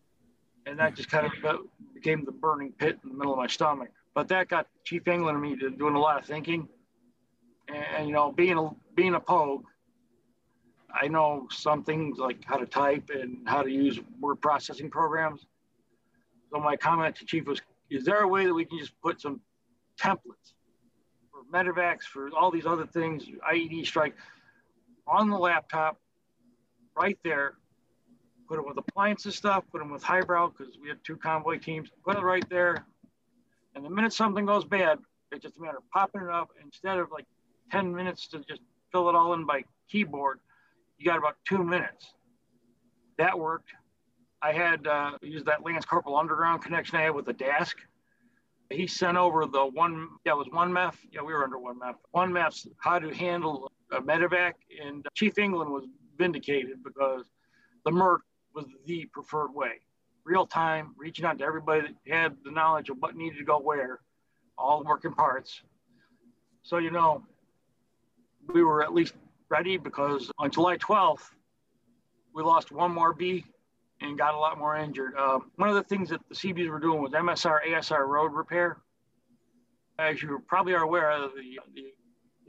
And 0.66 0.80
that 0.80 0.96
just 0.96 1.10
kind 1.10 1.26
of 1.26 1.60
became 1.94 2.26
the 2.26 2.32
burning 2.32 2.72
pit 2.72 3.00
in 3.04 3.10
the 3.10 3.16
middle 3.16 3.34
of 3.34 3.38
my 3.38 3.48
stomach. 3.48 3.90
But 4.14 4.28
that 4.30 4.48
got 4.48 4.68
Chief 4.84 5.08
England 5.08 5.38
and 5.38 5.42
me 5.42 5.78
doing 5.78 5.96
a 5.96 6.00
lot 6.00 6.20
of 6.20 6.26
thinking. 6.26 6.68
And, 7.68 7.86
and, 7.98 8.08
you 8.08 8.14
know, 8.14 8.32
being 8.32 8.58
a, 8.58 8.70
being 8.96 9.16
a 9.16 9.20
pogue, 9.20 9.66
I 10.94 11.08
know 11.08 11.48
some 11.52 11.84
things 11.84 12.18
like 12.18 12.44
how 12.46 12.58
to 12.58 12.66
type 12.66 13.10
and 13.14 13.48
how 13.48 13.62
to 13.62 13.70
use 13.70 14.00
word 14.20 14.42
processing 14.42 14.90
programs. 14.90 15.46
So 16.52 16.60
my 16.60 16.78
comment 16.78 17.16
to 17.18 17.26
Chief 17.26 17.46
was, 17.46 17.62
is 17.90 18.06
there 18.06 18.20
a 18.20 18.28
way 18.28 18.46
that 18.46 18.54
we 18.54 18.66
can 18.66 18.80
just 18.80 18.94
put 19.02 19.20
some 19.20 19.42
templates 20.00 20.54
for 21.32 21.44
medevacs, 21.54 22.04
for 22.04 22.30
all 22.36 22.50
these 22.50 22.66
other 22.66 22.86
things, 22.86 23.26
IED 23.52 23.86
strike, 23.86 24.16
on 25.08 25.30
the 25.30 25.38
laptop 25.38 26.00
right 26.96 27.18
there, 27.24 27.56
put 28.48 28.60
it 28.60 28.66
with 28.66 28.78
appliances 28.78 29.36
stuff, 29.36 29.64
put 29.72 29.80
them 29.80 29.92
with 29.92 30.04
highbrow 30.04 30.50
because 30.50 30.78
we 30.82 30.90
had 30.90 30.98
two 31.04 31.18
convoy 31.18 31.58
teams, 31.58 31.90
put 32.04 32.18
it 32.18 32.22
right 32.22 32.48
there. 32.50 32.86
And 33.76 33.84
the 33.84 33.90
minute 33.90 34.14
something 34.14 34.46
goes 34.46 34.66
bad, 34.66 35.00
it's 35.32 35.44
just 35.44 35.58
a 35.58 35.62
matter 35.62 35.78
of 35.78 35.90
popping 35.92 36.22
it 36.22 36.30
up 36.30 36.50
instead 36.64 36.98
of 36.98 37.12
like 37.12 37.26
10 37.72 37.94
minutes 37.94 38.28
to 38.30 38.40
just 38.40 38.62
fill 38.92 39.10
it 39.10 39.16
all 39.16 39.34
in 39.34 39.46
by 39.46 39.64
keyboard. 39.90 40.40
You 40.98 41.06
got 41.06 41.18
about 41.18 41.36
two 41.46 41.64
minutes. 41.64 42.14
That 43.18 43.38
worked. 43.38 43.72
I 44.42 44.54
had 44.54 44.86
uh, 44.88 45.18
used 45.22 45.46
that 45.46 45.64
Lance 45.66 45.86
Corporal 45.86 46.18
Underground 46.18 46.62
connection 46.62 46.98
I 46.98 47.04
had 47.04 47.16
with 47.16 47.26
the 47.26 47.34
desk. 47.34 47.78
He 48.70 48.88
sent 48.88 49.18
over 49.18 49.46
the 49.46 49.66
one, 49.66 50.08
yeah, 50.26 50.34
it 50.34 50.38
was 50.38 50.48
one 50.52 50.72
MEF. 50.72 50.96
Yeah, 51.12 51.22
we 51.22 51.34
were 51.34 51.44
under 51.44 51.58
one 51.58 51.80
MEF. 51.80 51.96
One 52.12 52.32
MEF's 52.32 52.68
how 52.78 53.00
to 53.00 53.14
handle 53.14 53.72
a 53.92 54.02
medevac, 54.02 54.54
and 54.84 55.06
Chief 55.14 55.38
England 55.38 55.72
was 55.72 55.86
vindicated 56.18 56.84
because 56.84 57.30
the 57.86 57.92
MERT 57.92 58.22
was 58.56 58.66
the 58.86 59.06
preferred 59.12 59.54
way. 59.54 59.82
Real 60.24 60.48
time, 60.48 60.96
reaching 60.98 61.26
out 61.26 61.38
to 61.40 61.46
everybody 61.46 61.82
that 61.82 62.12
had 62.12 62.38
the 62.44 62.52
knowledge 62.52 62.90
of 62.90 62.98
what 63.00 63.16
needed 63.16 63.38
to 63.38 63.44
go 63.44 63.60
where, 63.60 64.00
all 64.58 64.80
the 64.80 64.86
working 64.86 65.14
parts. 65.14 65.62
So, 66.64 66.78
you 66.78 66.90
know, 66.90 67.24
we 68.52 68.64
were 68.64 68.82
at 68.82 68.94
least 68.94 69.14
ready 69.50 69.78
because 69.78 70.32
on 70.40 70.50
July 70.50 70.78
12th, 70.78 71.30
we 72.34 72.42
lost 72.42 72.72
one 72.72 72.92
more 72.92 73.14
bee 73.14 73.46
and 74.02 74.18
got 74.18 74.34
a 74.34 74.38
lot 74.38 74.58
more 74.58 74.76
injured. 74.76 75.14
Uh, 75.18 75.40
one 75.58 75.70
of 75.70 75.76
the 75.76 75.84
things 75.84 76.10
that 76.10 76.22
the 76.28 76.36
CBs 76.36 76.70
were 76.70 76.80
doing 76.80 77.02
was 77.02 77.12
MSR, 77.12 77.60
ASR 77.68 78.08
road 78.08 78.34
repair. 78.34 78.78
As 80.00 80.22
you 80.22 80.42
probably 80.48 80.74
are 80.74 80.84
aware, 80.84 81.18
the, 81.20 81.60
the 81.76 81.94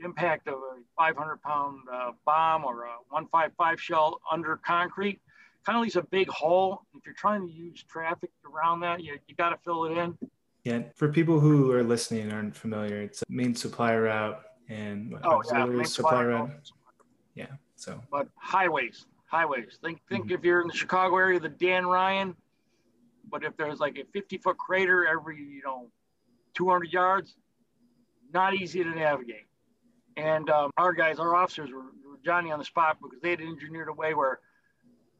impact 0.03 0.47
of 0.47 0.55
a 0.55 0.81
500 0.97 1.41
pound 1.41 1.79
uh, 1.91 2.11
bomb 2.25 2.65
or 2.65 2.85
a 2.85 2.95
155 3.09 3.79
shell 3.79 4.19
under 4.31 4.57
concrete 4.57 5.21
kind 5.67 5.77
of 5.77 5.83
leaves 5.83 5.97
a 5.97 6.01
big 6.01 6.29
hole. 6.29 6.81
If 6.95 7.05
you're 7.05 7.13
trying 7.13 7.45
to 7.45 7.53
use 7.53 7.83
traffic 7.83 8.29
around 8.49 8.79
that, 8.81 9.03
you, 9.03 9.17
you 9.27 9.35
got 9.35 9.49
to 9.49 9.57
fill 9.65 9.83
it 9.85 9.97
in. 9.97 10.17
Yeah, 10.63 10.83
for 10.95 11.09
people 11.09 11.41
who 11.41 11.71
are 11.73 11.83
listening 11.83 12.21
and 12.21 12.33
aren't 12.33 12.55
familiar, 12.55 13.01
it's 13.01 13.21
a 13.21 13.25
main 13.27 13.53
supply 13.53 13.95
route 13.95 14.41
and 14.69 15.13
oh, 15.25 15.41
yeah, 15.51 15.83
supply 15.83 16.23
route. 16.23 16.51
Yeah, 17.35 17.47
so. 17.75 18.01
But 18.09 18.29
highways, 18.35 19.07
highways. 19.25 19.77
Think 19.81 19.99
think 20.09 20.25
mm-hmm. 20.25 20.35
if 20.35 20.43
you're 20.43 20.61
in 20.61 20.67
the 20.67 20.73
Chicago 20.73 21.17
area, 21.17 21.39
the 21.39 21.49
Dan 21.49 21.85
Ryan. 21.85 22.35
But 23.29 23.43
if 23.43 23.57
there's 23.57 23.79
like 23.79 23.97
a 23.97 24.05
50 24.13 24.37
foot 24.37 24.57
crater 24.57 25.05
every 25.05 25.37
you 25.37 25.61
know 25.63 25.89
200 26.53 26.91
yards, 26.93 27.35
not 28.33 28.53
easy 28.53 28.83
to 28.83 28.89
navigate. 28.89 29.47
And 30.15 30.49
um, 30.49 30.71
our 30.77 30.93
guys, 30.93 31.19
our 31.19 31.35
officers 31.35 31.71
were, 31.71 31.81
were 32.09 32.19
Johnny 32.25 32.51
on 32.51 32.59
the 32.59 32.65
spot 32.65 32.97
because 33.01 33.19
they 33.21 33.31
had 33.31 33.41
engineered 33.41 33.89
a 33.89 33.93
way 33.93 34.13
where 34.13 34.39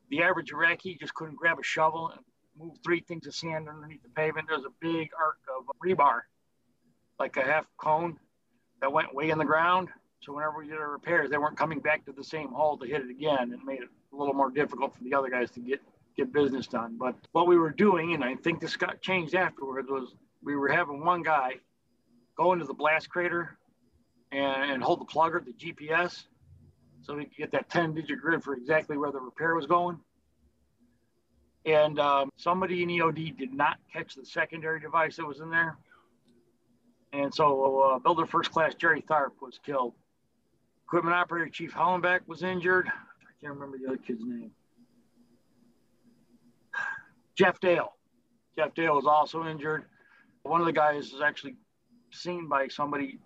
the 0.09 0.23
average 0.23 0.51
Iraqi 0.51 0.97
just 0.99 1.13
couldn't 1.13 1.35
grab 1.35 1.59
a 1.59 1.63
shovel 1.63 2.09
and 2.09 2.21
move 2.57 2.77
three 2.83 3.01
things 3.01 3.27
of 3.27 3.35
sand 3.35 3.67
underneath 3.69 4.01
the 4.03 4.09
pavement. 4.09 4.47
There's 4.49 4.65
a 4.65 4.73
big 4.79 5.09
arc 5.19 5.37
of 5.57 5.65
rebar, 5.83 6.21
like 7.19 7.37
a 7.37 7.43
half 7.43 7.65
cone 7.77 8.17
that 8.81 8.91
went 8.91 9.13
way 9.13 9.29
in 9.29 9.37
the 9.37 9.45
ground. 9.45 9.89
So 10.21 10.33
whenever 10.33 10.57
we 10.57 10.67
did 10.67 10.77
our 10.77 10.91
repairs, 10.91 11.29
they 11.29 11.37
weren't 11.37 11.57
coming 11.57 11.79
back 11.79 12.05
to 12.05 12.11
the 12.11 12.23
same 12.23 12.49
hole 12.49 12.77
to 12.77 12.87
hit 12.87 13.01
it 13.01 13.09
again. 13.09 13.53
and 13.53 13.63
made 13.63 13.81
it 13.81 13.89
a 14.13 14.15
little 14.15 14.33
more 14.33 14.49
difficult 14.49 14.95
for 14.95 15.03
the 15.03 15.13
other 15.13 15.29
guys 15.29 15.51
to 15.51 15.59
get 15.59 15.81
get 16.15 16.33
business 16.33 16.65
done. 16.65 16.97
But 16.97 17.15
what 17.31 17.47
we 17.47 17.57
were 17.57 17.69
doing, 17.69 18.13
and 18.13 18.23
I 18.23 18.35
think 18.35 18.59
this 18.59 18.75
got 18.75 19.01
changed 19.01 19.35
afterwards, 19.35 19.87
was 19.89 20.15
we 20.41 20.55
were 20.55 20.67
having 20.67 21.05
one 21.05 21.21
guy 21.21 21.57
go 22.35 22.53
into 22.53 22.65
the 22.65 22.73
blast 22.73 23.09
crater 23.09 23.57
and, 24.31 24.71
and 24.71 24.83
hold 24.83 24.99
the 24.99 25.05
plugger, 25.05 25.43
the 25.45 25.53
GPS, 25.53 26.25
so 27.07 27.15
we 27.15 27.23
could 27.23 27.37
get 27.37 27.51
that 27.53 27.69
10 27.69 27.93
digit 27.93 28.19
grid 28.19 28.43
for 28.43 28.53
exactly 28.53 28.97
where 28.97 29.11
the 29.11 29.19
repair 29.19 29.55
was 29.55 29.65
going. 29.65 29.97
And 31.65 31.99
um, 31.99 32.29
somebody 32.35 32.83
in 32.83 32.89
EOD 32.89 33.37
did 33.37 33.53
not 33.53 33.77
catch 33.91 34.15
the 34.15 34.25
secondary 34.25 34.81
device 34.81 35.15
that 35.15 35.25
was 35.25 35.39
in 35.39 35.49
there. 35.49 35.77
And 37.13 37.33
so 37.33 37.79
uh, 37.79 37.99
Builder 37.99 38.25
First 38.25 38.51
Class 38.51 38.75
Jerry 38.75 39.01
Tharp 39.01 39.31
was 39.41 39.57
killed. 39.65 39.93
Equipment 40.85 41.15
Operator 41.15 41.49
Chief 41.49 41.73
Hollenbeck 41.73 42.21
was 42.27 42.43
injured. 42.43 42.87
I 42.87 43.31
can't 43.41 43.53
remember 43.53 43.77
the 43.77 43.87
other 43.87 43.97
kid's 43.97 44.23
name. 44.25 44.51
Jeff 47.35 47.59
Dale. 47.61 47.93
Jeff 48.57 48.73
Dale 48.73 48.95
was 48.95 49.05
also 49.05 49.45
injured. 49.45 49.85
One 50.43 50.59
of 50.59 50.67
the 50.67 50.73
guys 50.73 51.11
was 51.13 51.21
actually 51.21 51.55
seen 52.11 52.49
by 52.49 52.67
somebody 52.67 53.19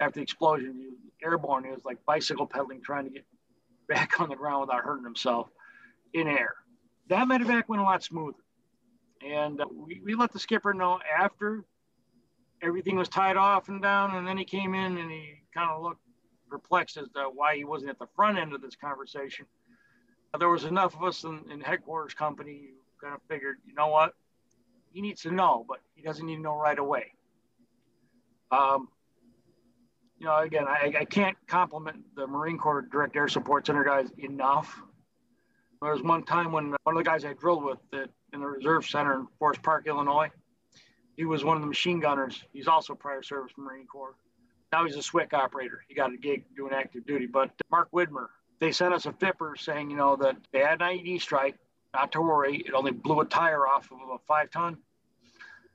after 0.00 0.18
the 0.18 0.22
explosion. 0.22 0.74
He 0.78 0.86
was 0.86 0.98
airborne. 1.22 1.64
He 1.64 1.70
was 1.70 1.84
like 1.84 2.04
bicycle 2.06 2.46
pedaling, 2.46 2.82
trying 2.82 3.04
to 3.04 3.10
get 3.10 3.24
back 3.88 4.20
on 4.20 4.28
the 4.28 4.36
ground 4.36 4.62
without 4.62 4.84
hurting 4.84 5.04
himself 5.04 5.48
in 6.12 6.28
air. 6.28 6.54
That 7.08 7.28
medevac 7.28 7.68
went 7.68 7.82
a 7.82 7.84
lot 7.84 8.02
smoother. 8.02 8.38
And 9.26 9.60
uh, 9.60 9.66
we, 9.72 10.00
we 10.04 10.14
let 10.14 10.32
the 10.32 10.38
skipper 10.38 10.74
know 10.74 10.98
after 11.18 11.64
everything 12.62 12.96
was 12.96 13.08
tied 13.08 13.36
off 13.36 13.68
and 13.68 13.80
down. 13.80 14.14
And 14.16 14.26
then 14.26 14.36
he 14.36 14.44
came 14.44 14.74
in 14.74 14.98
and 14.98 15.10
he 15.10 15.42
kind 15.54 15.70
of 15.70 15.82
looked 15.82 16.00
perplexed 16.48 16.96
as 16.96 17.08
to 17.14 17.30
why 17.34 17.56
he 17.56 17.64
wasn't 17.64 17.90
at 17.90 17.98
the 17.98 18.06
front 18.14 18.38
end 18.38 18.52
of 18.54 18.62
this 18.62 18.76
conversation. 18.76 19.46
There 20.38 20.48
was 20.48 20.64
enough 20.64 20.94
of 20.94 21.02
us 21.04 21.24
in, 21.24 21.42
in 21.50 21.60
headquarters 21.60 22.14
company 22.14 22.70
who 22.70 23.06
kind 23.06 23.14
of 23.14 23.20
figured, 23.28 23.58
you 23.66 23.74
know 23.74 23.88
what, 23.88 24.14
he 24.92 25.00
needs 25.00 25.22
to 25.22 25.30
know, 25.30 25.64
but 25.68 25.80
he 25.94 26.02
doesn't 26.02 26.26
need 26.26 26.36
to 26.36 26.42
know 26.42 26.56
right 26.56 26.78
away. 26.78 27.12
Um, 28.50 28.88
you 30.18 30.26
know, 30.26 30.38
again, 30.38 30.66
I, 30.66 30.92
I 31.00 31.04
can't 31.04 31.36
compliment 31.46 32.04
the 32.16 32.26
Marine 32.26 32.58
Corps 32.58 32.82
Direct 32.82 33.16
Air 33.16 33.28
Support 33.28 33.66
Center 33.66 33.84
guys 33.84 34.10
enough. 34.18 34.80
There 35.82 35.92
was 35.92 36.02
one 36.02 36.22
time 36.22 36.52
when 36.52 36.74
one 36.84 36.96
of 36.96 37.04
the 37.04 37.08
guys 37.08 37.24
I 37.24 37.34
drilled 37.34 37.64
with 37.64 37.78
at, 37.92 38.08
in 38.32 38.40
the 38.40 38.46
Reserve 38.46 38.86
Center 38.86 39.14
in 39.14 39.26
Forest 39.38 39.62
Park, 39.62 39.86
Illinois, 39.86 40.30
he 41.16 41.24
was 41.24 41.44
one 41.44 41.56
of 41.56 41.62
the 41.62 41.68
machine 41.68 42.00
gunners. 42.00 42.42
He's 42.52 42.68
also 42.68 42.94
prior 42.94 43.22
service 43.22 43.52
Marine 43.56 43.86
Corps. 43.86 44.14
Now 44.72 44.84
he's 44.84 44.96
a 44.96 45.00
SWCC 45.00 45.32
operator. 45.34 45.84
He 45.86 45.94
got 45.94 46.12
a 46.12 46.16
gig 46.16 46.44
doing 46.56 46.72
active 46.72 47.06
duty. 47.06 47.26
But 47.26 47.50
Mark 47.70 47.90
Widmer, 47.92 48.26
they 48.60 48.72
sent 48.72 48.94
us 48.94 49.06
a 49.06 49.12
FIPR 49.12 49.58
saying, 49.58 49.90
you 49.90 49.96
know, 49.96 50.16
that 50.16 50.36
they 50.52 50.60
had 50.60 50.80
an 50.80 50.88
IED 50.88 51.20
strike, 51.20 51.56
not 51.92 52.12
to 52.12 52.20
worry. 52.20 52.56
It 52.66 52.74
only 52.74 52.90
blew 52.90 53.20
a 53.20 53.24
tire 53.24 53.66
off 53.66 53.90
of 53.92 53.98
a 54.12 54.18
five 54.26 54.50
ton, 54.50 54.78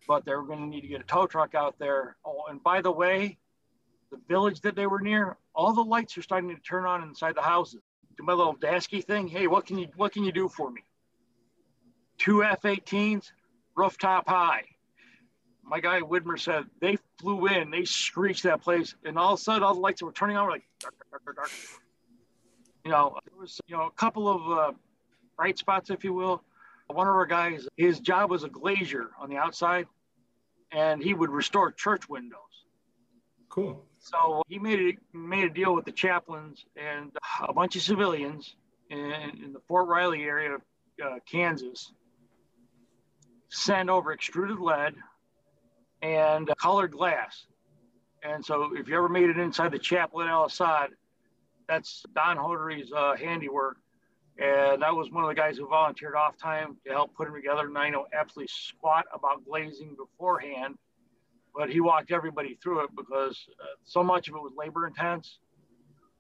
but 0.08 0.26
they 0.26 0.34
were 0.34 0.44
going 0.44 0.60
to 0.60 0.66
need 0.66 0.82
to 0.82 0.88
get 0.88 1.02
a 1.02 1.06
tow 1.06 1.28
truck 1.28 1.56
out 1.56 1.80
there. 1.80 2.18
Oh, 2.26 2.44
and 2.50 2.62
by 2.62 2.82
the 2.82 2.92
way, 2.92 3.38
the 4.12 4.20
village 4.28 4.62
that 4.62 4.76
they 4.76 4.88
were 4.88 4.99
near, 4.99 5.38
all 5.53 5.74
the 5.74 5.84
lights 5.84 6.18
are 6.18 6.22
starting 6.22 6.49
to 6.49 6.62
turn 6.62 6.86
on 6.86 7.03
inside 7.03 7.36
the 7.36 7.41
houses. 7.41 7.82
Do 8.18 8.24
my 8.24 8.34
little 8.34 8.55
Dasky 8.55 9.03
thing. 9.03 9.28
Hey, 9.28 9.47
what 9.47 9.66
can 9.66 9.78
you 9.78 9.88
what 9.95 10.12
can 10.12 10.24
you 10.24 10.32
do 10.32 10.49
for 10.49 10.70
me? 10.72 10.82
Two 12.18 12.43
F-18s, 12.43 13.32
rooftop 13.76 14.28
high 14.28 14.64
my 15.70 15.80
guy 15.80 16.01
Widmer 16.01 16.39
said 16.39 16.66
they 16.82 16.97
flew 17.20 17.47
in, 17.47 17.70
they 17.70 17.86
screeched 17.86 18.43
that 18.43 18.62
place, 18.62 18.95
and 19.05 19.18
all 19.18 19.34
of 19.34 19.39
a 19.39 19.43
sudden 19.43 19.64
all 19.64 19.76
the 19.76 19.80
lights 19.80 20.01
were 20.01 20.12
turning 20.12 20.36
on, 20.36 20.49
like 20.49 20.64
dark, 20.80 20.95
dark, 21.12 21.24
dark, 21.24 21.36
dark. 21.36 21.51
You 22.84 22.91
know, 22.91 23.18
there 23.26 23.39
was 23.39 23.60
you 23.68 23.78
know 23.78 23.86
a 23.86 23.91
couple 23.91 24.28
of 24.28 24.57
uh, 24.57 24.72
bright 25.38 25.57
spots, 25.57 25.91
if 25.91 26.03
you 26.03 26.14
will. 26.14 26.43
One 26.88 27.07
of 27.07 27.14
our 27.14 27.28
guys, 27.28 27.68
his 27.78 27.99
job 27.99 28.32
was 28.32 28.43
a 28.43 28.49
glazier 28.49 29.12
on 29.22 29.30
the 29.30 29.38
outside, 29.38 29.86
and 30.72 31.03
he 31.03 31.14
would 31.14 31.30
restore 31.30 31.72
church 31.72 32.10
windows. 32.10 32.39
Cool. 33.47 33.86
So 34.10 34.41
he 34.47 34.57
made 34.57 34.80
it 34.80 34.95
made 35.14 35.43
a 35.43 35.49
deal 35.49 35.76
with 35.76 35.86
the 35.86 35.91
chaplains 35.91 36.66
and 36.76 37.12
a 37.47 37.53
bunch 37.53 37.76
of 37.76 37.84
civilians 37.84 38.55
in, 38.89 39.12
in 39.43 39.53
the 39.53 39.60
Fort 39.68 39.88
Riley 39.88 40.24
area 40.24 40.55
of 40.55 40.62
uh, 41.03 41.16
Kansas. 41.30 41.91
Send 43.49 43.89
over 43.89 44.12
extruded 44.12 44.60
lead, 44.60 44.95
and 46.01 46.49
colored 46.57 46.91
glass. 46.91 47.45
And 48.24 48.43
so 48.43 48.72
if 48.76 48.88
you 48.88 48.97
ever 48.97 49.10
made 49.10 49.30
it 49.30 49.38
inside 49.38 49.72
the 49.72 49.80
chapel 49.80 50.22
at 50.22 50.28
Al 50.28 50.45
Assad, 50.45 50.89
that's 51.68 52.03
Don 52.16 52.38
Hodery's 52.38 52.91
uh, 52.91 53.16
handiwork. 53.16 53.78
And 54.38 54.82
that 54.82 54.95
was 54.95 55.12
one 55.12 55.24
of 55.24 55.30
the 55.30 55.36
guys 55.36 55.57
who 55.57 55.68
volunteered 55.68 56.16
off 56.16 56.38
time 56.38 56.78
to 56.86 56.91
help 56.91 57.14
put 57.14 57.26
them 57.26 57.36
together. 57.36 57.68
And 57.68 57.78
I 57.78 57.89
know 57.89 58.07
absolutely 58.14 58.49
squat 58.51 59.05
about 59.14 59.45
glazing 59.45 59.95
beforehand, 59.95 60.78
but 61.60 61.70
he 61.70 61.82
walked 61.82 62.12
everybody 62.12 62.57
through 62.64 62.86
it 62.86 62.89
because 62.95 63.36
uh, 63.62 63.66
so 63.84 64.01
much 64.01 64.30
of 64.30 64.36
it 64.36 64.41
was 64.41 64.53
labor 64.57 64.88
intense. 64.88 65.39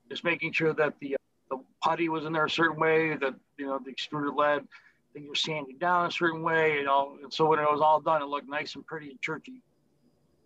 Just 0.09 0.23
making 0.23 0.51
sure 0.51 0.73
that 0.73 0.93
the, 0.99 1.15
uh, 1.15 1.17
the 1.49 1.57
putty 1.81 2.09
was 2.09 2.25
in 2.25 2.33
there 2.33 2.45
a 2.45 2.49
certain 2.49 2.79
way, 2.79 3.15
that, 3.15 3.35
you 3.57 3.67
know, 3.67 3.79
the 3.83 3.89
extruded 3.89 4.33
lead, 4.35 4.67
things 5.13 5.29
were 5.29 5.35
sanding 5.35 5.77
down 5.77 6.07
a 6.07 6.11
certain 6.11 6.41
way, 6.43 6.75
you 6.75 6.83
know. 6.83 7.17
And 7.23 7.33
so 7.33 7.45
when 7.45 7.59
it 7.59 7.71
was 7.71 7.79
all 7.79 8.01
done, 8.01 8.21
it 8.21 8.25
looked 8.25 8.49
nice 8.49 8.75
and 8.75 8.85
pretty 8.85 9.11
and 9.11 9.21
churchy 9.21 9.61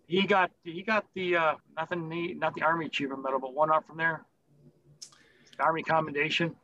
he 0.08 0.28
got 0.28 0.52
he 0.64 0.84
got 0.84 1.06
the 1.16 1.36
uh, 1.36 1.56
nothing 1.76 2.10
the 2.10 2.34
not 2.36 2.54
the 2.56 2.62
Army 2.62 2.86
Achievement 2.86 3.24
Medal, 3.24 3.40
but 3.40 3.54
one 3.54 3.72
up 3.72 3.88
from 3.88 3.98
there. 3.98 4.26
Army 5.60 5.84
Commendation. 5.84 6.56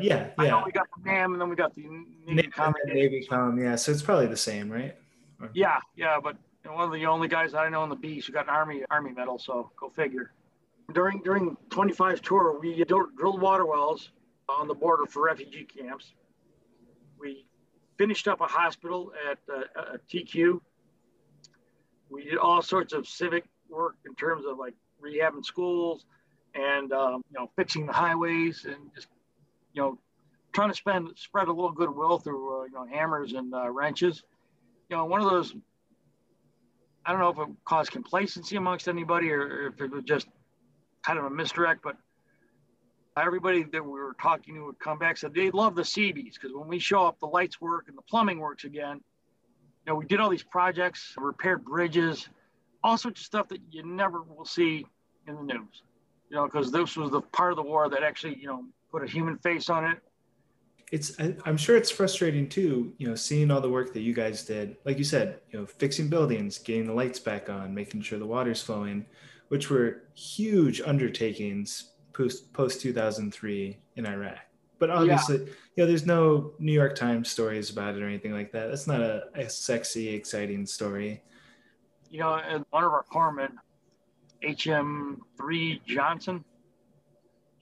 Yeah, 0.00 0.16
yeah. 0.16 0.30
I 0.38 0.48
know 0.48 0.62
we 0.64 0.72
got 0.72 0.88
the 0.96 1.10
NAM, 1.10 1.32
and 1.32 1.40
then 1.40 1.48
we 1.50 1.56
got 1.56 1.74
the 1.74 1.86
Navy, 2.26 2.48
Commendation. 2.48 2.94
Navy 2.94 3.26
Com, 3.28 3.58
yeah. 3.58 3.76
So 3.76 3.92
it's 3.92 4.02
probably 4.02 4.26
the 4.26 4.36
same, 4.36 4.70
right? 4.70 4.96
Or... 5.40 5.50
Yeah, 5.54 5.78
yeah. 5.96 6.18
But 6.22 6.36
know, 6.70 6.76
one 6.76 6.84
of 6.84 6.92
the 6.92 7.06
only 7.06 7.28
guys 7.28 7.54
I 7.54 7.68
know 7.68 7.82
in 7.84 7.90
the 7.90 7.96
beast 7.96 8.26
who 8.26 8.32
got 8.32 8.48
an 8.48 8.54
Army 8.54 8.82
Army 8.90 9.12
medal. 9.12 9.38
So 9.38 9.70
go 9.78 9.88
figure. 9.88 10.32
During 10.92 11.22
during 11.22 11.56
25 11.70 12.22
tour, 12.22 12.58
we 12.60 12.84
drilled 12.84 13.40
water 13.40 13.66
wells 13.66 14.10
on 14.48 14.68
the 14.68 14.74
border 14.74 15.06
for 15.06 15.24
refugee 15.24 15.64
camps. 15.64 16.12
We 17.18 17.46
finished 17.98 18.28
up 18.28 18.40
a 18.40 18.46
hospital 18.46 19.12
at 19.30 19.38
uh, 19.52 19.96
TQ 20.12 20.60
we 22.12 22.24
did 22.24 22.36
all 22.36 22.62
sorts 22.62 22.92
of 22.92 23.08
civic 23.08 23.44
work 23.68 23.96
in 24.06 24.14
terms 24.14 24.44
of 24.46 24.58
like 24.58 24.74
rehabbing 25.02 25.44
schools 25.44 26.04
and 26.54 26.92
um, 26.92 27.22
you 27.30 27.40
know 27.40 27.50
fixing 27.56 27.86
the 27.86 27.92
highways 27.92 28.66
and 28.66 28.92
just 28.94 29.08
you 29.72 29.80
know 29.80 29.98
trying 30.52 30.68
to 30.68 30.76
spend 30.76 31.08
spread 31.16 31.48
a 31.48 31.52
little 31.52 31.72
goodwill 31.72 32.18
through 32.18 32.60
uh, 32.60 32.64
you 32.64 32.72
know 32.72 32.86
hammers 32.86 33.32
and 33.32 33.54
uh, 33.54 33.68
wrenches. 33.70 34.22
You 34.90 34.96
know, 34.98 35.06
one 35.06 35.22
of 35.22 35.30
those. 35.30 35.54
I 37.04 37.12
don't 37.12 37.20
know 37.20 37.30
if 37.30 37.48
it 37.48 37.54
caused 37.64 37.90
complacency 37.90 38.56
amongst 38.56 38.88
anybody 38.88 39.30
or 39.30 39.68
if 39.68 39.80
it 39.80 39.90
was 39.90 40.04
just 40.04 40.28
kind 41.04 41.18
of 41.18 41.24
a 41.24 41.30
misdirect, 41.30 41.82
but 41.82 41.96
everybody 43.16 43.64
that 43.64 43.84
we 43.84 43.90
were 43.90 44.16
talking 44.20 44.54
to 44.54 44.66
would 44.66 44.78
come 44.78 44.98
back 44.98 45.18
said 45.18 45.34
they 45.34 45.50
love 45.50 45.74
the 45.74 45.84
Seabees 45.84 46.38
because 46.40 46.56
when 46.56 46.68
we 46.68 46.78
show 46.78 47.06
up, 47.06 47.18
the 47.20 47.26
lights 47.26 47.60
work 47.60 47.86
and 47.88 47.98
the 47.98 48.02
plumbing 48.02 48.38
works 48.38 48.64
again 48.64 49.00
you 49.84 49.92
know, 49.92 49.98
we 49.98 50.06
did 50.06 50.20
all 50.20 50.30
these 50.30 50.44
projects, 50.44 51.14
repaired 51.16 51.64
bridges, 51.64 52.28
all 52.84 52.96
sorts 52.96 53.20
of 53.20 53.26
stuff 53.26 53.48
that 53.48 53.58
you 53.70 53.84
never 53.84 54.22
will 54.22 54.44
see 54.44 54.86
in 55.26 55.34
the 55.34 55.42
news. 55.42 55.82
You 56.30 56.36
know, 56.36 56.44
because 56.44 56.70
this 56.70 56.96
was 56.96 57.10
the 57.10 57.20
part 57.20 57.52
of 57.52 57.56
the 57.56 57.62
war 57.62 57.88
that 57.88 58.02
actually, 58.02 58.38
you 58.38 58.46
know, 58.46 58.64
put 58.90 59.02
a 59.02 59.06
human 59.06 59.38
face 59.38 59.68
on 59.68 59.84
it. 59.84 59.98
It's 60.92 61.18
I, 61.18 61.34
I'm 61.46 61.56
sure 61.56 61.76
it's 61.76 61.90
frustrating 61.90 62.48
too, 62.48 62.92
you 62.98 63.08
know, 63.08 63.14
seeing 63.14 63.50
all 63.50 63.60
the 63.60 63.70
work 63.70 63.92
that 63.94 64.02
you 64.02 64.14
guys 64.14 64.44
did. 64.44 64.76
Like 64.84 64.98
you 64.98 65.04
said, 65.04 65.40
you 65.50 65.58
know, 65.58 65.66
fixing 65.66 66.08
buildings, 66.08 66.58
getting 66.58 66.86
the 66.86 66.92
lights 66.92 67.18
back 67.18 67.48
on, 67.48 67.74
making 67.74 68.02
sure 68.02 68.18
the 68.18 68.26
water's 68.26 68.62
flowing, 68.62 69.06
which 69.48 69.70
were 69.70 70.04
huge 70.14 70.80
undertakings 70.82 71.92
post 72.12 72.52
post 72.52 72.80
2003 72.82 73.78
in 73.96 74.06
Iraq. 74.06 74.38
But 74.78 74.90
obviously, 74.90 75.38
yeah. 75.38 75.44
you 75.44 75.82
know, 75.82 75.86
there's 75.86 76.06
no 76.06 76.52
New 76.58 76.72
York 76.72 76.94
Times 76.94 77.30
stories 77.30 77.70
about 77.70 77.94
it 77.94 78.02
or 78.02 78.06
anything 78.06 78.32
like 78.32 78.52
that. 78.52 78.68
That's 78.68 78.86
not 78.86 79.00
a, 79.00 79.24
a 79.34 79.48
sexy, 79.48 80.08
exciting 80.08 80.66
story. 80.66 81.22
You 82.10 82.20
know, 82.20 82.62
one 82.70 82.84
of 82.84 82.92
our 82.92 83.04
corpsmen, 83.10 83.52
HM3 84.44 85.84
Johnson, 85.86 86.44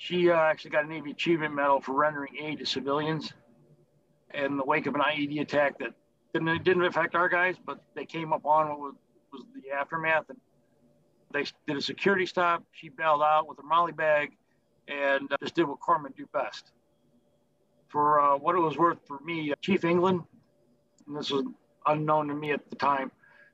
she 0.00 0.30
uh, 0.30 0.34
actually 0.34 0.70
got 0.70 0.86
a 0.86 0.88
Navy 0.88 1.10
Achievement 1.10 1.54
Medal 1.54 1.78
for 1.78 1.92
rendering 1.92 2.34
aid 2.40 2.60
to 2.60 2.64
civilians 2.64 3.34
in 4.32 4.56
the 4.56 4.64
wake 4.64 4.86
of 4.86 4.94
an 4.94 5.02
IED 5.02 5.42
attack 5.42 5.78
that 5.78 5.92
didn't, 6.32 6.64
didn't 6.64 6.84
affect 6.84 7.14
our 7.14 7.28
guys, 7.28 7.56
but 7.66 7.82
they 7.94 8.06
came 8.06 8.32
up 8.32 8.46
on 8.46 8.70
what 8.70 8.78
was, 8.80 8.94
was 9.30 9.42
the 9.54 9.70
aftermath. 9.72 10.24
And 10.30 10.38
they 11.34 11.44
did 11.66 11.76
a 11.76 11.82
security 11.82 12.24
stop. 12.24 12.64
She 12.72 12.88
bailed 12.88 13.20
out 13.20 13.46
with 13.46 13.58
her 13.58 13.62
molly 13.62 13.92
bag 13.92 14.30
and 14.88 15.30
uh, 15.30 15.36
just 15.38 15.54
did 15.54 15.64
what 15.68 15.80
corpsmen 15.80 16.16
do 16.16 16.26
best 16.32 16.72
For 17.88 18.20
uh, 18.20 18.38
what 18.38 18.56
it 18.56 18.60
was 18.60 18.78
worth 18.78 19.06
for 19.06 19.20
me, 19.20 19.52
uh, 19.52 19.56
Chief 19.60 19.84
England, 19.84 20.22
and 21.06 21.14
this 21.14 21.30
was 21.30 21.44
unknown 21.86 22.28
to 22.28 22.34
me 22.34 22.52
at 22.52 22.70
the 22.70 22.76
time, 22.76 23.12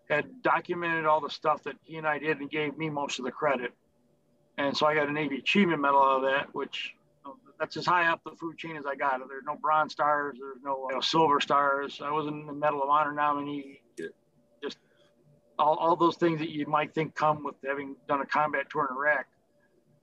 had 0.08 0.42
documented 0.42 1.06
all 1.06 1.20
the 1.20 1.28
stuff 1.28 1.64
that 1.64 1.74
he 1.82 1.96
and 1.96 2.06
I 2.06 2.20
did 2.20 2.38
and 2.38 2.48
gave 2.48 2.78
me 2.78 2.88
most 2.88 3.18
of 3.18 3.24
the 3.24 3.32
credit. 3.32 3.72
And 4.58 4.76
so 4.76 4.86
I 4.86 4.94
got 4.94 5.08
a 5.08 5.12
Navy 5.12 5.38
Achievement 5.38 5.80
Medal 5.80 6.02
out 6.02 6.16
of 6.16 6.22
that, 6.22 6.54
which 6.54 6.94
that's 7.58 7.76
as 7.76 7.86
high 7.86 8.06
up 8.08 8.22
the 8.24 8.32
food 8.32 8.56
chain 8.56 8.76
as 8.76 8.86
I 8.86 8.94
got. 8.94 9.20
There's 9.28 9.44
no 9.46 9.56
bronze 9.56 9.92
stars, 9.92 10.36
there's 10.38 10.62
no 10.62 10.86
you 10.88 10.94
know, 10.94 11.00
silver 11.00 11.40
stars. 11.40 12.00
I 12.02 12.10
wasn't 12.10 12.46
the 12.46 12.52
Medal 12.52 12.82
of 12.82 12.88
Honor 12.88 13.12
nominee. 13.12 13.80
Just 14.62 14.78
all, 15.58 15.74
all 15.76 15.96
those 15.96 16.16
things 16.16 16.38
that 16.40 16.50
you 16.50 16.66
might 16.66 16.94
think 16.94 17.14
come 17.14 17.44
with 17.44 17.56
having 17.66 17.96
done 18.08 18.20
a 18.20 18.26
combat 18.26 18.68
tour 18.70 18.88
in 18.90 18.96
Iraq. 18.96 19.26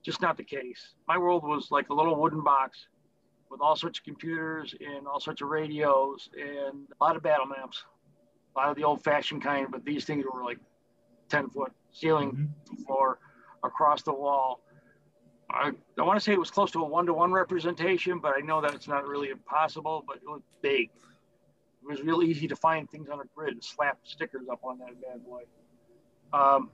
Just 0.04 0.22
not 0.22 0.38
the 0.38 0.44
case. 0.44 0.94
My 1.08 1.18
world 1.18 1.44
was 1.44 1.70
like 1.72 1.90
a 1.90 1.94
little 1.94 2.20
wooden 2.20 2.44
box 2.44 2.88
with 3.50 3.62
all 3.62 3.76
sorts 3.76 4.00
of 4.00 4.06
computers 4.06 4.74
and 4.80 5.08
all 5.08 5.20
sorts 5.20 5.42
of 5.42 5.48
radios 5.48 6.30
and 6.36 6.88
a 7.00 7.04
lot 7.04 7.16
of 7.16 7.24
battle 7.24 7.46
maps, 7.46 7.84
a 8.56 8.60
lot 8.60 8.70
of 8.70 8.76
the 8.76 8.84
old 8.84 9.04
fashioned 9.04 9.44
kind, 9.44 9.68
but 9.72 9.86
these 9.86 10.06
things 10.06 10.26
were 10.32 10.44
like 10.44 10.58
10 11.30 11.50
foot 11.50 11.72
ceiling 11.92 12.32
mm-hmm. 12.32 12.84
floor 12.84 13.20
across 13.64 14.04
the 14.04 14.14
wall 14.14 14.62
I, 15.54 15.72
I 16.00 16.02
want 16.02 16.18
to 16.18 16.24
say 16.24 16.34
it 16.34 16.40
was 16.40 16.50
close 16.50 16.72
to 16.72 16.82
a 16.82 16.88
one 16.88 17.06
to 17.06 17.14
one 17.14 17.32
representation, 17.32 18.20
but 18.20 18.34
I 18.36 18.42
know 18.42 18.60
that's 18.60 18.88
not 18.88 19.08
really 19.08 19.30
impossible, 19.30 20.04
but 20.08 20.18
it 20.18 20.26
was 20.26 20.42
big. 20.62 20.90
It 21.84 21.90
was 21.90 22.02
real 22.02 22.24
easy 22.24 22.48
to 22.48 22.56
find 22.56 22.90
things 22.90 23.08
on 23.10 23.20
a 23.20 23.24
grid 23.36 23.54
and 23.54 23.64
slap 23.64 24.00
stickers 24.04 24.48
up 24.52 24.62
on 24.64 24.80
that 24.80 25.00
bad 25.00 25.24
boy. 25.24 25.44
Um, 26.34 26.72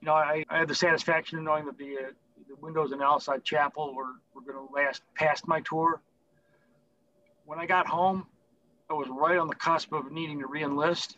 you 0.00 0.06
know, 0.06 0.14
I, 0.14 0.44
I, 0.50 0.58
had 0.58 0.68
the 0.68 0.74
satisfaction 0.74 1.38
of 1.38 1.44
knowing 1.44 1.64
that 1.66 1.78
the, 1.78 1.96
uh, 1.96 2.10
the 2.48 2.56
windows 2.60 2.92
in 2.92 3.00
Al 3.00 3.16
Assad 3.16 3.44
Chapel 3.44 3.94
were, 3.94 4.12
were 4.34 4.42
going 4.42 4.66
to 4.66 4.74
last 4.74 5.02
past 5.14 5.48
my 5.48 5.60
tour. 5.60 6.02
When 7.46 7.58
I 7.58 7.66
got 7.66 7.86
home, 7.86 8.26
I 8.90 8.94
was 8.94 9.08
right 9.08 9.38
on 9.38 9.48
the 9.48 9.54
cusp 9.54 9.92
of 9.92 10.12
needing 10.12 10.40
to 10.40 10.46
reenlist. 10.46 11.16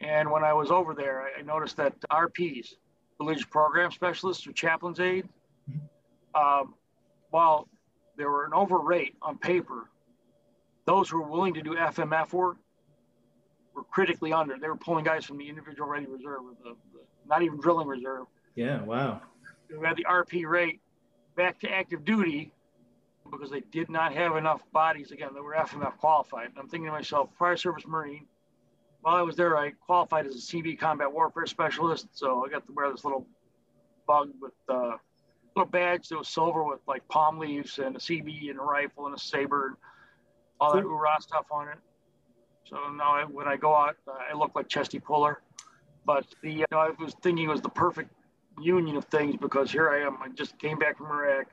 And 0.00 0.30
when 0.30 0.44
I 0.44 0.52
was 0.52 0.70
over 0.70 0.94
there, 0.94 1.28
I 1.36 1.42
noticed 1.42 1.76
that 1.78 1.98
RPs, 2.10 2.74
religious 3.18 3.44
program 3.44 3.90
specialists 3.90 4.46
or 4.46 4.52
chaplain's 4.52 5.00
aid, 5.00 5.28
um, 6.34 6.74
while 7.30 7.68
there 8.16 8.30
were 8.30 8.44
an 8.44 8.54
overrate 8.54 9.14
on 9.22 9.38
paper, 9.38 9.88
those 10.84 11.08
who 11.08 11.20
were 11.20 11.28
willing 11.28 11.54
to 11.54 11.62
do 11.62 11.74
FMF 11.74 12.32
work 12.32 12.56
were 13.74 13.84
critically 13.84 14.32
under. 14.32 14.58
They 14.58 14.68
were 14.68 14.76
pulling 14.76 15.04
guys 15.04 15.24
from 15.24 15.38
the 15.38 15.48
individual 15.48 15.88
ready 15.88 16.06
reserve, 16.06 16.40
or 16.42 16.52
the, 16.62 16.76
the 16.92 17.00
not 17.28 17.42
even 17.42 17.60
drilling 17.60 17.88
reserve. 17.88 18.26
Yeah, 18.54 18.82
wow. 18.82 19.20
Who 19.68 19.82
had 19.82 19.96
the 19.96 20.04
RP 20.04 20.46
rate 20.46 20.80
back 21.36 21.58
to 21.60 21.70
active 21.70 22.04
duty 22.04 22.52
because 23.30 23.50
they 23.50 23.60
did 23.72 23.90
not 23.90 24.14
have 24.14 24.36
enough 24.36 24.62
bodies. 24.72 25.10
Again, 25.10 25.30
they 25.34 25.40
were 25.40 25.54
FMF 25.54 25.96
qualified. 25.98 26.48
And 26.48 26.58
I'm 26.58 26.68
thinking 26.68 26.86
to 26.86 26.92
myself, 26.92 27.28
prior 27.36 27.56
service 27.56 27.86
Marine. 27.86 28.26
While 29.06 29.14
I 29.14 29.22
was 29.22 29.36
there, 29.36 29.56
I 29.56 29.70
qualified 29.70 30.26
as 30.26 30.34
a 30.34 30.38
CB 30.38 30.80
combat 30.80 31.12
warfare 31.12 31.46
specialist. 31.46 32.08
So 32.10 32.44
I 32.44 32.48
got 32.48 32.66
to 32.66 32.72
wear 32.72 32.90
this 32.90 33.04
little 33.04 33.24
bug 34.04 34.30
with 34.40 34.52
uh, 34.68 34.96
little 35.54 35.70
badge 35.70 36.08
that 36.08 36.18
was 36.18 36.26
silver 36.26 36.64
with 36.64 36.80
like 36.88 37.06
palm 37.06 37.38
leaves 37.38 37.78
and 37.78 37.94
a 37.94 38.00
CB 38.00 38.50
and 38.50 38.58
a 38.58 38.62
rifle 38.62 39.06
and 39.06 39.14
a 39.14 39.18
saber, 39.18 39.68
and 39.68 39.76
all 40.58 40.74
that 40.74 40.82
hoorah 40.82 41.18
stuff 41.20 41.46
on 41.52 41.68
it. 41.68 41.78
So 42.68 42.78
now 42.96 43.24
when 43.30 43.46
I 43.46 43.56
go 43.56 43.76
out, 43.76 43.94
uh, 44.08 44.14
I 44.28 44.36
look 44.36 44.56
like 44.56 44.66
Chesty 44.66 44.98
Puller. 44.98 45.40
But 46.04 46.26
the 46.42 46.50
you 46.50 46.64
know, 46.72 46.78
I 46.78 46.90
was 47.00 47.14
thinking 47.22 47.44
it 47.44 47.48
was 47.48 47.60
the 47.60 47.68
perfect 47.68 48.10
union 48.60 48.96
of 48.96 49.04
things 49.04 49.36
because 49.40 49.70
here 49.70 49.88
I 49.88 50.00
am. 50.00 50.18
I 50.20 50.30
just 50.30 50.58
came 50.58 50.80
back 50.80 50.98
from 50.98 51.06
Iraq. 51.12 51.46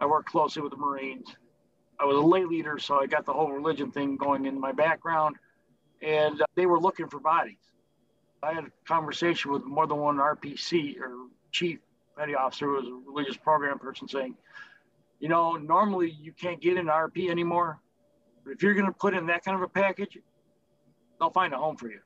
I 0.00 0.06
worked 0.06 0.28
closely 0.28 0.62
with 0.62 0.70
the 0.70 0.78
Marines. 0.78 1.34
I 1.98 2.04
was 2.04 2.16
a 2.16 2.20
lay 2.20 2.44
leader, 2.44 2.78
so 2.78 3.00
I 3.00 3.06
got 3.06 3.26
the 3.26 3.32
whole 3.32 3.50
religion 3.50 3.90
thing 3.90 4.16
going 4.16 4.46
in 4.46 4.60
my 4.60 4.70
background. 4.70 5.34
And 6.02 6.42
uh, 6.42 6.46
they 6.54 6.66
were 6.66 6.80
looking 6.80 7.08
for 7.08 7.20
bodies. 7.20 7.56
I 8.42 8.52
had 8.52 8.64
a 8.64 8.70
conversation 8.86 9.52
with 9.52 9.64
more 9.64 9.86
than 9.86 9.98
one 9.98 10.16
RPC 10.16 10.98
or 11.00 11.28
chief 11.52 11.78
petty 12.16 12.34
officer 12.34 12.66
who 12.66 12.72
was 12.72 12.86
a 12.86 13.10
religious 13.10 13.36
program 13.36 13.78
person 13.78 14.08
saying, 14.08 14.34
you 15.20 15.28
know, 15.28 15.52
normally 15.52 16.10
you 16.20 16.32
can't 16.32 16.60
get 16.60 16.76
an 16.76 16.86
RP 16.86 17.30
anymore, 17.30 17.78
but 18.44 18.52
if 18.52 18.62
you're 18.62 18.74
going 18.74 18.86
to 18.86 18.92
put 18.92 19.14
in 19.14 19.26
that 19.26 19.44
kind 19.44 19.54
of 19.54 19.62
a 19.62 19.68
package, 19.68 20.18
they'll 21.18 21.30
find 21.30 21.54
a 21.54 21.56
home 21.56 21.76
for 21.76 21.88
you. 21.88 22.00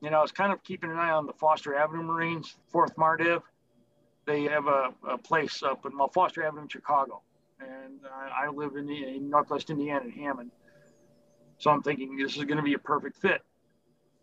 You 0.00 0.10
know, 0.10 0.18
I 0.18 0.22
was 0.22 0.32
kind 0.32 0.52
of 0.52 0.62
keeping 0.64 0.90
an 0.90 0.96
eye 0.96 1.10
on 1.10 1.26
the 1.26 1.32
Foster 1.34 1.74
Avenue 1.74 2.02
Marines, 2.02 2.56
4th 2.72 2.94
MARDIV. 2.96 3.42
They 4.26 4.44
have 4.44 4.66
a, 4.66 4.94
a 5.06 5.18
place 5.18 5.62
up 5.62 5.84
in 5.84 5.92
Foster 6.12 6.42
Avenue 6.42 6.66
Chicago. 6.70 7.22
And 7.60 8.00
I, 8.10 8.46
I 8.46 8.48
live 8.48 8.76
in, 8.76 8.86
the, 8.86 9.16
in 9.16 9.28
Northwest 9.28 9.70
Indiana 9.70 10.04
in 10.06 10.10
Hammond. 10.10 10.50
So 11.58 11.70
I'm 11.70 11.82
thinking 11.82 12.16
this 12.16 12.36
is 12.36 12.44
going 12.44 12.56
to 12.56 12.62
be 12.62 12.74
a 12.74 12.78
perfect 12.78 13.18
fit. 13.18 13.42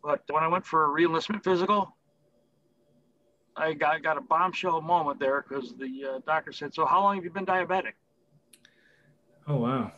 But 0.04 0.22
when 0.30 0.44
I 0.44 0.48
went 0.48 0.66
for 0.66 0.86
a 0.86 0.90
reenlistment 0.90 1.44
physical, 1.44 1.96
I 3.56 3.74
got, 3.74 4.02
got 4.02 4.18
a 4.18 4.22
bombshell 4.22 4.82
moment 4.82 5.20
there 5.20 5.46
because 5.48 5.74
the 5.76 6.16
uh, 6.16 6.20
doctor 6.26 6.52
said, 6.52 6.74
"So 6.74 6.86
how 6.86 7.02
long 7.02 7.16
have 7.16 7.24
you 7.24 7.30
been 7.30 7.46
diabetic?" 7.46 7.94
Oh 9.48 9.58
wow! 9.58 9.92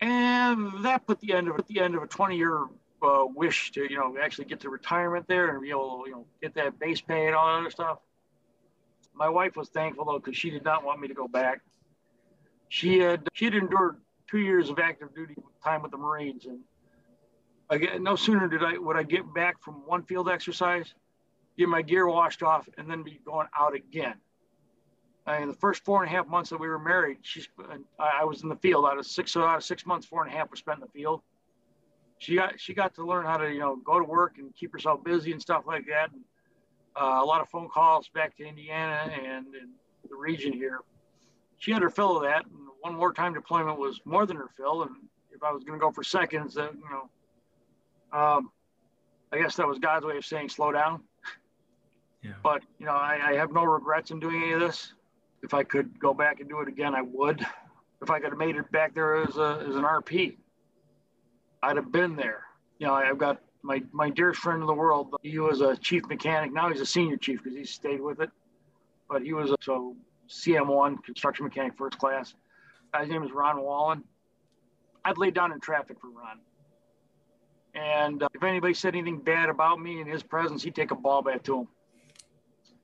And 0.00 0.84
that 0.84 1.06
put 1.06 1.20
the 1.20 1.32
end 1.32 1.48
of 1.48 1.58
at 1.58 1.66
the 1.66 1.80
end 1.80 1.94
of 1.94 2.02
a 2.02 2.06
20 2.06 2.36
year 2.36 2.66
uh, 3.02 3.24
wish 3.26 3.70
to 3.72 3.82
you 3.82 3.96
know 3.96 4.16
actually 4.20 4.46
get 4.46 4.60
to 4.60 4.70
retirement 4.70 5.26
there 5.28 5.50
and 5.50 5.62
be 5.62 5.70
able 5.70 6.02
to 6.04 6.10
you 6.10 6.16
know 6.16 6.26
get 6.42 6.54
that 6.54 6.78
base 6.78 7.00
pay 7.00 7.26
and 7.26 7.34
all 7.34 7.46
that 7.46 7.60
other 7.60 7.70
stuff. 7.70 7.98
My 9.14 9.28
wife 9.28 9.56
was 9.56 9.68
thankful 9.68 10.04
though 10.04 10.18
because 10.18 10.36
she 10.36 10.50
did 10.50 10.64
not 10.64 10.84
want 10.84 11.00
me 11.00 11.08
to 11.08 11.14
go 11.14 11.28
back. 11.28 11.60
She 12.68 12.98
had 12.98 13.28
she 13.34 13.46
had 13.46 13.54
endured 13.54 13.96
two 14.30 14.38
years 14.38 14.70
of 14.70 14.78
active 14.78 15.14
duty 15.14 15.34
time 15.64 15.82
with 15.82 15.90
the 15.90 15.98
Marines 15.98 16.46
and 16.46 16.60
again 17.70 18.02
no 18.02 18.16
sooner 18.16 18.48
did 18.48 18.62
I 18.62 18.78
would 18.78 18.96
I 18.96 19.02
get 19.02 19.32
back 19.34 19.62
from 19.62 19.86
one 19.86 20.02
field 20.02 20.28
exercise 20.28 20.94
get 21.60 21.68
my 21.68 21.82
gear 21.82 22.08
washed 22.08 22.42
off, 22.42 22.68
and 22.78 22.90
then 22.90 23.02
be 23.02 23.20
going 23.24 23.46
out 23.58 23.74
again. 23.74 24.14
And 25.26 25.50
the 25.50 25.54
first 25.54 25.84
four 25.84 26.02
and 26.02 26.10
a 26.10 26.16
half 26.16 26.26
months 26.26 26.50
that 26.50 26.58
we 26.58 26.66
were 26.66 26.78
married, 26.78 27.18
she, 27.22 27.44
I 27.98 28.24
was 28.24 28.42
in 28.42 28.48
the 28.48 28.56
field. 28.56 28.86
Out 28.86 28.98
of 28.98 29.06
six, 29.06 29.36
out 29.36 29.56
of 29.56 29.62
six 29.62 29.86
months, 29.86 30.06
four 30.06 30.24
and 30.24 30.32
a 30.32 30.36
half 30.36 30.50
were 30.50 30.56
spent 30.56 30.78
in 30.78 30.80
the 30.80 30.98
field. 30.98 31.20
She 32.18 32.34
got 32.34 32.58
she 32.58 32.74
got 32.74 32.94
to 32.96 33.06
learn 33.06 33.26
how 33.26 33.36
to 33.36 33.50
you 33.50 33.60
know 33.60 33.76
go 33.76 33.98
to 33.98 34.04
work 34.04 34.38
and 34.38 34.54
keep 34.54 34.72
herself 34.72 35.04
busy 35.04 35.32
and 35.32 35.40
stuff 35.40 35.64
like 35.66 35.86
that. 35.86 36.10
And, 36.12 36.22
uh, 36.96 37.22
a 37.22 37.24
lot 37.24 37.40
of 37.40 37.48
phone 37.48 37.68
calls 37.68 38.08
back 38.08 38.36
to 38.38 38.44
Indiana 38.44 39.12
and, 39.14 39.46
and 39.54 39.70
the 40.08 40.16
region 40.16 40.52
here. 40.52 40.80
She 41.60 41.70
had 41.70 41.82
her 41.82 41.90
fill 41.90 42.16
of 42.16 42.22
that. 42.24 42.46
And 42.46 42.54
one 42.80 42.94
more 42.94 43.12
time 43.12 43.34
deployment 43.34 43.78
was 43.78 44.00
more 44.04 44.26
than 44.26 44.36
her 44.36 44.48
fill. 44.56 44.82
And 44.82 44.90
if 45.30 45.42
I 45.42 45.52
was 45.52 45.62
going 45.62 45.78
to 45.78 45.82
go 45.82 45.92
for 45.92 46.02
seconds, 46.02 46.54
that 46.54 46.72
you 46.74 46.84
know, 46.90 48.18
um, 48.18 48.50
I 49.32 49.38
guess 49.38 49.54
that 49.56 49.68
was 49.68 49.78
God's 49.78 50.04
way 50.04 50.16
of 50.16 50.24
saying 50.24 50.48
slow 50.48 50.72
down. 50.72 51.02
Yeah. 52.22 52.32
But 52.42 52.62
you 52.78 52.86
know, 52.86 52.92
I, 52.92 53.20
I 53.28 53.34
have 53.34 53.52
no 53.52 53.64
regrets 53.64 54.10
in 54.10 54.20
doing 54.20 54.42
any 54.42 54.52
of 54.52 54.60
this. 54.60 54.94
If 55.42 55.54
I 55.54 55.62
could 55.62 55.98
go 56.00 56.12
back 56.12 56.40
and 56.40 56.48
do 56.48 56.60
it 56.60 56.68
again, 56.68 56.94
I 56.94 57.02
would. 57.02 57.46
If 58.02 58.10
I 58.10 58.18
could 58.18 58.30
have 58.30 58.38
made 58.38 58.56
it 58.56 58.70
back 58.72 58.94
there 58.94 59.16
as 59.16 59.36
a 59.36 59.64
as 59.68 59.76
an 59.76 59.82
RP, 59.82 60.36
I'd 61.62 61.76
have 61.76 61.92
been 61.92 62.16
there. 62.16 62.44
You 62.78 62.86
know, 62.86 62.94
I've 62.94 63.18
got 63.18 63.40
my 63.62 63.82
my 63.92 64.08
dearest 64.08 64.40
friend 64.40 64.62
in 64.62 64.66
the 64.66 64.74
world. 64.74 65.14
He 65.22 65.38
was 65.38 65.60
a 65.60 65.76
chief 65.76 66.06
mechanic. 66.08 66.52
Now 66.52 66.70
he's 66.70 66.80
a 66.80 66.86
senior 66.86 67.18
chief 67.18 67.42
because 67.42 67.56
he 67.56 67.64
stayed 67.64 68.00
with 68.00 68.20
it. 68.20 68.30
But 69.08 69.22
he 69.22 69.34
was 69.34 69.50
a 69.50 69.56
so 69.60 69.96
CM1 70.30 71.02
construction 71.04 71.44
mechanic 71.44 71.76
first 71.76 71.98
class. 71.98 72.34
His 72.98 73.08
name 73.08 73.22
is 73.22 73.30
Ron 73.32 73.62
Wallen. 73.62 74.04
I'd 75.04 75.18
lay 75.18 75.30
down 75.30 75.52
in 75.52 75.60
traffic 75.60 75.98
for 76.00 76.08
Ron. 76.08 76.40
And 77.74 78.22
uh, 78.22 78.28
if 78.34 78.42
anybody 78.42 78.74
said 78.74 78.94
anything 78.94 79.18
bad 79.18 79.48
about 79.48 79.80
me 79.80 80.00
in 80.00 80.06
his 80.06 80.22
presence, 80.22 80.62
he'd 80.62 80.74
take 80.74 80.90
a 80.90 80.96
ball 80.96 81.22
bat 81.22 81.44
to 81.44 81.60
him. 81.60 81.68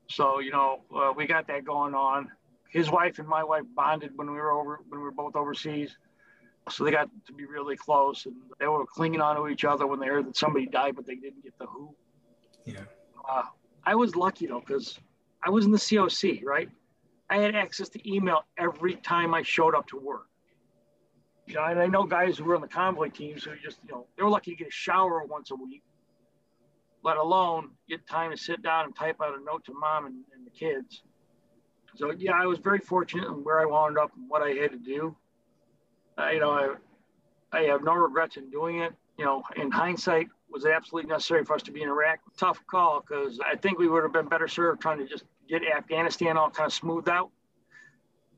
So 0.09 0.39
you 0.39 0.53
know, 0.53 0.83
uh, 0.95 1.13
we 1.17 1.27
got 1.27 1.47
that 1.49 1.65
going 1.65 1.95
on. 1.95 2.31
His 2.71 2.91
wife 2.91 3.19
and 3.19 3.27
my 3.27 3.43
wife 3.43 3.65
bonded 3.75 4.13
when 4.17 4.31
we 4.31 4.37
were 4.37 4.53
over 4.53 4.81
when 4.89 5.01
we 5.01 5.05
were 5.05 5.13
both 5.13 5.35
overseas. 5.35 5.97
So 6.69 6.85
they 6.85 6.91
got 6.91 7.09
to 7.27 7.33
be 7.33 7.45
really 7.45 7.77
close, 7.77 8.27
and 8.27 8.35
they 8.59 8.67
were 8.67 8.85
clinging 8.87 9.21
onto 9.21 9.49
each 9.49 9.65
other 9.65 9.87
when 9.87 10.01
they 10.01 10.07
heard 10.07 10.27
that 10.27 10.37
somebody 10.37 10.67
died, 10.67 10.97
but 10.97 11.07
they 11.07 11.15
didn't 11.15 11.43
get 11.43 11.57
the 11.59 11.67
who. 11.67 11.95
Yeah. 12.65 12.81
Uh, 13.29 13.43
I 13.85 13.95
was 13.95 14.17
lucky 14.17 14.47
though, 14.47 14.61
because 14.61 14.99
I 15.45 15.51
was 15.51 15.65
in 15.65 15.71
the 15.71 15.79
COC, 15.79 16.45
right? 16.45 16.69
I 17.29 17.39
had 17.39 17.55
access 17.55 17.89
to 17.91 18.11
email 18.11 18.45
every 18.59 18.95
time 18.97 19.35
I 19.35 19.43
showed 19.43 19.75
up 19.75 19.87
to 19.89 19.99
work. 19.99 20.27
You 21.47 21.55
know, 21.55 21.65
and 21.65 21.79
I 21.79 21.87
know 21.87 22.05
guys 22.05 22.39
who 22.39 22.45
were 22.45 22.57
on 22.57 22.61
the 22.61 22.69
convoy 22.69 23.09
teams 23.11 23.45
who 23.45 23.53
just, 23.57 23.79
you 23.87 23.93
know, 23.93 24.07
they 24.17 24.23
were 24.23 24.31
lucky 24.31 24.53
to 24.53 24.57
get 24.57 24.69
a 24.69 24.73
shower 24.73 25.25
once 25.25 25.51
a 25.51 25.55
week 25.55 25.83
let 27.07 27.19
alone 27.19 27.71
get 27.89 28.05
time 28.09 28.33
to 28.33 28.37
sit 28.37 28.61
down 28.63 28.85
and 28.85 28.97
type 28.97 29.17
out 29.23 29.33
a 29.39 29.45
note 29.45 29.65
to 29.65 29.73
mom 29.73 30.07
and, 30.07 30.17
and 30.35 30.45
the 30.45 30.51
kids. 30.51 31.05
So 31.95 32.13
yeah, 32.19 32.33
I 32.35 32.47
was 32.47 32.59
very 32.59 32.81
fortunate 32.81 33.29
in 33.29 33.45
where 33.45 33.61
I 33.61 33.65
wound 33.65 33.97
up 33.97 34.11
and 34.17 34.29
what 34.29 34.43
I 34.43 34.51
had 34.51 34.73
to 34.73 34.79
do. 34.79 35.17
You 36.19 36.41
know, 36.41 36.51
I, 36.51 36.75
I 37.57 37.63
have 37.63 37.85
no 37.85 37.95
regrets 37.95 38.37
in 38.37 38.51
doing 38.51 38.81
it. 38.81 38.93
You 39.19 39.25
know, 39.25 39.45
in 39.55 39.71
hindsight, 39.71 40.29
was 40.51 40.67
absolutely 40.67 41.09
necessary 41.09 41.45
for 41.45 41.55
us 41.55 41.63
to 41.63 41.71
be 41.71 41.83
in 41.83 41.89
Iraq. 41.89 42.19
Tough 42.37 42.61
call 42.67 43.05
because 43.07 43.39
I 43.41 43.55
think 43.55 43.79
we 43.79 43.89
would 43.89 44.03
have 44.03 44.13
been 44.13 44.27
better 44.27 44.49
served 44.49 44.81
trying 44.81 44.99
to 44.99 45.07
just 45.07 45.25
get 45.49 45.63
Afghanistan 45.65 46.37
all 46.37 46.51
kind 46.51 46.67
of 46.69 46.73
smoothed 46.75 47.09
out. 47.09 47.31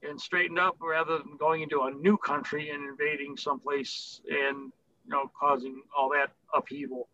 and 0.02 0.20
straightened 0.20 0.58
up 0.58 0.76
rather 0.80 1.18
than 1.18 1.36
going 1.38 1.62
into 1.62 1.82
a 1.82 1.90
new 1.90 2.16
country 2.16 2.70
and 2.70 2.84
invading 2.88 3.36
someplace 3.36 4.20
and 4.28 4.72
you 5.04 5.10
know 5.10 5.30
causing 5.38 5.82
all 5.96 6.10
that 6.10 6.30
upheaval. 6.54 7.08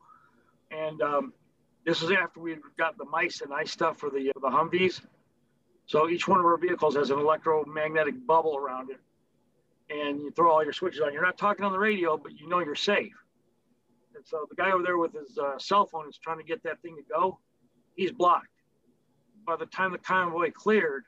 And 0.70 1.00
um, 1.02 1.32
this 1.86 2.02
is 2.02 2.10
after 2.10 2.40
we 2.40 2.56
got 2.78 2.98
the 2.98 3.04
mice 3.06 3.40
and 3.40 3.52
ice 3.54 3.70
stuff 3.72 3.98
for 3.98 4.10
the 4.10 4.32
the 4.40 4.48
Humvees. 4.48 5.00
So 5.86 6.08
each 6.08 6.28
one 6.28 6.38
of 6.40 6.46
our 6.46 6.56
vehicles 6.58 6.96
has 6.96 7.10
an 7.10 7.18
electromagnetic 7.18 8.26
bubble 8.26 8.56
around 8.56 8.90
it, 8.90 9.00
and 9.90 10.20
you 10.20 10.30
throw 10.32 10.50
all 10.52 10.64
your 10.64 10.72
switches 10.72 11.00
on. 11.00 11.12
You're 11.12 11.22
not 11.24 11.38
talking 11.38 11.64
on 11.64 11.72
the 11.72 11.78
radio, 11.78 12.16
but 12.16 12.38
you 12.38 12.48
know 12.48 12.60
you're 12.60 12.74
safe. 12.74 13.12
And 14.16 14.24
so 14.26 14.46
the 14.48 14.56
guy 14.56 14.70
over 14.72 14.82
there 14.82 14.98
with 14.98 15.12
his 15.14 15.38
uh, 15.38 15.58
cell 15.58 15.86
phone 15.86 16.08
is 16.08 16.18
trying 16.18 16.38
to 16.38 16.44
get 16.44 16.62
that 16.64 16.80
thing 16.82 16.96
to 16.96 17.02
go. 17.12 17.38
He's 17.96 18.12
blocked. 18.12 18.48
By 19.46 19.56
the 19.56 19.66
time 19.66 19.92
the 19.92 19.98
convoy 19.98 20.50
cleared, 20.50 21.04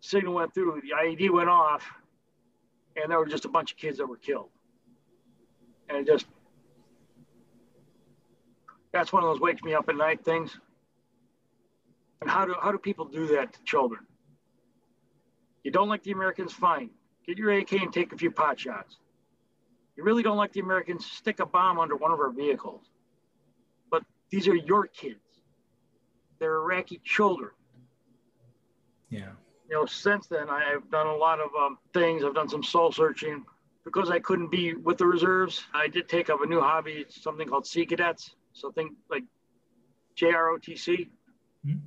signal 0.00 0.34
went 0.34 0.54
through, 0.54 0.80
the 0.82 0.94
IED 0.94 1.30
went 1.30 1.48
off, 1.48 1.84
and 2.96 3.10
there 3.10 3.18
were 3.18 3.26
just 3.26 3.44
a 3.44 3.48
bunch 3.48 3.72
of 3.72 3.78
kids 3.78 3.98
that 3.98 4.06
were 4.06 4.16
killed. 4.16 4.50
And 5.88 5.98
it 5.98 6.06
just, 6.06 6.26
that's 8.92 9.12
one 9.12 9.22
of 9.22 9.28
those 9.30 9.40
wakes 9.40 9.62
me 9.62 9.74
up 9.74 9.88
at 9.88 9.96
night 9.96 10.24
things. 10.24 10.58
And 12.20 12.30
how 12.30 12.44
do, 12.44 12.54
how 12.60 12.72
do 12.72 12.78
people 12.78 13.04
do 13.04 13.26
that 13.28 13.52
to 13.52 13.62
children? 13.64 14.00
You 15.62 15.70
don't 15.70 15.88
like 15.88 16.02
the 16.02 16.12
Americans, 16.12 16.52
fine. 16.52 16.90
Get 17.26 17.38
your 17.38 17.52
AK 17.52 17.72
and 17.72 17.92
take 17.92 18.12
a 18.12 18.16
few 18.16 18.30
pot 18.30 18.58
shots. 18.58 18.96
You 19.96 20.04
really 20.04 20.22
don't 20.22 20.36
like 20.36 20.52
the 20.52 20.60
Americans, 20.60 21.04
stick 21.04 21.40
a 21.40 21.46
bomb 21.46 21.78
under 21.78 21.96
one 21.96 22.12
of 22.12 22.20
our 22.20 22.30
vehicles. 22.30 22.84
But 23.90 24.02
these 24.30 24.48
are 24.48 24.54
your 24.54 24.86
kids. 24.86 25.20
They're 26.38 26.56
Iraqi 26.56 27.00
children. 27.04 27.50
Yeah. 29.10 29.30
You 29.68 29.76
know, 29.76 29.86
since 29.86 30.26
then, 30.26 30.48
I've 30.48 30.90
done 30.90 31.06
a 31.06 31.14
lot 31.14 31.40
of 31.40 31.50
um, 31.58 31.78
things. 31.92 32.24
I've 32.24 32.34
done 32.34 32.48
some 32.48 32.62
soul 32.62 32.92
searching. 32.92 33.44
Because 33.84 34.10
I 34.10 34.18
couldn't 34.18 34.50
be 34.50 34.74
with 34.74 34.98
the 34.98 35.06
reserves, 35.06 35.64
I 35.72 35.88
did 35.88 36.08
take 36.08 36.28
up 36.28 36.42
a 36.42 36.46
new 36.46 36.60
hobby, 36.60 37.06
something 37.08 37.48
called 37.48 37.66
Sea 37.66 37.86
Cadets. 37.86 38.34
So 38.52 38.70
think 38.70 38.92
like 39.08 39.24
JROTC. 40.16 41.08
Mm-hmm. 41.66 41.78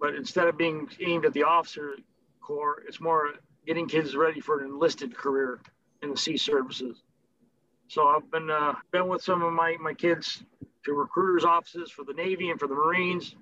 But 0.00 0.16
instead 0.16 0.48
of 0.48 0.58
being 0.58 0.88
aimed 1.00 1.24
at 1.24 1.32
the 1.32 1.44
officer 1.44 1.94
corps, 2.40 2.82
it's 2.88 3.00
more 3.00 3.34
getting 3.66 3.86
kids 3.86 4.16
ready 4.16 4.40
for 4.40 4.60
an 4.60 4.66
enlisted 4.66 5.16
career 5.16 5.60
in 6.02 6.10
the 6.10 6.16
sea 6.16 6.36
services. 6.36 7.02
So 7.88 8.08
I've 8.08 8.28
been 8.30 8.50
uh, 8.50 8.74
been 8.90 9.08
with 9.08 9.22
some 9.22 9.42
of 9.42 9.52
my, 9.52 9.76
my 9.80 9.94
kids 9.94 10.42
to 10.84 10.92
recruiters 10.92 11.44
offices 11.44 11.90
for 11.90 12.04
the 12.04 12.14
Navy 12.14 12.50
and 12.50 12.58
for 12.58 12.66
the 12.66 12.74
Marines. 12.74 13.36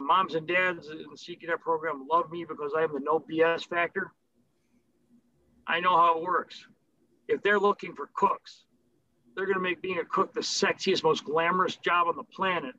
Moms 0.00 0.34
and 0.34 0.46
dads 0.46 0.88
in 0.88 1.04
the 1.10 1.16
Sea 1.16 1.36
Cadet 1.36 1.60
program 1.60 2.06
love 2.10 2.30
me 2.30 2.44
because 2.48 2.72
I 2.76 2.80
have 2.80 2.92
the 2.92 3.00
no 3.00 3.20
BS 3.20 3.66
factor. 3.68 4.12
I 5.66 5.80
know 5.80 5.96
how 5.96 6.18
it 6.18 6.24
works 6.24 6.66
if 7.30 7.42
they're 7.42 7.58
looking 7.58 7.94
for 7.94 8.10
cooks, 8.14 8.64
they're 9.34 9.46
going 9.46 9.56
to 9.56 9.62
make 9.62 9.80
being 9.80 9.98
a 9.98 10.04
cook 10.04 10.34
the 10.34 10.40
sexiest, 10.40 11.04
most 11.04 11.24
glamorous 11.24 11.76
job 11.76 12.08
on 12.08 12.16
the 12.16 12.24
planet. 12.24 12.74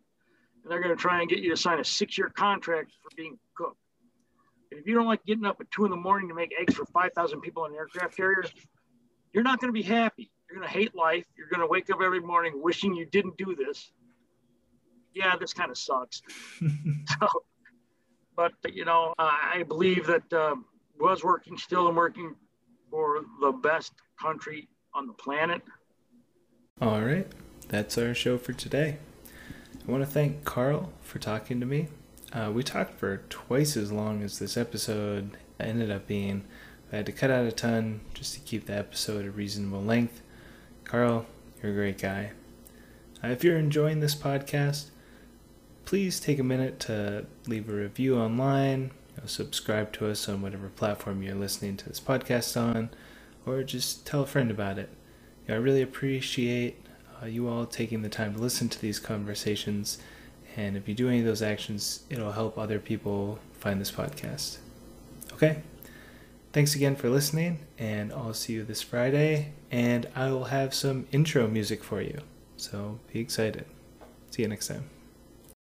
And 0.63 0.71
they're 0.71 0.81
going 0.81 0.95
to 0.95 1.01
try 1.01 1.21
and 1.21 1.29
get 1.29 1.39
you 1.39 1.49
to 1.51 1.57
sign 1.57 1.79
a 1.79 1.83
six 1.83 2.17
year 2.17 2.29
contract 2.29 2.91
for 3.01 3.09
being 3.15 3.33
a 3.33 3.63
cook. 3.63 3.77
And 4.69 4.79
if 4.79 4.85
you 4.85 4.93
don't 4.93 5.07
like 5.07 5.23
getting 5.25 5.45
up 5.45 5.57
at 5.59 5.71
two 5.71 5.85
in 5.85 5.91
the 5.91 5.97
morning 5.97 6.27
to 6.29 6.35
make 6.35 6.53
eggs 6.59 6.75
for 6.75 6.85
5,000 6.85 7.41
people 7.41 7.63
on 7.63 7.71
an 7.71 7.77
aircraft 7.77 8.15
carrier, 8.15 8.43
you're 9.33 9.43
not 9.43 9.59
going 9.59 9.69
to 9.69 9.73
be 9.73 9.81
happy. 9.81 10.29
You're 10.49 10.59
going 10.59 10.69
to 10.69 10.73
hate 10.73 10.93
life. 10.93 11.25
You're 11.37 11.47
going 11.47 11.61
to 11.61 11.67
wake 11.67 11.89
up 11.89 11.99
every 12.03 12.19
morning 12.19 12.61
wishing 12.61 12.93
you 12.93 13.05
didn't 13.05 13.37
do 13.37 13.55
this. 13.55 13.91
Yeah, 15.13 15.35
this 15.39 15.53
kind 15.53 15.71
of 15.71 15.77
sucks. 15.77 16.21
so, 17.19 17.27
but, 18.35 18.53
you 18.71 18.85
know, 18.85 19.13
I 19.17 19.63
believe 19.67 20.07
that 20.07 20.31
um, 20.33 20.65
was 20.99 21.23
working, 21.23 21.57
still 21.57 21.87
and 21.87 21.97
working 21.97 22.35
for 22.89 23.21
the 23.39 23.51
best 23.51 23.93
country 24.21 24.67
on 24.93 25.07
the 25.07 25.13
planet. 25.13 25.61
All 26.81 27.01
right, 27.01 27.27
that's 27.69 27.97
our 27.97 28.13
show 28.13 28.37
for 28.37 28.53
today. 28.53 28.97
I 29.87 29.91
want 29.91 30.03
to 30.03 30.09
thank 30.09 30.43
Carl 30.45 30.91
for 31.01 31.19
talking 31.19 31.59
to 31.59 31.65
me. 31.65 31.87
Uh, 32.33 32.51
we 32.53 32.63
talked 32.63 32.99
for 32.99 33.17
twice 33.29 33.75
as 33.75 33.91
long 33.91 34.23
as 34.23 34.39
this 34.39 34.55
episode 34.55 35.37
ended 35.59 35.91
up 35.91 36.07
being. 36.07 36.43
I 36.91 36.97
had 36.97 37.05
to 37.07 37.11
cut 37.11 37.31
out 37.31 37.45
a 37.45 37.51
ton 37.51 38.01
just 38.13 38.33
to 38.33 38.39
keep 38.41 38.65
the 38.65 38.77
episode 38.77 39.25
a 39.25 39.31
reasonable 39.31 39.81
length. 39.81 40.21
Carl, 40.83 41.25
you're 41.61 41.71
a 41.71 41.75
great 41.75 41.97
guy. 41.97 42.31
Uh, 43.23 43.29
if 43.29 43.43
you're 43.43 43.57
enjoying 43.57 43.99
this 43.99 44.15
podcast, 44.15 44.90
please 45.85 46.19
take 46.19 46.39
a 46.39 46.43
minute 46.43 46.79
to 46.81 47.25
leave 47.47 47.69
a 47.69 47.73
review 47.73 48.17
online, 48.17 48.91
you 49.15 49.21
know, 49.21 49.25
subscribe 49.25 49.91
to 49.93 50.09
us 50.09 50.27
on 50.29 50.41
whatever 50.41 50.69
platform 50.69 51.21
you're 51.23 51.35
listening 51.35 51.77
to 51.77 51.87
this 51.87 51.99
podcast 51.99 52.59
on, 52.59 52.89
or 53.45 53.63
just 53.63 54.05
tell 54.05 54.23
a 54.23 54.27
friend 54.27 54.51
about 54.51 54.77
it. 54.77 54.89
You 55.47 55.53
know, 55.53 55.55
I 55.55 55.63
really 55.63 55.81
appreciate 55.81 56.85
uh, 57.21 57.25
you 57.25 57.47
all 57.47 57.65
taking 57.65 58.01
the 58.01 58.09
time 58.09 58.33
to 58.35 58.39
listen 58.39 58.69
to 58.69 58.79
these 58.79 58.99
conversations. 58.99 59.97
And 60.55 60.75
if 60.75 60.87
you 60.87 60.93
do 60.93 61.07
any 61.07 61.19
of 61.19 61.25
those 61.25 61.41
actions, 61.41 62.03
it'll 62.09 62.33
help 62.33 62.57
other 62.57 62.79
people 62.79 63.39
find 63.53 63.79
this 63.79 63.91
podcast. 63.91 64.57
Okay? 65.33 65.61
Thanks 66.53 66.75
again 66.75 66.97
for 66.97 67.09
listening, 67.09 67.59
and 67.77 68.11
I'll 68.11 68.33
see 68.33 68.53
you 68.53 68.63
this 68.63 68.81
Friday. 68.81 69.53
And 69.71 70.07
I 70.15 70.31
will 70.31 70.45
have 70.45 70.73
some 70.73 71.07
intro 71.11 71.47
music 71.47 71.83
for 71.83 72.01
you. 72.01 72.19
So 72.57 72.99
be 73.11 73.19
excited. 73.19 73.65
See 74.31 74.41
you 74.41 74.49
next 74.49 74.67
time. 74.67 75.00